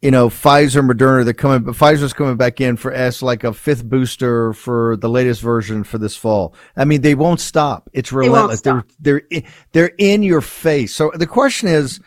you 0.00 0.12
know, 0.12 0.28
Pfizer, 0.28 0.88
Moderna, 0.88 1.24
they're 1.24 1.34
coming, 1.34 1.62
but 1.62 1.74
Pfizer's 1.74 2.12
coming 2.12 2.36
back 2.36 2.60
in 2.60 2.76
for 2.76 2.92
S 2.92 3.20
like 3.20 3.42
a 3.42 3.52
fifth 3.52 3.84
booster 3.84 4.52
for 4.52 4.96
the 4.96 5.08
latest 5.08 5.40
version 5.40 5.82
for 5.82 5.98
this 5.98 6.16
fall. 6.16 6.54
I 6.76 6.84
mean, 6.84 7.00
they 7.00 7.16
won't 7.16 7.40
stop. 7.40 7.90
It's 7.92 8.12
relentless. 8.12 8.60
They 8.60 8.70
they're, 8.70 8.84
they're, 9.00 9.42
they're 9.72 9.92
in 9.98 10.22
your 10.22 10.40
face. 10.40 10.94
So 10.94 11.10
the 11.14 11.26
question 11.26 11.68
is, 11.68 12.00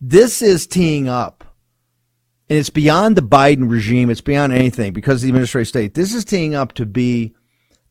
this 0.00 0.40
is 0.40 0.66
teeing 0.66 1.08
up 1.08 1.44
and 2.48 2.58
it's 2.58 2.70
beyond 2.70 3.16
the 3.16 3.22
Biden 3.22 3.70
regime. 3.70 4.08
It's 4.08 4.22
beyond 4.22 4.54
anything 4.54 4.94
because 4.94 5.20
the 5.20 5.28
administrative 5.28 5.68
state. 5.68 5.94
This 5.94 6.14
is 6.14 6.24
teeing 6.24 6.54
up 6.54 6.72
to 6.74 6.86
be, 6.86 7.34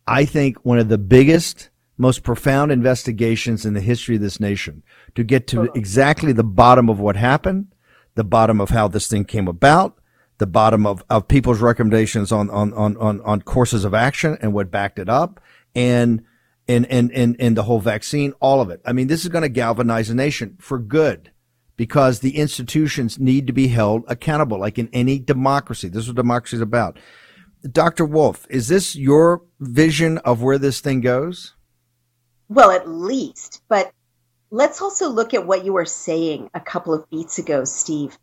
I 0.07 0.25
think, 0.25 0.57
one 0.65 0.79
of 0.79 0.89
the 0.89 0.97
biggest, 0.97 1.69
most 1.97 2.23
profound 2.23 2.71
investigations 2.71 3.65
in 3.65 3.73
the 3.73 3.81
history 3.81 4.15
of 4.15 4.21
this 4.21 4.39
nation 4.39 4.83
to 5.15 5.23
get 5.23 5.47
to 5.47 5.63
exactly 5.75 6.31
the 6.31 6.43
bottom 6.43 6.89
of 6.89 6.99
what 6.99 7.15
happened 7.15 7.67
the 8.17 8.23
bottom 8.23 8.59
of 8.59 8.71
how 8.71 8.87
this 8.87 9.07
thing 9.07 9.23
came 9.23 9.47
about, 9.47 9.99
the 10.39 10.47
bottom 10.47 10.85
of, 10.85 11.03
of 11.09 11.27
people's 11.27 11.61
recommendations 11.61 12.31
on, 12.31 12.49
on, 12.49 12.73
on, 12.73 12.97
on, 12.97 13.21
on 13.21 13.41
courses 13.43 13.85
of 13.85 13.93
action 13.93 14.37
and 14.41 14.53
what 14.53 14.71
backed 14.71 14.99
it 14.99 15.07
up 15.07 15.39
and, 15.75 16.23
and, 16.67 16.87
and, 16.87 17.11
and, 17.11 17.35
and 17.39 17.55
the 17.55 17.63
whole 17.63 17.79
vaccine, 17.79 18.33
all 18.41 18.59
of 18.59 18.71
it. 18.71 18.81
I 18.85 18.91
mean, 18.91 19.07
this 19.07 19.23
is 19.23 19.29
going 19.29 19.43
to 19.43 19.49
galvanize 19.49 20.07
the 20.07 20.15
nation 20.15 20.57
for 20.59 20.79
good 20.79 21.31
because 21.77 22.19
the 22.19 22.37
institutions 22.37 23.19
need 23.19 23.45
to 23.45 23.53
be 23.53 23.67
held 23.67 24.03
accountable, 24.07 24.59
like 24.59 24.79
in 24.79 24.89
any 24.91 25.19
democracy. 25.19 25.87
This 25.87 26.03
is 26.03 26.09
what 26.09 26.15
democracy 26.15 26.55
is 26.57 26.61
about. 26.61 26.97
Dr. 27.71 28.05
Wolf, 28.05 28.45
is 28.49 28.67
this 28.67 28.95
your 28.95 29.43
vision 29.59 30.17
of 30.19 30.41
where 30.41 30.57
this 30.57 30.79
thing 30.79 31.01
goes? 31.01 31.53
Well, 32.49 32.71
at 32.71 32.87
least, 32.87 33.61
but 33.67 33.91
let's 34.51 34.81
also 34.81 35.09
look 35.09 35.33
at 35.33 35.45
what 35.45 35.65
you 35.65 35.73
were 35.73 35.85
saying 35.85 36.49
a 36.53 36.59
couple 36.59 36.93
of 36.93 37.09
beats 37.09 37.39
ago, 37.39 37.65
Steve. 37.65 38.17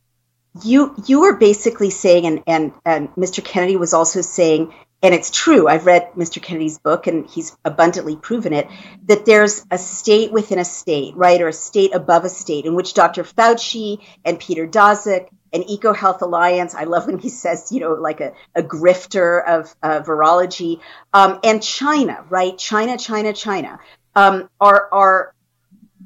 You 0.62 0.94
you 1.06 1.20
were 1.20 1.36
basically 1.36 1.90
saying, 1.90 2.26
and 2.26 2.42
and, 2.46 2.72
and 2.84 3.08
Mr. 3.16 3.44
Kennedy 3.44 3.76
was 3.76 3.92
also 3.92 4.20
saying, 4.20 4.72
and 5.02 5.14
it's 5.14 5.30
true. 5.30 5.68
I've 5.68 5.84
read 5.84 6.12
Mr. 6.16 6.40
Kennedy's 6.40 6.78
book, 6.78 7.06
and 7.06 7.28
he's 7.28 7.54
abundantly 7.64 8.16
proven 8.16 8.52
it 8.52 8.68
that 9.06 9.26
there's 9.26 9.66
a 9.70 9.76
state 9.76 10.32
within 10.32 10.58
a 10.58 10.64
state, 10.64 11.14
right, 11.16 11.42
or 11.42 11.48
a 11.48 11.52
state 11.52 11.94
above 11.94 12.24
a 12.24 12.30
state, 12.30 12.64
in 12.64 12.74
which 12.74 12.94
Dr. 12.94 13.24
Fauci 13.24 13.98
and 14.24 14.38
Peter 14.38 14.66
Daszak 14.66 15.28
and 15.54 15.64
EcoHealth 15.64 16.20
Alliance. 16.20 16.74
I 16.74 16.84
love 16.84 17.06
when 17.06 17.18
he 17.18 17.28
says, 17.28 17.70
you 17.70 17.80
know, 17.80 17.94
like 17.94 18.20
a, 18.20 18.32
a 18.54 18.62
grifter 18.62 19.42
of 19.46 19.74
uh, 19.82 20.00
virology, 20.00 20.80
um, 21.14 21.38
and 21.44 21.62
China, 21.62 22.24
right? 22.28 22.58
China, 22.58 22.98
China, 22.98 23.32
China 23.32 23.78
um, 24.16 24.50
are, 24.60 24.88
are, 24.92 25.34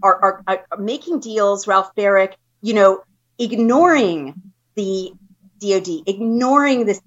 are, 0.02 0.44
are, 0.46 0.66
are 0.70 0.78
making 0.78 1.20
deals. 1.20 1.66
Ralph 1.66 1.94
Baric, 1.96 2.34
you 2.60 2.74
know, 2.74 3.02
ignoring 3.38 4.34
the 4.74 5.12
DoD, 5.60 6.02
ignoring 6.06 6.84
the 6.86 7.00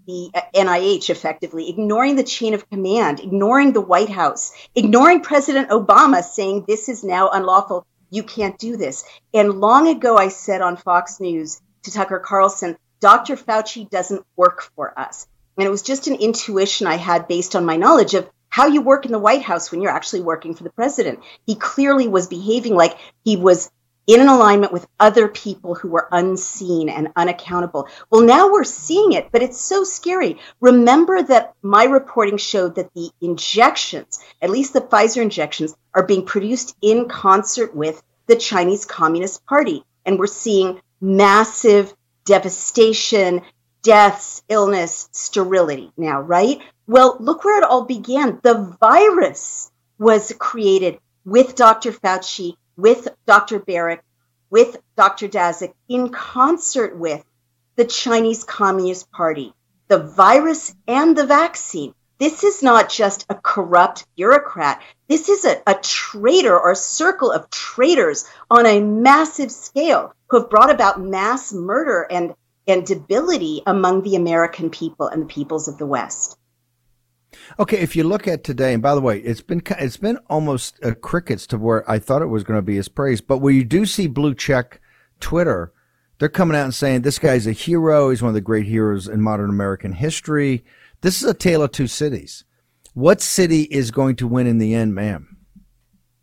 NIH 0.54 1.10
effectively, 1.10 1.70
ignoring 1.70 2.16
the 2.18 2.24
chain 2.24 2.54
of 2.54 2.70
command, 2.70 3.22
ignoring 3.22 3.72
the 3.72 3.82
White 3.82 4.10
House, 4.10 4.52
ignoring 4.76 5.22
President 5.22 5.70
Obama 5.70 6.22
saying 6.24 6.66
this 6.68 6.89
is 6.89 7.04
now 7.04 7.30
unlawful. 7.30 7.86
You 8.10 8.24
can't 8.24 8.58
do 8.58 8.76
this. 8.76 9.06
And 9.34 9.62
long 9.62 9.88
ago, 9.88 10.18
I 10.18 10.28
said 10.28 10.62
on 10.62 10.76
Fox 10.76 11.22
News 11.22 11.62
to 11.84 11.92
Tucker 11.92 12.20
Carlson, 12.20 12.78
Dr. 13.00 13.36
Fauci 13.36 13.90
doesn't 13.90 14.26
work 14.36 14.62
for 14.76 14.98
us. 14.98 15.28
And 15.58 15.68
it 15.68 15.72
was 15.72 15.82
just 15.82 16.08
an 16.08 16.16
intuition 16.16 16.88
I 16.88 16.96
had 16.96 17.28
based 17.28 17.56
on 17.56 17.66
my 17.66 17.76
knowledge 17.76 18.14
of 18.14 18.30
how 18.50 18.68
you 18.68 18.82
work 18.82 19.06
in 19.06 19.12
the 19.12 19.20
White 19.20 19.42
House 19.42 19.72
when 19.72 19.82
you're 19.82 19.92
actually 19.92 20.22
working 20.22 20.56
for 20.56 20.64
the 20.64 20.72
president. 20.72 21.20
He 21.46 21.56
clearly 21.56 22.08
was 22.08 22.28
behaving 22.28 22.76
like 22.76 22.98
he 23.24 23.38
was 23.38 23.72
in 24.08 24.20
an 24.20 24.28
alignment 24.28 24.74
with 24.74 24.88
other 25.00 25.28
people 25.28 25.76
who 25.76 25.90
were 25.90 26.08
unseen 26.12 26.90
and 26.90 27.10
unaccountable. 27.16 27.88
Well, 28.10 28.24
now 28.24 28.52
we're 28.52 28.64
seeing 28.64 29.14
it, 29.14 29.32
but 29.32 29.42
it's 29.42 29.60
so 29.60 29.84
scary. 29.84 30.40
Remember 30.60 31.22
that 31.22 31.54
my 31.62 31.86
reporting 31.86 32.38
showed 32.38 32.76
that 32.76 32.94
the 32.94 33.10
injections, 33.22 34.20
at 34.42 34.50
least 34.50 34.74
the 34.74 34.82
Pfizer 34.82 35.22
injections, 35.22 35.76
are 35.94 36.06
being 36.06 36.26
produced 36.26 36.76
in 36.82 37.08
concert 37.08 37.76
with 37.76 38.02
the 38.28 38.36
Chinese 38.36 38.86
Communist 38.86 39.46
Party. 39.46 39.84
And 40.06 40.18
we're 40.18 40.28
seeing 40.28 40.82
massive 41.02 41.93
devastation, 42.26 43.41
deaths, 43.82 44.43
illness, 44.47 45.10
sterility 45.12 45.91
now, 45.97 46.22
right? 46.22 46.60
Well, 46.88 47.18
look 47.20 47.43
where 47.43 47.58
it 47.58 47.64
all 47.64 47.86
began. 47.86 48.39
The 48.43 48.78
virus 48.80 49.72
was 49.97 50.34
created 50.38 50.99
with 51.26 51.56
Dr. 51.56 51.91
Fauci, 51.91 52.56
with 52.78 53.08
Dr. 53.26 53.60
Baric, 53.60 53.99
with 54.49 54.78
Dr. 54.95 55.28
Daszak, 55.28 55.74
in 55.88 56.10
concert 56.10 56.97
with 56.97 57.24
the 57.76 57.86
Chinese 57.86 58.43
Communist 58.43 59.12
Party. 59.12 59.54
The 59.88 59.99
virus 59.99 60.74
and 60.88 61.18
the 61.18 61.26
vaccine. 61.26 61.93
This 62.22 62.43
is 62.43 62.61
not 62.61 62.88
just 62.88 63.26
a 63.30 63.34
corrupt 63.34 64.05
bureaucrat. 64.15 64.80
This 65.07 65.28
is 65.28 65.43
a, 65.43 65.59
a 65.65 65.74
traitor 65.74 66.55
or 66.55 66.74
a 66.74 66.76
circle 66.76 67.32
of 67.32 67.49
traitors 67.49 68.30
on 68.47 68.67
a 68.67 68.80
massive 68.80 69.51
scale 69.51 70.13
who 70.28 70.39
have 70.39 70.47
brought 70.51 70.69
about 70.69 71.01
mass 71.01 71.51
murder 71.51 72.05
and, 72.11 72.36
and 72.67 72.86
debility 72.86 73.63
among 73.65 74.03
the 74.03 74.17
American 74.17 74.69
people 74.69 75.07
and 75.07 75.24
the 75.24 75.26
peoples 75.26 75.67
of 75.67 75.80
the 75.80 75.88
West. 75.88 76.38
Okay, 77.57 77.80
if 77.80 77.95
you 77.95 78.03
look 78.03 78.28
at 78.28 78.43
today, 78.43 78.76
and 78.76 78.84
by 78.84 78.93
the 78.93 79.01
way, 79.01 79.17
it's 79.17 79.41
been 79.41 79.63
it's 79.80 79.97
been 79.97 80.19
almost 80.30 80.78
uh, 80.84 80.93
crickets 80.93 81.47
to 81.47 81.57
where 81.57 81.89
I 81.89 81.97
thought 81.97 82.22
it 82.22 82.28
was 82.28 82.43
going 82.43 82.59
to 82.59 82.61
be 82.61 82.76
his 82.76 82.88
praise, 82.88 83.19
but 83.19 83.39
where 83.39 83.51
you 83.51 83.63
do 83.63 83.84
see 83.88 84.05
blue 84.05 84.36
check 84.36 84.80
Twitter, 85.19 85.74
they're 86.19 86.30
coming 86.30 86.55
out 86.55 86.65
and 86.65 86.76
saying 86.76 87.01
this 87.01 87.17
guy's 87.17 87.47
a 87.47 87.51
hero. 87.51 88.11
He's 88.11 88.22
one 88.22 88.30
of 88.30 88.36
the 88.36 88.41
great 88.41 88.67
heroes 88.67 89.07
in 89.07 89.24
modern 89.24 89.49
American 89.49 89.93
history. 89.93 90.63
This 91.02 91.22
is 91.22 91.30
a 91.30 91.34
tale 91.34 91.64
of 91.64 91.72
two 91.72 91.88
cities. 91.88 92.43
What 92.93 93.22
city 93.22 93.64
is 93.64 93.91
going 93.91 94.18
to 94.18 94.28
win 94.28 94.47
in 94.47 94.58
the 94.58 94.74
end, 94.74 94.93
ma'am? 94.95 95.38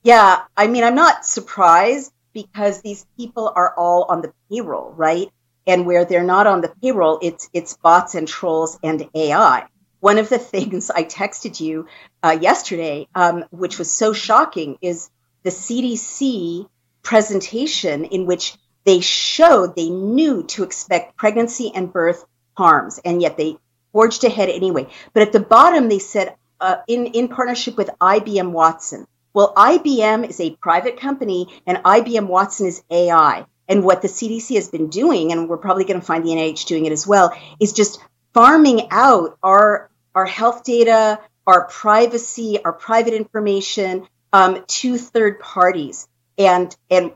Yeah, 0.03 0.43
I 0.57 0.67
mean, 0.67 0.85
I'm 0.85 0.95
not 0.95 1.27
surprised 1.27 2.13
because 2.33 2.81
these 2.83 3.05
people 3.17 3.53
are 3.55 3.75
all 3.77 4.05
on 4.09 4.23
the 4.23 4.33
payroll, 4.51 4.93
right? 4.93 5.29
And 5.67 5.87
where 5.87 6.05
they're 6.05 6.23
not 6.23 6.47
on 6.47 6.61
the 6.61 6.73
payroll, 6.81 7.19
it's 7.21 7.51
it's 7.53 7.77
bots 7.77 8.15
and 8.15 8.27
trolls 8.27 8.79
and 8.83 9.09
AI 9.15 9.67
one 10.01 10.19
of 10.19 10.29
the 10.29 10.39
things 10.55 10.91
I 10.91 11.05
texted 11.05 11.61
you 11.61 11.87
uh, 12.23 12.37
yesterday, 12.41 13.09
um, 13.15 13.45
which 13.51 13.79
was 13.79 13.91
so 13.91 14.13
shocking, 14.13 14.79
is 14.81 15.11
the 15.43 15.51
CDC 15.51 16.69
presentation 17.03 18.05
in 18.05 18.27
which 18.27 18.57
they 18.85 19.01
showed 19.01 19.77
they 19.77 19.91
knew 19.91 20.43
to 20.45 20.63
expect 20.63 21.17
pregnancy 21.17 21.73
and 21.75 21.93
birth 21.93 22.25
harms, 22.55 22.99
and 23.05 23.21
yet 23.23 23.37
they 23.37 23.59
forged 23.99 24.23
ahead 24.23 24.49
anyway. 24.49 24.87
But 25.13 25.25
at 25.25 25.33
the 25.33 25.41
bottom, 25.41 25.89
they 25.89 25.99
said 25.99 26.37
uh, 26.61 26.77
in 26.87 27.07
in 27.07 27.27
partnership 27.27 27.77
with 27.77 27.91
IBM 28.01 28.53
Watson. 28.53 29.09
Well, 29.35 29.53
IBM 29.57 30.29
is 30.29 30.39
a 30.39 30.51
private 30.51 31.01
company, 31.01 31.49
and 31.67 31.79
IBM 31.79 32.29
Watson 32.29 32.69
is 32.69 32.81
AI. 32.93 33.45
And 33.67 33.83
what 33.83 34.01
the 34.01 34.07
CDC 34.07 34.55
has 34.55 34.69
been 34.69 34.89
doing, 34.89 35.33
and 35.33 35.49
we're 35.49 35.57
probably 35.57 35.85
going 35.85 35.99
to 35.99 36.07
find 36.07 36.25
the 36.25 36.31
NIH 36.31 36.67
doing 36.67 36.87
it 36.87 36.93
as 36.93 37.09
well, 37.09 37.37
is 37.59 37.73
just 37.73 37.99
farming 38.35 38.87
out 38.93 39.37
our 39.43 39.91
our 40.15 40.27
health 40.27 40.63
data, 40.63 41.19
our 41.45 41.67
privacy, 41.67 42.63
our 42.65 42.73
private 42.73 43.15
information 43.15 44.07
um, 44.33 44.65
to 44.79 44.97
third 44.97 45.41
parties. 45.41 46.07
And 46.39 46.75
and 46.89 47.11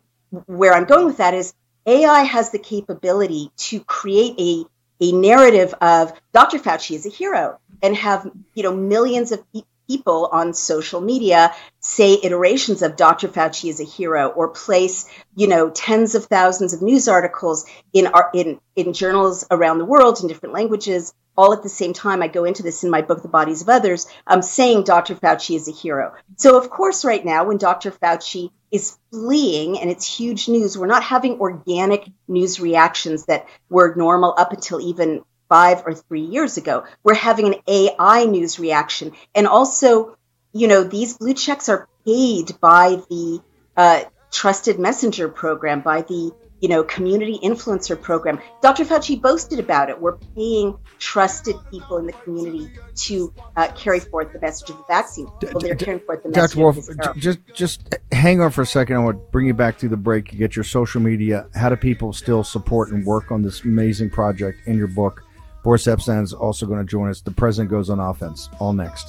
where 0.46 0.74
I'm 0.74 0.86
going 0.86 1.06
with 1.06 1.18
that 1.18 1.34
is 1.34 1.54
AI 1.86 2.22
has 2.22 2.50
the 2.50 2.58
capability 2.58 3.52
to 3.68 3.78
create 3.78 4.34
a 4.40 4.64
a 5.00 5.12
narrative 5.12 5.74
of 5.80 6.12
Dr. 6.32 6.58
Fauci 6.58 6.94
is 6.94 7.06
a 7.06 7.10
hero 7.10 7.58
and 7.82 7.96
have 7.96 8.30
you 8.54 8.62
know 8.62 8.74
millions 8.74 9.32
of 9.32 9.42
people 9.88 10.28
on 10.32 10.54
social 10.54 11.00
media 11.00 11.52
say 11.80 12.18
iterations 12.22 12.82
of 12.82 12.96
Dr. 12.96 13.28
Fauci 13.28 13.68
is 13.68 13.80
a 13.80 13.84
hero 13.84 14.28
or 14.28 14.48
place, 14.48 15.08
you 15.34 15.48
know, 15.48 15.70
tens 15.70 16.14
of 16.14 16.26
thousands 16.26 16.72
of 16.72 16.82
news 16.82 17.08
articles 17.08 17.66
in 17.92 18.06
our, 18.06 18.30
in 18.32 18.60
in 18.76 18.92
journals 18.92 19.44
around 19.50 19.78
the 19.78 19.84
world 19.84 20.20
in 20.20 20.28
different 20.28 20.54
languages 20.54 21.12
all 21.36 21.52
at 21.52 21.62
the 21.62 21.68
same 21.68 21.92
time. 21.92 22.22
I 22.22 22.28
go 22.28 22.44
into 22.44 22.62
this 22.62 22.84
in 22.84 22.90
my 22.90 23.02
book, 23.02 23.22
The 23.22 23.28
Bodies 23.28 23.62
of 23.62 23.68
Others, 23.68 24.06
um, 24.26 24.42
saying 24.42 24.84
Dr. 24.84 25.14
Fauci 25.14 25.56
is 25.56 25.68
a 25.68 25.72
hero. 25.72 26.14
So, 26.36 26.58
of 26.58 26.70
course, 26.70 27.04
right 27.04 27.24
now, 27.24 27.44
when 27.44 27.58
Dr. 27.58 27.90
Fauci 27.90 28.50
is 28.70 28.98
fleeing 29.10 29.78
and 29.78 29.90
it's 29.90 30.06
huge 30.06 30.48
news, 30.48 30.76
we're 30.76 30.86
not 30.86 31.02
having 31.02 31.40
organic 31.40 32.08
news 32.28 32.60
reactions 32.60 33.26
that 33.26 33.46
were 33.68 33.94
normal 33.96 34.34
up 34.36 34.52
until 34.52 34.80
even 34.80 35.22
five 35.48 35.82
or 35.84 35.94
three 35.94 36.22
years 36.22 36.56
ago. 36.56 36.84
We're 37.02 37.14
having 37.14 37.46
an 37.46 37.60
AI 37.66 38.24
news 38.24 38.58
reaction. 38.58 39.12
And 39.34 39.46
also, 39.46 40.16
you 40.52 40.66
know, 40.66 40.84
these 40.84 41.18
blue 41.18 41.34
checks 41.34 41.68
are 41.68 41.88
paid 42.06 42.58
by 42.60 43.02
the 43.10 43.42
uh, 43.76 44.04
trusted 44.30 44.78
messenger 44.78 45.28
program, 45.28 45.82
by 45.82 46.02
the 46.02 46.32
you 46.62 46.68
know, 46.68 46.84
community 46.84 47.40
influencer 47.42 48.00
program. 48.00 48.40
Dr. 48.62 48.84
Fauci 48.84 49.20
boasted 49.20 49.58
about 49.58 49.90
it. 49.90 50.00
We're 50.00 50.16
paying 50.16 50.78
trusted 51.00 51.56
people 51.72 51.98
in 51.98 52.06
the 52.06 52.12
community 52.12 52.70
to 52.94 53.34
uh, 53.56 53.72
carry 53.72 53.98
forth 53.98 54.32
the 54.32 54.40
message 54.40 54.70
of 54.70 54.76
the 54.76 54.84
vaccine. 54.86 55.26
Well, 55.26 55.58
they're 55.58 55.74
carrying 55.74 56.00
forth 56.00 56.22
the 56.22 56.28
message. 56.28 56.54
Dr. 56.54 56.60
Wolf, 56.60 56.88
just 57.16 57.40
just 57.52 57.96
hang 58.12 58.40
on 58.40 58.52
for 58.52 58.62
a 58.62 58.66
second. 58.66 58.94
I 58.94 59.00
want 59.00 59.18
to 59.18 59.30
bring 59.32 59.46
you 59.46 59.54
back 59.54 59.76
to 59.78 59.88
the 59.88 59.96
break. 59.96 60.32
You 60.32 60.38
get 60.38 60.54
your 60.54 60.64
social 60.64 61.00
media. 61.00 61.48
How 61.56 61.68
do 61.68 61.74
people 61.74 62.12
still 62.12 62.44
support 62.44 62.92
and 62.92 63.04
work 63.04 63.32
on 63.32 63.42
this 63.42 63.64
amazing 63.64 64.10
project 64.10 64.60
in 64.68 64.78
your 64.78 64.86
book? 64.86 65.24
Boris 65.64 65.86
Epshteyn 65.86 66.22
is 66.22 66.32
also 66.32 66.64
going 66.66 66.78
to 66.78 66.84
join 66.84 67.10
us. 67.10 67.20
The 67.20 67.32
president 67.32 67.70
goes 67.70 67.90
on 67.90 67.98
offense. 67.98 68.48
All 68.60 68.72
next. 68.72 69.08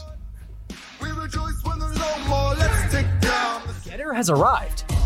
Gettr 3.86 4.16
has 4.16 4.32
arrived 4.32 4.86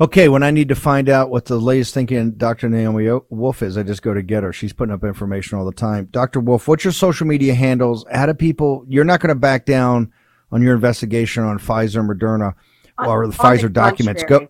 Okay, 0.00 0.28
when 0.28 0.44
I 0.44 0.52
need 0.52 0.68
to 0.68 0.76
find 0.76 1.08
out 1.08 1.28
what 1.28 1.46
the 1.46 1.58
latest 1.58 1.92
thinking 1.92 2.32
Dr. 2.32 2.68
Naomi 2.68 3.08
Wolf 3.30 3.62
is, 3.62 3.76
I 3.76 3.82
just 3.82 4.00
go 4.00 4.14
to 4.14 4.22
Gettr. 4.22 4.54
She's 4.54 4.72
putting 4.72 4.94
up 4.94 5.02
information 5.02 5.58
all 5.58 5.64
the 5.64 5.72
time. 5.72 6.06
Dr. 6.12 6.38
Wolf, 6.38 6.68
what's 6.68 6.84
your 6.84 6.92
social 6.92 7.26
media 7.26 7.52
handles? 7.54 8.04
How 8.12 8.26
do 8.26 8.34
people, 8.34 8.84
you're 8.88 9.04
not 9.04 9.18
going 9.18 9.30
to 9.30 9.34
back 9.34 9.66
down 9.66 10.12
on 10.52 10.62
your 10.62 10.74
investigation 10.74 11.42
on 11.42 11.58
Pfizer, 11.58 12.08
Moderna, 12.08 12.54
or 12.96 13.26
the 13.26 13.32
Pfizer 13.32 13.62
the 13.62 13.70
documents. 13.70 14.22
Go. 14.22 14.48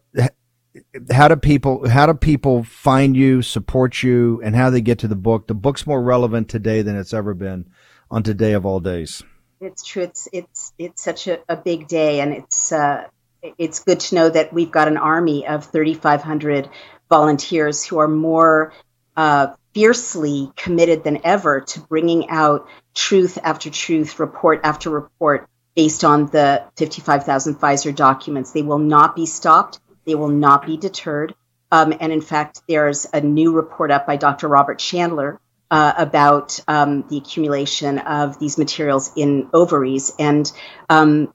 How 1.10 1.28
do 1.28 1.36
people, 1.36 1.88
how 1.88 2.04
do 2.04 2.14
people 2.14 2.62
find 2.64 3.16
you, 3.16 3.40
support 3.40 4.02
you, 4.02 4.42
and 4.44 4.54
how 4.54 4.68
they 4.68 4.82
get 4.82 4.98
to 5.00 5.08
the 5.08 5.16
book? 5.16 5.46
The 5.46 5.54
book's 5.54 5.86
more 5.86 6.02
relevant 6.02 6.50
today 6.50 6.82
than 6.82 6.94
it's 6.94 7.14
ever 7.14 7.32
been 7.32 7.70
on 8.10 8.22
today 8.22 8.52
of 8.52 8.66
all 8.66 8.80
days. 8.80 9.22
It's 9.60 9.84
true. 9.84 10.04
It's 10.04 10.28
it's 10.32 10.72
it's 10.78 11.02
such 11.02 11.26
a, 11.26 11.40
a 11.48 11.56
big 11.56 11.88
day, 11.88 12.20
and 12.20 12.32
it's 12.32 12.70
uh, 12.70 13.08
it's 13.42 13.80
good 13.80 14.00
to 14.00 14.14
know 14.14 14.28
that 14.28 14.52
we've 14.52 14.70
got 14.70 14.88
an 14.88 14.96
army 14.96 15.46
of 15.46 15.66
3,500 15.66 16.68
volunteers 17.08 17.84
who 17.84 17.98
are 17.98 18.08
more 18.08 18.72
uh, 19.16 19.48
fiercely 19.74 20.52
committed 20.56 21.04
than 21.04 21.20
ever 21.24 21.60
to 21.60 21.80
bringing 21.80 22.28
out 22.30 22.68
truth 22.94 23.38
after 23.42 23.70
truth, 23.70 24.18
report 24.18 24.60
after 24.64 24.90
report, 24.90 25.48
based 25.74 26.04
on 26.04 26.26
the 26.26 26.64
55,000 26.76 27.60
Pfizer 27.60 27.94
documents. 27.94 28.52
They 28.52 28.62
will 28.62 28.78
not 28.78 29.14
be 29.14 29.26
stopped. 29.26 29.78
They 30.04 30.14
will 30.14 30.28
not 30.28 30.66
be 30.66 30.76
deterred. 30.76 31.34
Um, 31.70 31.94
and 32.00 32.12
in 32.12 32.20
fact, 32.20 32.62
there's 32.66 33.06
a 33.12 33.20
new 33.20 33.52
report 33.52 33.90
up 33.90 34.06
by 34.06 34.16
Dr. 34.16 34.48
Robert 34.48 34.78
Chandler 34.78 35.40
uh, 35.70 35.92
about 35.96 36.58
um, 36.66 37.04
the 37.08 37.18
accumulation 37.18 37.98
of 37.98 38.38
these 38.38 38.56
materials 38.56 39.12
in 39.16 39.50
ovaries, 39.52 40.12
and 40.18 40.50
um, 40.88 41.32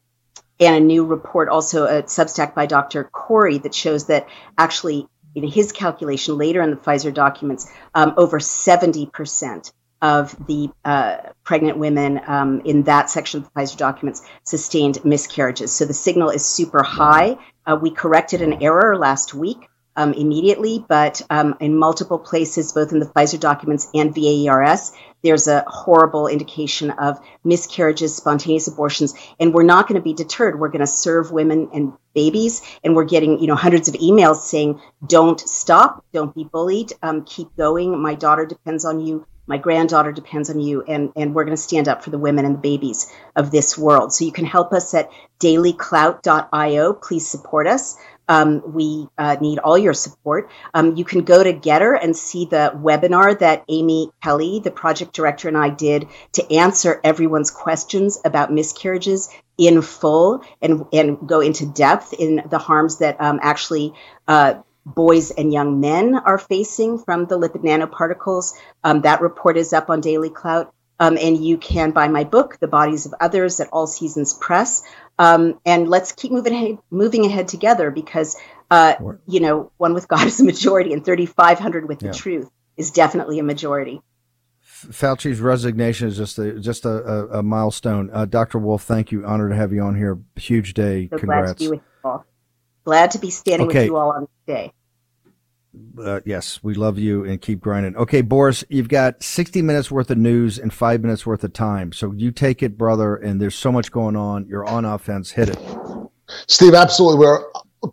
and 0.60 0.76
a 0.76 0.80
new 0.80 1.06
report 1.06 1.50
also 1.50 1.86
a 1.86 2.04
Substack 2.04 2.54
by 2.54 2.66
Dr. 2.66 3.04
Corey 3.04 3.58
that 3.60 3.74
shows 3.74 4.08
that 4.08 4.28
actually 4.58 5.08
in 5.36 5.48
his 5.48 5.72
calculation 5.72 6.38
later 6.38 6.62
in 6.62 6.70
the 6.70 6.76
Pfizer 6.76 7.14
documents, 7.14 7.68
um, 7.96 8.14
over 8.18 8.40
seventy 8.40 9.06
percent 9.06 9.72
of 10.02 10.36
the 10.48 10.70
uh, 10.84 11.18
pregnant 11.44 11.78
women 11.78 12.20
um, 12.28 12.62
in 12.66 12.84
that 12.84 13.10
section 13.10 13.40
of 13.40 13.46
the 13.46 13.52
Pfizer 13.52 13.78
documents 13.78 14.22
sustained 14.44 15.04
miscarriages. 15.06 15.72
So 15.72 15.86
the 15.86 15.94
signal 15.94 16.30
is 16.30 16.46
super 16.46 16.84
high. 16.84 17.38
Uh, 17.66 17.80
we 17.82 17.90
corrected 17.90 18.42
an 18.42 18.62
error 18.62 18.98
last 18.98 19.34
week 19.34 19.70
um, 19.96 20.14
immediately, 20.14 20.84
but 20.88 21.22
um, 21.30 21.56
in 21.60 21.78
multiple 21.78 22.20
places, 22.20 22.74
both 22.74 22.92
in 22.92 23.00
the 23.00 23.06
Pfizer 23.06 23.40
documents 23.40 23.88
and 23.94 24.14
VAERS, 24.14 24.94
there's 25.24 25.48
a 25.48 25.64
horrible 25.68 26.28
indication 26.28 26.92
of 26.92 27.20
miscarriages, 27.44 28.16
spontaneous 28.16 28.68
abortions, 28.68 29.14
and 29.40 29.54
we're 29.54 29.64
not 29.64 29.88
going 29.88 30.00
to 30.00 30.04
be 30.04 30.14
deterred. 30.14 30.60
We're 30.60 30.68
going 30.68 30.82
to 30.82 30.88
serve 30.88 31.32
women 31.32 31.70
and 31.74 31.94
babies, 32.14 32.62
and 32.84 32.96
we're 32.96 33.06
getting 33.06 33.40
you 33.40 33.48
know 33.48 33.56
hundreds 33.56 33.88
of 33.88 33.96
emails 33.96 34.38
saying, 34.38 34.82
"Don't 35.06 35.40
stop, 35.40 36.04
don't 36.14 36.36
be 36.36 36.44
bullied, 36.44 36.92
um, 37.02 37.24
keep 37.24 37.56
going. 37.56 37.98
My 38.02 38.16
daughter 38.16 38.46
depends 38.46 38.86
on 38.86 39.00
you." 39.00 39.26
My 39.46 39.58
granddaughter 39.58 40.14
depends 40.14 40.50
on 40.50 40.62
you, 40.62 40.84
and, 40.84 41.12
and 41.18 41.36
we're 41.36 41.44
going 41.44 41.56
to 41.56 41.62
stand 41.62 41.90
up 41.90 42.02
for 42.02 42.12
the 42.12 42.18
women 42.18 42.46
and 42.46 42.56
the 42.56 42.60
babies 42.60 43.12
of 43.36 43.52
this 43.52 43.78
world. 43.78 44.14
So 44.14 44.24
you 44.24 44.32
can 44.32 44.46
help 44.46 44.72
us 44.72 44.94
at 44.94 45.10
dailyclout.io. 45.42 46.94
Please 46.94 47.28
support 47.28 47.68
us. 47.68 47.98
Um, 48.28 48.74
we 48.74 49.08
uh, 49.18 49.38
need 49.42 49.60
all 49.60 49.78
your 49.78 49.94
support. 49.94 50.50
Um, 50.74 50.96
you 50.96 51.06
can 51.06 51.24
go 51.24 51.44
to 51.44 51.54
Gettr 51.54 51.98
and 52.02 52.16
see 52.16 52.46
the 52.46 52.72
webinar 52.76 53.38
that 53.40 53.66
Amy 53.68 54.12
Kelly, 54.22 54.60
the 54.60 54.72
project 54.72 55.14
director, 55.14 55.48
and 55.48 55.58
I 55.58 55.70
did 55.70 56.08
to 56.34 56.54
answer 56.54 57.02
everyone's 57.04 57.52
questions 57.52 58.20
about 58.24 58.52
miscarriages 58.52 59.30
in 59.58 59.82
full 59.82 60.44
and, 60.62 60.86
and 60.94 61.28
go 61.28 61.42
into 61.42 61.66
depth 61.66 62.14
in 62.14 62.44
the 62.50 62.58
harms 62.58 63.00
that 63.00 63.20
um, 63.20 63.40
actually 63.42 63.94
uh, 64.28 64.56
boys 64.86 65.32
and 65.32 65.54
young 65.54 65.80
men 65.80 66.16
are 66.16 66.38
facing 66.38 66.98
from 66.98 67.26
the 67.26 67.38
lipid 67.38 67.64
nanoparticles. 67.64 68.54
Um, 68.84 69.02
that 69.02 69.22
report 69.22 69.58
is 69.58 69.74
up 69.74 69.90
on 69.90 70.02
Daily 70.02 70.30
Clout. 70.30 70.74
Um, 71.00 71.18
and 71.20 71.44
you 71.44 71.58
can 71.58 71.92
buy 71.92 72.08
my 72.08 72.24
book, 72.24 72.60
The 72.60 72.68
Bodies 72.68 73.06
of 73.06 73.16
Others, 73.20 73.60
at 73.60 73.70
All 73.74 73.88
Seasons 73.88 74.34
Press. 74.34 74.84
Um, 75.20 75.60
and 75.66 75.88
let's 75.88 76.12
keep 76.12 76.32
moving 76.32 76.54
ahead, 76.54 76.78
moving 76.90 77.26
ahead 77.26 77.48
together 77.48 77.92
because, 77.92 78.36
uh, 78.72 78.96
you 79.28 79.40
know, 79.40 79.72
one 79.78 79.94
with 79.94 80.08
God 80.08 80.26
is 80.26 80.40
a 80.40 80.44
majority, 80.44 80.94
and 80.94 81.06
3,500 81.06 81.88
with 81.88 82.02
yeah. 82.02 82.12
the 82.12 82.18
truth 82.18 82.50
is 82.78 82.92
definitely 82.92 83.40
a 83.40 83.44
majority. 83.44 84.02
Fauci's 84.64 85.40
resignation 85.40 86.08
is 86.08 86.18
just 86.18 86.38
a 86.40 86.60
just 86.60 86.86
a, 86.86 86.90
a, 86.90 87.40
a 87.40 87.44
milestone. 87.44 88.10
Uh, 88.12 88.26
Dr. 88.26 88.60
Wolf, 88.60 88.84
thank 88.84 89.12
you. 89.12 89.26
Honored 89.26 89.52
to 89.52 89.56
have 89.56 89.72
you 89.72 89.82
on 89.82 89.96
here. 89.96 90.20
Huge 90.36 90.74
day. 90.74 91.08
So 91.10 91.18
Congrats. 91.18 91.54
Glad 91.54 91.58
to 91.58 91.64
be 91.64 91.70
with 91.70 91.80
you 91.80 92.10
all. 92.10 92.26
Glad 92.84 93.12
to 93.12 93.20
be 93.20 93.30
standing 93.30 93.68
okay. 93.68 93.80
with 93.82 93.88
you 93.88 93.98
all 93.98 94.12
on 94.12 94.22
this 94.22 94.56
day. 94.56 94.74
Uh, 95.98 96.20
yes, 96.26 96.60
we 96.62 96.76
love 96.76 97.00
you 97.00 97.26
and 97.26 97.42
keep 97.42 97.60
grinding. 97.60 97.96
Okay, 97.96 98.22
Boris, 98.22 98.64
you've 98.70 98.90
got 98.90 99.24
60 99.24 99.62
minutes 99.62 99.90
worth 99.90 100.12
of 100.12 100.18
news 100.18 100.60
and 100.60 100.72
five 100.72 101.02
minutes 101.02 101.26
worth 101.26 101.44
of 101.44 101.54
time. 101.54 101.92
So 101.92 102.12
you 102.12 102.32
take 102.32 102.62
it, 102.62 102.78
brother, 102.78 103.16
and 103.16 103.42
there's 103.42 103.56
so 103.56 103.72
much 103.72 103.92
going 103.92 104.16
on. 104.16 104.46
You're 104.48 104.66
on 104.66 104.86
offense. 104.86 105.32
Hit 105.32 105.50
it. 105.50 105.60
Steve, 106.48 106.76
absolutely. 106.76 107.20
We're 107.20 107.44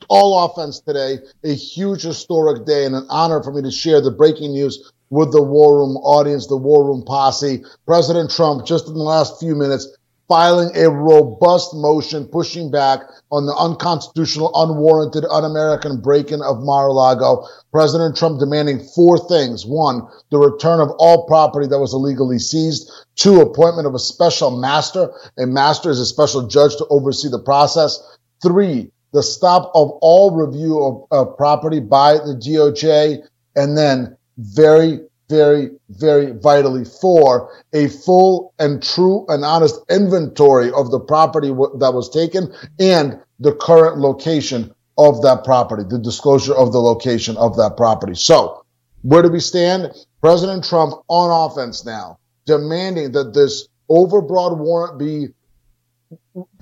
all 0.09 0.45
offense 0.45 0.81
today. 0.81 1.19
A 1.45 1.55
huge 1.55 2.03
historic 2.03 2.67
day 2.67 2.85
and 2.85 2.95
an 2.95 3.07
honor 3.09 3.43
for 3.43 3.53
me 3.53 3.63
to 3.63 3.71
share 3.71 4.01
the 4.01 4.11
breaking 4.11 4.53
news 4.53 4.93
with 5.09 5.33
the 5.33 5.43
War 5.43 5.79
Room 5.79 5.97
audience, 5.97 6.47
the 6.47 6.57
War 6.57 6.85
Room 6.85 7.03
posse. 7.05 7.65
President 7.87 8.31
Trump, 8.31 8.67
just 8.67 8.89
in 8.89 8.95
the 8.95 9.01
last 9.01 9.41
few 9.41 9.55
minutes, 9.55 9.89
filing 10.31 10.71
a 10.77 10.89
robust 10.89 11.75
motion 11.75 12.25
pushing 12.25 12.71
back 12.71 13.01
on 13.33 13.47
the 13.47 13.55
unconstitutional, 13.57 14.53
unwarranted, 14.55 15.25
un 15.29 15.45
American 15.45 16.01
break 16.01 16.31
in 16.31 16.41
of 16.41 16.63
Mar 16.63 16.87
a 16.87 16.93
Lago. 16.93 17.45
President 17.73 18.17
Trump 18.17 18.39
demanding 18.39 18.79
four 18.95 19.19
things. 19.19 19.67
One, 19.67 20.03
the 20.31 20.39
return 20.39 20.79
of 20.79 20.91
all 20.99 21.27
property 21.27 21.67
that 21.67 21.81
was 21.81 21.93
illegally 21.93 22.39
seized. 22.39 22.89
Two, 23.17 23.41
appointment 23.41 23.89
of 23.89 23.95
a 23.97 23.99
special 23.99 24.57
master. 24.57 25.11
A 25.37 25.47
master 25.47 25.91
is 25.91 25.99
a 25.99 26.07
special 26.07 26.47
judge 26.47 26.77
to 26.77 26.87
oversee 26.91 27.29
the 27.29 27.43
process. 27.43 28.01
Three, 28.41 28.93
the 29.13 29.25
stop 29.25 29.73
of 29.75 29.91
all 30.01 30.31
review 30.31 30.81
of, 30.81 31.07
of 31.11 31.37
property 31.37 31.81
by 31.81 32.15
the 32.15 32.41
DOJ. 32.41 33.27
And 33.57 33.77
then, 33.77 34.17
very 34.39 35.01
very, 35.31 35.71
very 35.91 36.33
vitally 36.33 36.85
for 36.85 37.51
a 37.73 37.89
full 37.89 38.53
and 38.59 38.83
true 38.83 39.25
and 39.29 39.45
honest 39.45 39.81
inventory 39.89 40.71
of 40.73 40.91
the 40.91 41.01
property 41.01 41.49
w- 41.49 41.79
that 41.79 41.95
was 41.95 42.11
taken 42.11 42.53
and 42.79 43.19
the 43.39 43.55
current 43.55 43.99
location 43.99 44.75
of 44.99 45.23
that 45.23 45.45
property, 45.45 45.85
the 45.89 45.99
disclosure 45.99 46.55
of 46.55 46.73
the 46.73 46.81
location 46.81 47.37
of 47.39 47.57
that 47.57 47.77
property. 47.77 48.15
So, 48.15 48.65
where 49.03 49.23
do 49.23 49.31
we 49.31 49.41
stand? 49.41 49.93
President 50.21 50.65
Trump 50.65 50.95
on 51.09 51.51
offense 51.51 51.87
now, 51.87 52.19
demanding 52.45 53.13
that 53.13 53.33
this 53.33 53.69
overbroad 53.89 54.59
warrant 54.59 54.99
be 54.99 55.29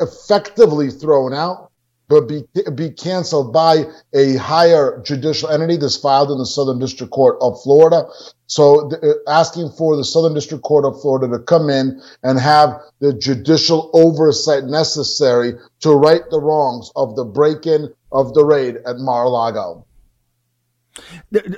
effectively 0.01 0.91
thrown 0.91 1.35
out 1.35 1.68
but 2.09 2.26
be, 2.26 2.44
be 2.74 2.90
canceled 2.90 3.52
by 3.52 3.84
a 4.14 4.36
higher 4.36 5.00
judicial 5.04 5.50
entity 5.50 5.76
that's 5.76 5.96
filed 5.96 6.30
in 6.30 6.38
the 6.38 6.46
Southern 6.46 6.78
District 6.78 7.12
Court 7.12 7.36
of 7.40 7.61
Florida. 7.62 8.06
So 8.46 8.90
uh, 8.90 9.30
asking 9.30 9.72
for 9.76 9.96
the 9.96 10.04
Southern 10.04 10.34
District 10.34 10.64
Court 10.64 10.86
of 10.86 11.00
Florida 11.00 11.28
to 11.36 11.42
come 11.44 11.68
in 11.68 12.00
and 12.22 12.38
have 12.40 12.80
the 13.00 13.12
judicial 13.12 13.90
oversight 13.92 14.64
necessary 14.64 15.52
to 15.80 15.92
right 15.92 16.22
the 16.30 16.40
wrongs 16.40 16.90
of 16.96 17.14
the 17.14 17.24
break-in 17.24 17.92
of 18.11 18.32
the 18.32 18.44
raid 18.44 18.76
at 18.86 18.96
Mar-a-Lago. 18.96 19.84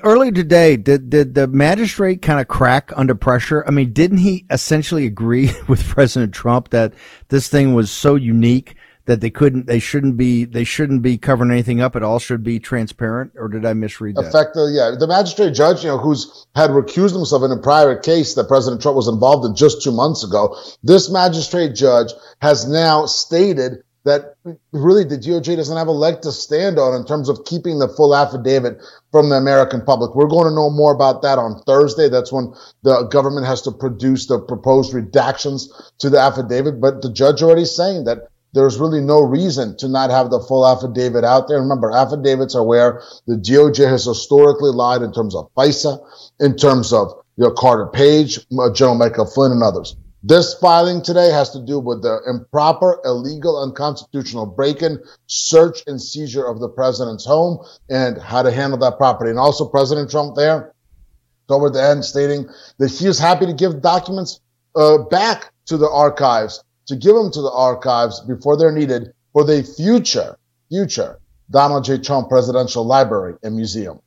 Early 0.02 0.32
today, 0.32 0.76
did 0.76 1.08
did 1.08 1.34
the 1.34 1.46
magistrate 1.46 2.20
kind 2.20 2.40
of 2.40 2.48
crack 2.48 2.92
under 2.94 3.14
pressure? 3.14 3.64
I 3.66 3.70
mean, 3.70 3.92
didn't 3.92 4.18
he 4.18 4.44
essentially 4.50 5.06
agree 5.06 5.52
with 5.68 5.86
President 5.86 6.34
Trump 6.34 6.70
that 6.70 6.92
this 7.28 7.48
thing 7.48 7.72
was 7.72 7.90
so 7.90 8.16
unique 8.16 8.74
that 9.10 9.20
they 9.20 9.28
couldn't, 9.28 9.66
they 9.66 9.80
shouldn't 9.80 10.16
be, 10.16 10.44
they 10.44 10.62
shouldn't 10.62 11.02
be 11.02 11.18
covering 11.18 11.50
anything 11.50 11.80
up. 11.80 11.96
It 11.96 12.04
all 12.04 12.20
should 12.20 12.44
be 12.44 12.60
transparent. 12.60 13.32
Or 13.34 13.48
did 13.48 13.66
I 13.66 13.72
misread 13.72 14.14
that? 14.14 14.26
Effective, 14.26 14.68
yeah. 14.70 14.92
The 14.96 15.08
magistrate 15.08 15.52
judge, 15.52 15.82
you 15.82 15.90
know, 15.90 15.98
who's 15.98 16.46
had 16.54 16.70
recused 16.70 17.12
himself 17.12 17.42
in 17.42 17.50
a 17.50 17.60
prior 17.60 17.98
case 17.98 18.34
that 18.34 18.46
President 18.46 18.80
Trump 18.80 18.94
was 18.94 19.08
involved 19.08 19.44
in 19.44 19.56
just 19.56 19.82
two 19.82 19.90
months 19.90 20.22
ago. 20.22 20.56
This 20.84 21.10
magistrate 21.10 21.74
judge 21.74 22.12
has 22.40 22.68
now 22.68 23.06
stated 23.06 23.82
that 24.04 24.36
really 24.70 25.02
the 25.02 25.18
DOJ 25.18 25.56
doesn't 25.56 25.76
have 25.76 25.88
a 25.88 25.92
leg 25.92 26.22
to 26.22 26.30
stand 26.30 26.78
on 26.78 26.94
in 26.94 27.04
terms 27.04 27.28
of 27.28 27.44
keeping 27.44 27.80
the 27.80 27.88
full 27.88 28.14
affidavit 28.14 28.80
from 29.10 29.28
the 29.28 29.34
American 29.34 29.82
public. 29.84 30.14
We're 30.14 30.28
going 30.28 30.48
to 30.48 30.54
know 30.54 30.70
more 30.70 30.94
about 30.94 31.22
that 31.22 31.36
on 31.36 31.60
Thursday. 31.66 32.08
That's 32.08 32.32
when 32.32 32.54
the 32.84 33.08
government 33.08 33.46
has 33.46 33.62
to 33.62 33.72
produce 33.72 34.28
the 34.28 34.38
proposed 34.38 34.94
redactions 34.94 35.64
to 35.98 36.08
the 36.08 36.20
affidavit. 36.20 36.80
But 36.80 37.02
the 37.02 37.12
judge 37.12 37.42
already 37.42 37.64
saying 37.64 38.04
that 38.04 38.28
there's 38.52 38.78
really 38.78 39.00
no 39.00 39.20
reason 39.20 39.76
to 39.78 39.88
not 39.88 40.10
have 40.10 40.30
the 40.30 40.40
full 40.40 40.66
affidavit 40.66 41.24
out 41.24 41.48
there. 41.48 41.60
Remember, 41.60 41.90
affidavits 41.90 42.54
are 42.54 42.64
where 42.64 43.02
the 43.26 43.36
DOJ 43.36 43.88
has 43.88 44.04
historically 44.04 44.70
lied 44.70 45.02
in 45.02 45.12
terms 45.12 45.34
of 45.34 45.48
FISA, 45.54 45.98
in 46.40 46.56
terms 46.56 46.92
of 46.92 47.12
you 47.36 47.44
know, 47.44 47.52
Carter 47.52 47.86
Page, 47.86 48.38
uh, 48.58 48.72
General 48.72 48.96
Michael 48.96 49.26
Flynn, 49.26 49.52
and 49.52 49.62
others. 49.62 49.96
This 50.22 50.52
filing 50.54 51.00
today 51.00 51.30
has 51.30 51.50
to 51.50 51.64
do 51.64 51.78
with 51.78 52.02
the 52.02 52.20
improper, 52.28 53.00
illegal, 53.04 53.62
unconstitutional 53.62 54.44
break-in, 54.44 55.02
search, 55.26 55.82
and 55.86 56.00
seizure 56.00 56.46
of 56.46 56.60
the 56.60 56.68
president's 56.68 57.24
home 57.24 57.64
and 57.88 58.18
how 58.18 58.42
to 58.42 58.50
handle 58.50 58.78
that 58.80 58.98
property. 58.98 59.30
And 59.30 59.38
also 59.38 59.66
President 59.66 60.10
Trump 60.10 60.36
there 60.36 60.74
toward 61.48 61.72
the 61.72 61.82
end 61.82 62.04
stating 62.04 62.48
that 62.78 62.90
he 62.90 63.06
is 63.06 63.18
happy 63.18 63.46
to 63.46 63.54
give 63.54 63.80
documents 63.80 64.40
uh, 64.76 64.98
back 64.98 65.52
to 65.66 65.78
the 65.78 65.88
archives 65.88 66.62
to 66.90 66.96
give 66.96 67.14
them 67.14 67.32
to 67.32 67.40
the 67.40 67.50
archives 67.50 68.20
before 68.20 68.56
they're 68.56 68.70
needed 68.72 69.12
for 69.32 69.44
the 69.44 69.62
future, 69.62 70.36
future 70.68 71.18
Donald 71.50 71.84
J. 71.84 71.98
Trump 71.98 72.28
Presidential 72.28 72.84
Library 72.84 73.34
and 73.42 73.56
Museum. 73.56 74.00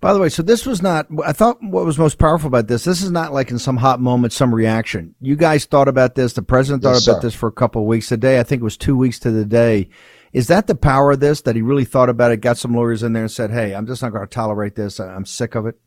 By 0.00 0.12
the 0.12 0.18
way, 0.18 0.28
so 0.30 0.42
this 0.42 0.66
was 0.66 0.82
not, 0.82 1.06
I 1.24 1.32
thought 1.32 1.62
what 1.62 1.84
was 1.84 1.98
most 1.98 2.18
powerful 2.18 2.48
about 2.48 2.66
this, 2.66 2.84
this 2.84 3.02
is 3.02 3.10
not 3.10 3.32
like 3.32 3.50
in 3.50 3.58
some 3.58 3.76
hot 3.76 4.00
moment, 4.00 4.32
some 4.32 4.54
reaction. 4.54 5.14
You 5.20 5.36
guys 5.36 5.66
thought 5.66 5.86
about 5.86 6.14
this. 6.14 6.32
The 6.32 6.42
president 6.42 6.82
thought 6.82 6.94
Yes, 6.94 7.06
about 7.06 7.22
sir. 7.22 7.28
this 7.28 7.34
for 7.34 7.46
a 7.48 7.52
couple 7.52 7.82
of 7.82 7.86
weeks 7.88 8.10
a 8.10 8.16
day. 8.16 8.40
I 8.40 8.42
think 8.42 8.60
it 8.60 8.64
was 8.64 8.76
two 8.76 8.96
weeks 8.96 9.18
to 9.20 9.30
the 9.30 9.44
day. 9.44 9.90
Is 10.32 10.46
that 10.46 10.66
the 10.66 10.74
power 10.74 11.12
of 11.12 11.20
this 11.20 11.42
that 11.42 11.56
he 11.56 11.62
really 11.62 11.84
thought 11.84 12.08
about 12.08 12.32
it, 12.32 12.40
got 12.40 12.56
some 12.56 12.74
lawyers 12.74 13.02
in 13.02 13.12
there 13.12 13.24
and 13.24 13.30
said, 13.30 13.50
Hey, 13.50 13.74
I'm 13.74 13.86
just 13.86 14.00
not 14.02 14.12
going 14.12 14.26
to 14.26 14.32
tolerate 14.32 14.76
this. 14.76 14.98
I'm 14.98 15.26
sick 15.26 15.54
of 15.54 15.66
it. 15.66 15.78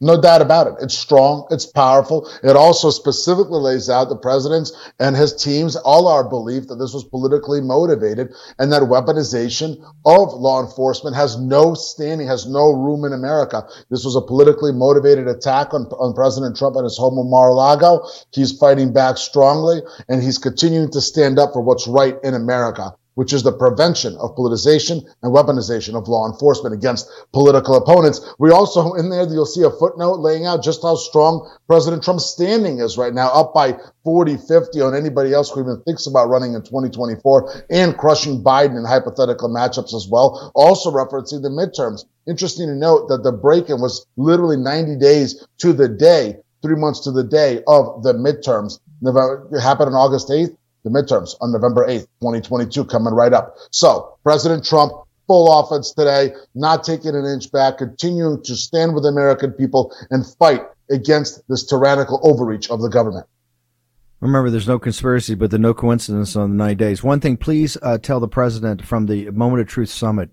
No 0.00 0.20
doubt 0.20 0.42
about 0.42 0.66
it. 0.66 0.74
It's 0.80 0.98
strong. 0.98 1.46
It's 1.50 1.66
powerful. 1.66 2.28
It 2.42 2.56
also 2.56 2.90
specifically 2.90 3.60
lays 3.60 3.88
out 3.88 4.08
the 4.08 4.16
president's 4.16 4.72
and 4.98 5.16
his 5.16 5.34
team's 5.34 5.76
all 5.76 6.08
our 6.08 6.28
belief 6.28 6.66
that 6.66 6.76
this 6.76 6.92
was 6.92 7.04
politically 7.04 7.60
motivated 7.60 8.32
and 8.58 8.72
that 8.72 8.82
weaponization 8.82 9.76
of 10.04 10.34
law 10.34 10.62
enforcement 10.62 11.14
has 11.16 11.38
no 11.38 11.74
standing, 11.74 12.26
has 12.26 12.46
no 12.46 12.72
room 12.72 13.04
in 13.04 13.12
America. 13.12 13.66
This 13.88 14.04
was 14.04 14.16
a 14.16 14.20
politically 14.20 14.72
motivated 14.72 15.28
attack 15.28 15.72
on, 15.72 15.82
on 15.98 16.12
President 16.14 16.56
Trump 16.56 16.76
and 16.76 16.84
his 16.84 16.98
home 16.98 17.16
in 17.18 17.30
Mar-a-Lago. 17.30 18.06
He's 18.32 18.56
fighting 18.58 18.92
back 18.92 19.16
strongly 19.16 19.80
and 20.08 20.22
he's 20.22 20.38
continuing 20.38 20.90
to 20.90 21.00
stand 21.00 21.38
up 21.38 21.52
for 21.52 21.62
what's 21.62 21.86
right 21.86 22.16
in 22.24 22.34
America 22.34 22.94
which 23.14 23.32
is 23.32 23.42
the 23.42 23.52
prevention 23.52 24.16
of 24.16 24.34
politicization 24.36 25.04
and 25.22 25.34
weaponization 25.34 25.94
of 25.94 26.08
law 26.08 26.30
enforcement 26.30 26.74
against 26.74 27.08
political 27.32 27.76
opponents. 27.76 28.20
We 28.38 28.50
also, 28.50 28.94
in 28.94 29.10
there, 29.10 29.26
you'll 29.28 29.46
see 29.46 29.62
a 29.62 29.70
footnote 29.70 30.20
laying 30.20 30.46
out 30.46 30.62
just 30.62 30.82
how 30.82 30.96
strong 30.96 31.50
President 31.66 32.02
Trump's 32.02 32.26
standing 32.26 32.80
is 32.80 32.98
right 32.98 33.14
now, 33.14 33.28
up 33.28 33.54
by 33.54 33.76
40, 34.04 34.36
50 34.36 34.80
on 34.80 34.94
anybody 34.94 35.32
else 35.32 35.50
who 35.50 35.60
even 35.60 35.82
thinks 35.82 36.06
about 36.06 36.28
running 36.28 36.54
in 36.54 36.62
2024 36.62 37.64
and 37.70 37.96
crushing 37.96 38.42
Biden 38.42 38.76
in 38.76 38.84
hypothetical 38.84 39.48
matchups 39.48 39.94
as 39.94 40.08
well. 40.10 40.52
Also 40.54 40.90
referencing 40.90 41.42
the 41.42 41.48
midterms. 41.48 42.04
Interesting 42.26 42.68
to 42.68 42.74
note 42.74 43.08
that 43.08 43.22
the 43.22 43.32
break-in 43.32 43.80
was 43.80 44.06
literally 44.16 44.56
90 44.56 44.96
days 44.96 45.46
to 45.58 45.72
the 45.72 45.88
day, 45.88 46.36
three 46.62 46.76
months 46.76 47.00
to 47.00 47.12
the 47.12 47.24
day 47.24 47.62
of 47.66 48.02
the 48.02 48.14
midterms. 48.14 48.80
November, 49.00 49.46
it 49.52 49.60
happened 49.60 49.88
on 49.88 49.94
August 49.94 50.28
8th 50.28 50.56
the 50.84 50.90
midterms 50.90 51.34
on 51.40 51.52
November 51.52 51.86
8th, 51.86 52.06
2022, 52.20 52.84
coming 52.84 53.14
right 53.14 53.32
up. 53.32 53.56
So, 53.70 54.16
President 54.22 54.64
Trump, 54.64 54.92
full 55.26 55.58
offense 55.58 55.92
today, 55.92 56.32
not 56.54 56.84
taking 56.84 57.16
an 57.16 57.24
inch 57.24 57.50
back, 57.50 57.78
continuing 57.78 58.42
to 58.44 58.54
stand 58.54 58.94
with 58.94 59.04
American 59.04 59.52
people 59.52 59.94
and 60.10 60.24
fight 60.38 60.62
against 60.90 61.46
this 61.48 61.66
tyrannical 61.66 62.20
overreach 62.22 62.70
of 62.70 62.82
the 62.82 62.88
government. 62.88 63.26
Remember, 64.20 64.48
there's 64.48 64.68
no 64.68 64.78
conspiracy, 64.78 65.34
but 65.34 65.50
the 65.50 65.58
no 65.58 65.74
coincidence 65.74 66.36
on 66.36 66.50
the 66.50 66.56
nine 66.56 66.76
days. 66.76 67.02
One 67.02 67.20
thing, 67.20 67.36
please 67.36 67.76
uh, 67.82 67.98
tell 67.98 68.20
the 68.20 68.28
president 68.28 68.84
from 68.84 69.06
the 69.06 69.30
Moment 69.30 69.60
of 69.60 69.68
Truth 69.68 69.90
Summit. 69.90 70.30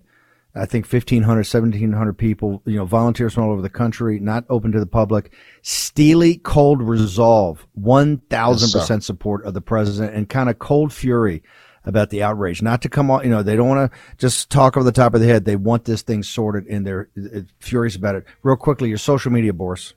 I 0.54 0.66
think 0.66 0.86
1,500, 0.86 1.38
1,700 1.38 2.12
people, 2.12 2.62
you 2.66 2.76
know, 2.76 2.84
volunteers 2.84 3.34
from 3.34 3.44
all 3.44 3.52
over 3.52 3.62
the 3.62 3.70
country, 3.70 4.20
not 4.20 4.44
open 4.50 4.72
to 4.72 4.80
the 4.80 4.86
public. 4.86 5.32
Steely 5.62 6.36
cold 6.36 6.82
resolve, 6.82 7.66
1,000% 7.80 9.02
support 9.02 9.46
of 9.46 9.54
the 9.54 9.62
president 9.62 10.14
and 10.14 10.28
kind 10.28 10.50
of 10.50 10.58
cold 10.58 10.92
fury 10.92 11.42
about 11.84 12.10
the 12.10 12.22
outrage. 12.22 12.60
Not 12.60 12.82
to 12.82 12.90
come 12.90 13.10
on, 13.10 13.24
you 13.24 13.30
know, 13.30 13.42
they 13.42 13.56
don't 13.56 13.68
want 13.68 13.90
to 13.90 13.98
just 14.18 14.50
talk 14.50 14.76
over 14.76 14.84
the 14.84 14.92
top 14.92 15.14
of 15.14 15.20
the 15.20 15.26
head. 15.26 15.46
They 15.46 15.56
want 15.56 15.84
this 15.84 16.02
thing 16.02 16.22
sorted 16.22 16.66
and 16.66 16.86
they're 16.86 17.08
uh, 17.16 17.40
furious 17.58 17.96
about 17.96 18.14
it. 18.14 18.24
Real 18.42 18.56
quickly, 18.56 18.90
your 18.90 18.98
social 18.98 19.32
media, 19.32 19.52
Boris. 19.52 19.94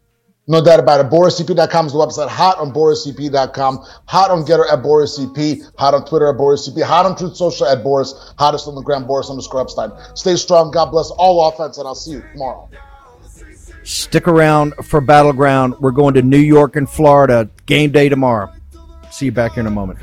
No 0.47 0.63
doubt 0.63 0.79
about 0.79 0.99
it. 0.99 1.09
BorisEP.com 1.09 1.87
is 1.87 1.93
the 1.93 1.97
website. 1.97 2.29
Hot 2.29 2.59
on 2.59 2.71
BorisEP.com. 2.71 3.83
Hot 4.05 4.29
on 4.29 4.45
Gettr 4.45 4.71
at 4.71 4.83
BorisEP. 4.83 5.71
Hot 5.79 5.95
on 5.95 6.05
Twitter 6.05 6.29
at 6.29 6.35
BorisEP. 6.35 6.83
Hot 6.83 7.05
on 7.05 7.17
Truth 7.17 7.35
Social 7.35 7.65
at 7.65 7.83
Boris. 7.83 8.33
Hottest 8.37 8.67
on 8.67 8.75
the 8.75 8.81
gram, 8.81 9.07
Boris 9.07 9.29
underscore 9.29 9.65
Epshteyn. 9.65 10.17
Stay 10.17 10.35
strong. 10.35 10.69
God 10.69 10.91
bless 10.91 11.09
all 11.09 11.47
offense, 11.47 11.79
and 11.79 11.87
I'll 11.87 11.95
see 11.95 12.11
you 12.11 12.23
tomorrow. 12.31 12.69
Stick 13.83 14.27
around 14.27 14.73
for 14.83 15.01
Battleground. 15.01 15.75
We're 15.79 15.91
going 15.91 16.13
to 16.13 16.21
New 16.21 16.37
York 16.37 16.75
and 16.75 16.87
Florida. 16.87 17.49
Game 17.65 17.91
day 17.91 18.09
tomorrow. 18.09 18.51
See 19.09 19.25
you 19.25 19.31
back 19.31 19.53
here 19.53 19.61
in 19.61 19.67
a 19.67 19.71
moment. 19.71 19.99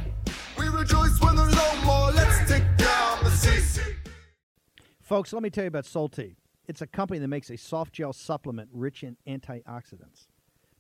Folks, 5.03 5.32
let 5.32 5.43
me 5.43 5.51
tell 5.51 5.64
you 5.64 5.68
about 5.68 5.84
Solti. 5.84 6.34
It's 6.66 6.80
a 6.80 6.86
company 6.86 7.20
that 7.20 7.28
makes 7.28 7.51
a 7.51 7.57
soft 7.57 7.93
gel 7.93 8.12
supplement 8.12 8.70
rich 8.72 9.03
in 9.03 9.16
antioxidants 9.28 10.26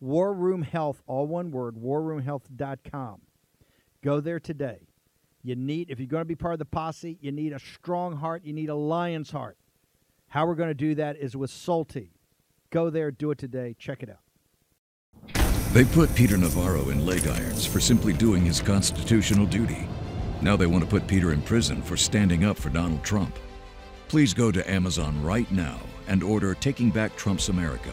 War 0.00 0.32
Room 0.32 0.62
Health, 0.62 1.02
all 1.06 1.26
one 1.26 1.50
word, 1.50 1.76
warroomhealth.com. 1.76 3.20
Go 4.02 4.20
there 4.20 4.38
today. 4.38 4.88
You 5.42 5.56
need, 5.56 5.90
if 5.90 5.98
you're 5.98 6.08
going 6.08 6.20
to 6.20 6.26
be 6.26 6.34
part 6.34 6.52
of 6.52 6.58
the 6.58 6.64
posse, 6.64 7.18
you 7.20 7.32
need 7.32 7.52
a 7.52 7.58
strong 7.58 8.16
heart. 8.16 8.44
You 8.44 8.52
need 8.52 8.68
a 8.68 8.74
lion's 8.74 9.30
heart. 9.30 9.56
How 10.28 10.46
we're 10.46 10.54
going 10.54 10.68
to 10.68 10.74
do 10.74 10.94
that 10.96 11.16
is 11.16 11.36
with 11.36 11.50
Salty. 11.50 12.12
Go 12.70 12.90
there, 12.90 13.10
do 13.10 13.30
it 13.30 13.38
today. 13.38 13.74
Check 13.78 14.02
it 14.02 14.10
out. 14.10 14.18
They 15.72 15.84
put 15.84 16.14
Peter 16.14 16.36
Navarro 16.36 16.90
in 16.90 17.04
leg 17.04 17.26
irons 17.26 17.66
for 17.66 17.80
simply 17.80 18.12
doing 18.12 18.44
his 18.44 18.60
constitutional 18.60 19.46
duty. 19.46 19.88
Now 20.42 20.56
they 20.56 20.66
want 20.66 20.84
to 20.84 20.90
put 20.90 21.06
Peter 21.06 21.32
in 21.32 21.42
prison 21.42 21.82
for 21.82 21.96
standing 21.96 22.44
up 22.44 22.56
for 22.56 22.68
Donald 22.68 23.02
Trump. 23.02 23.36
Please 24.08 24.32
go 24.32 24.50
to 24.52 24.70
Amazon 24.70 25.22
right 25.22 25.50
now 25.50 25.80
and 26.06 26.22
order 26.22 26.54
Taking 26.54 26.90
Back 26.90 27.16
Trump's 27.16 27.48
America 27.48 27.92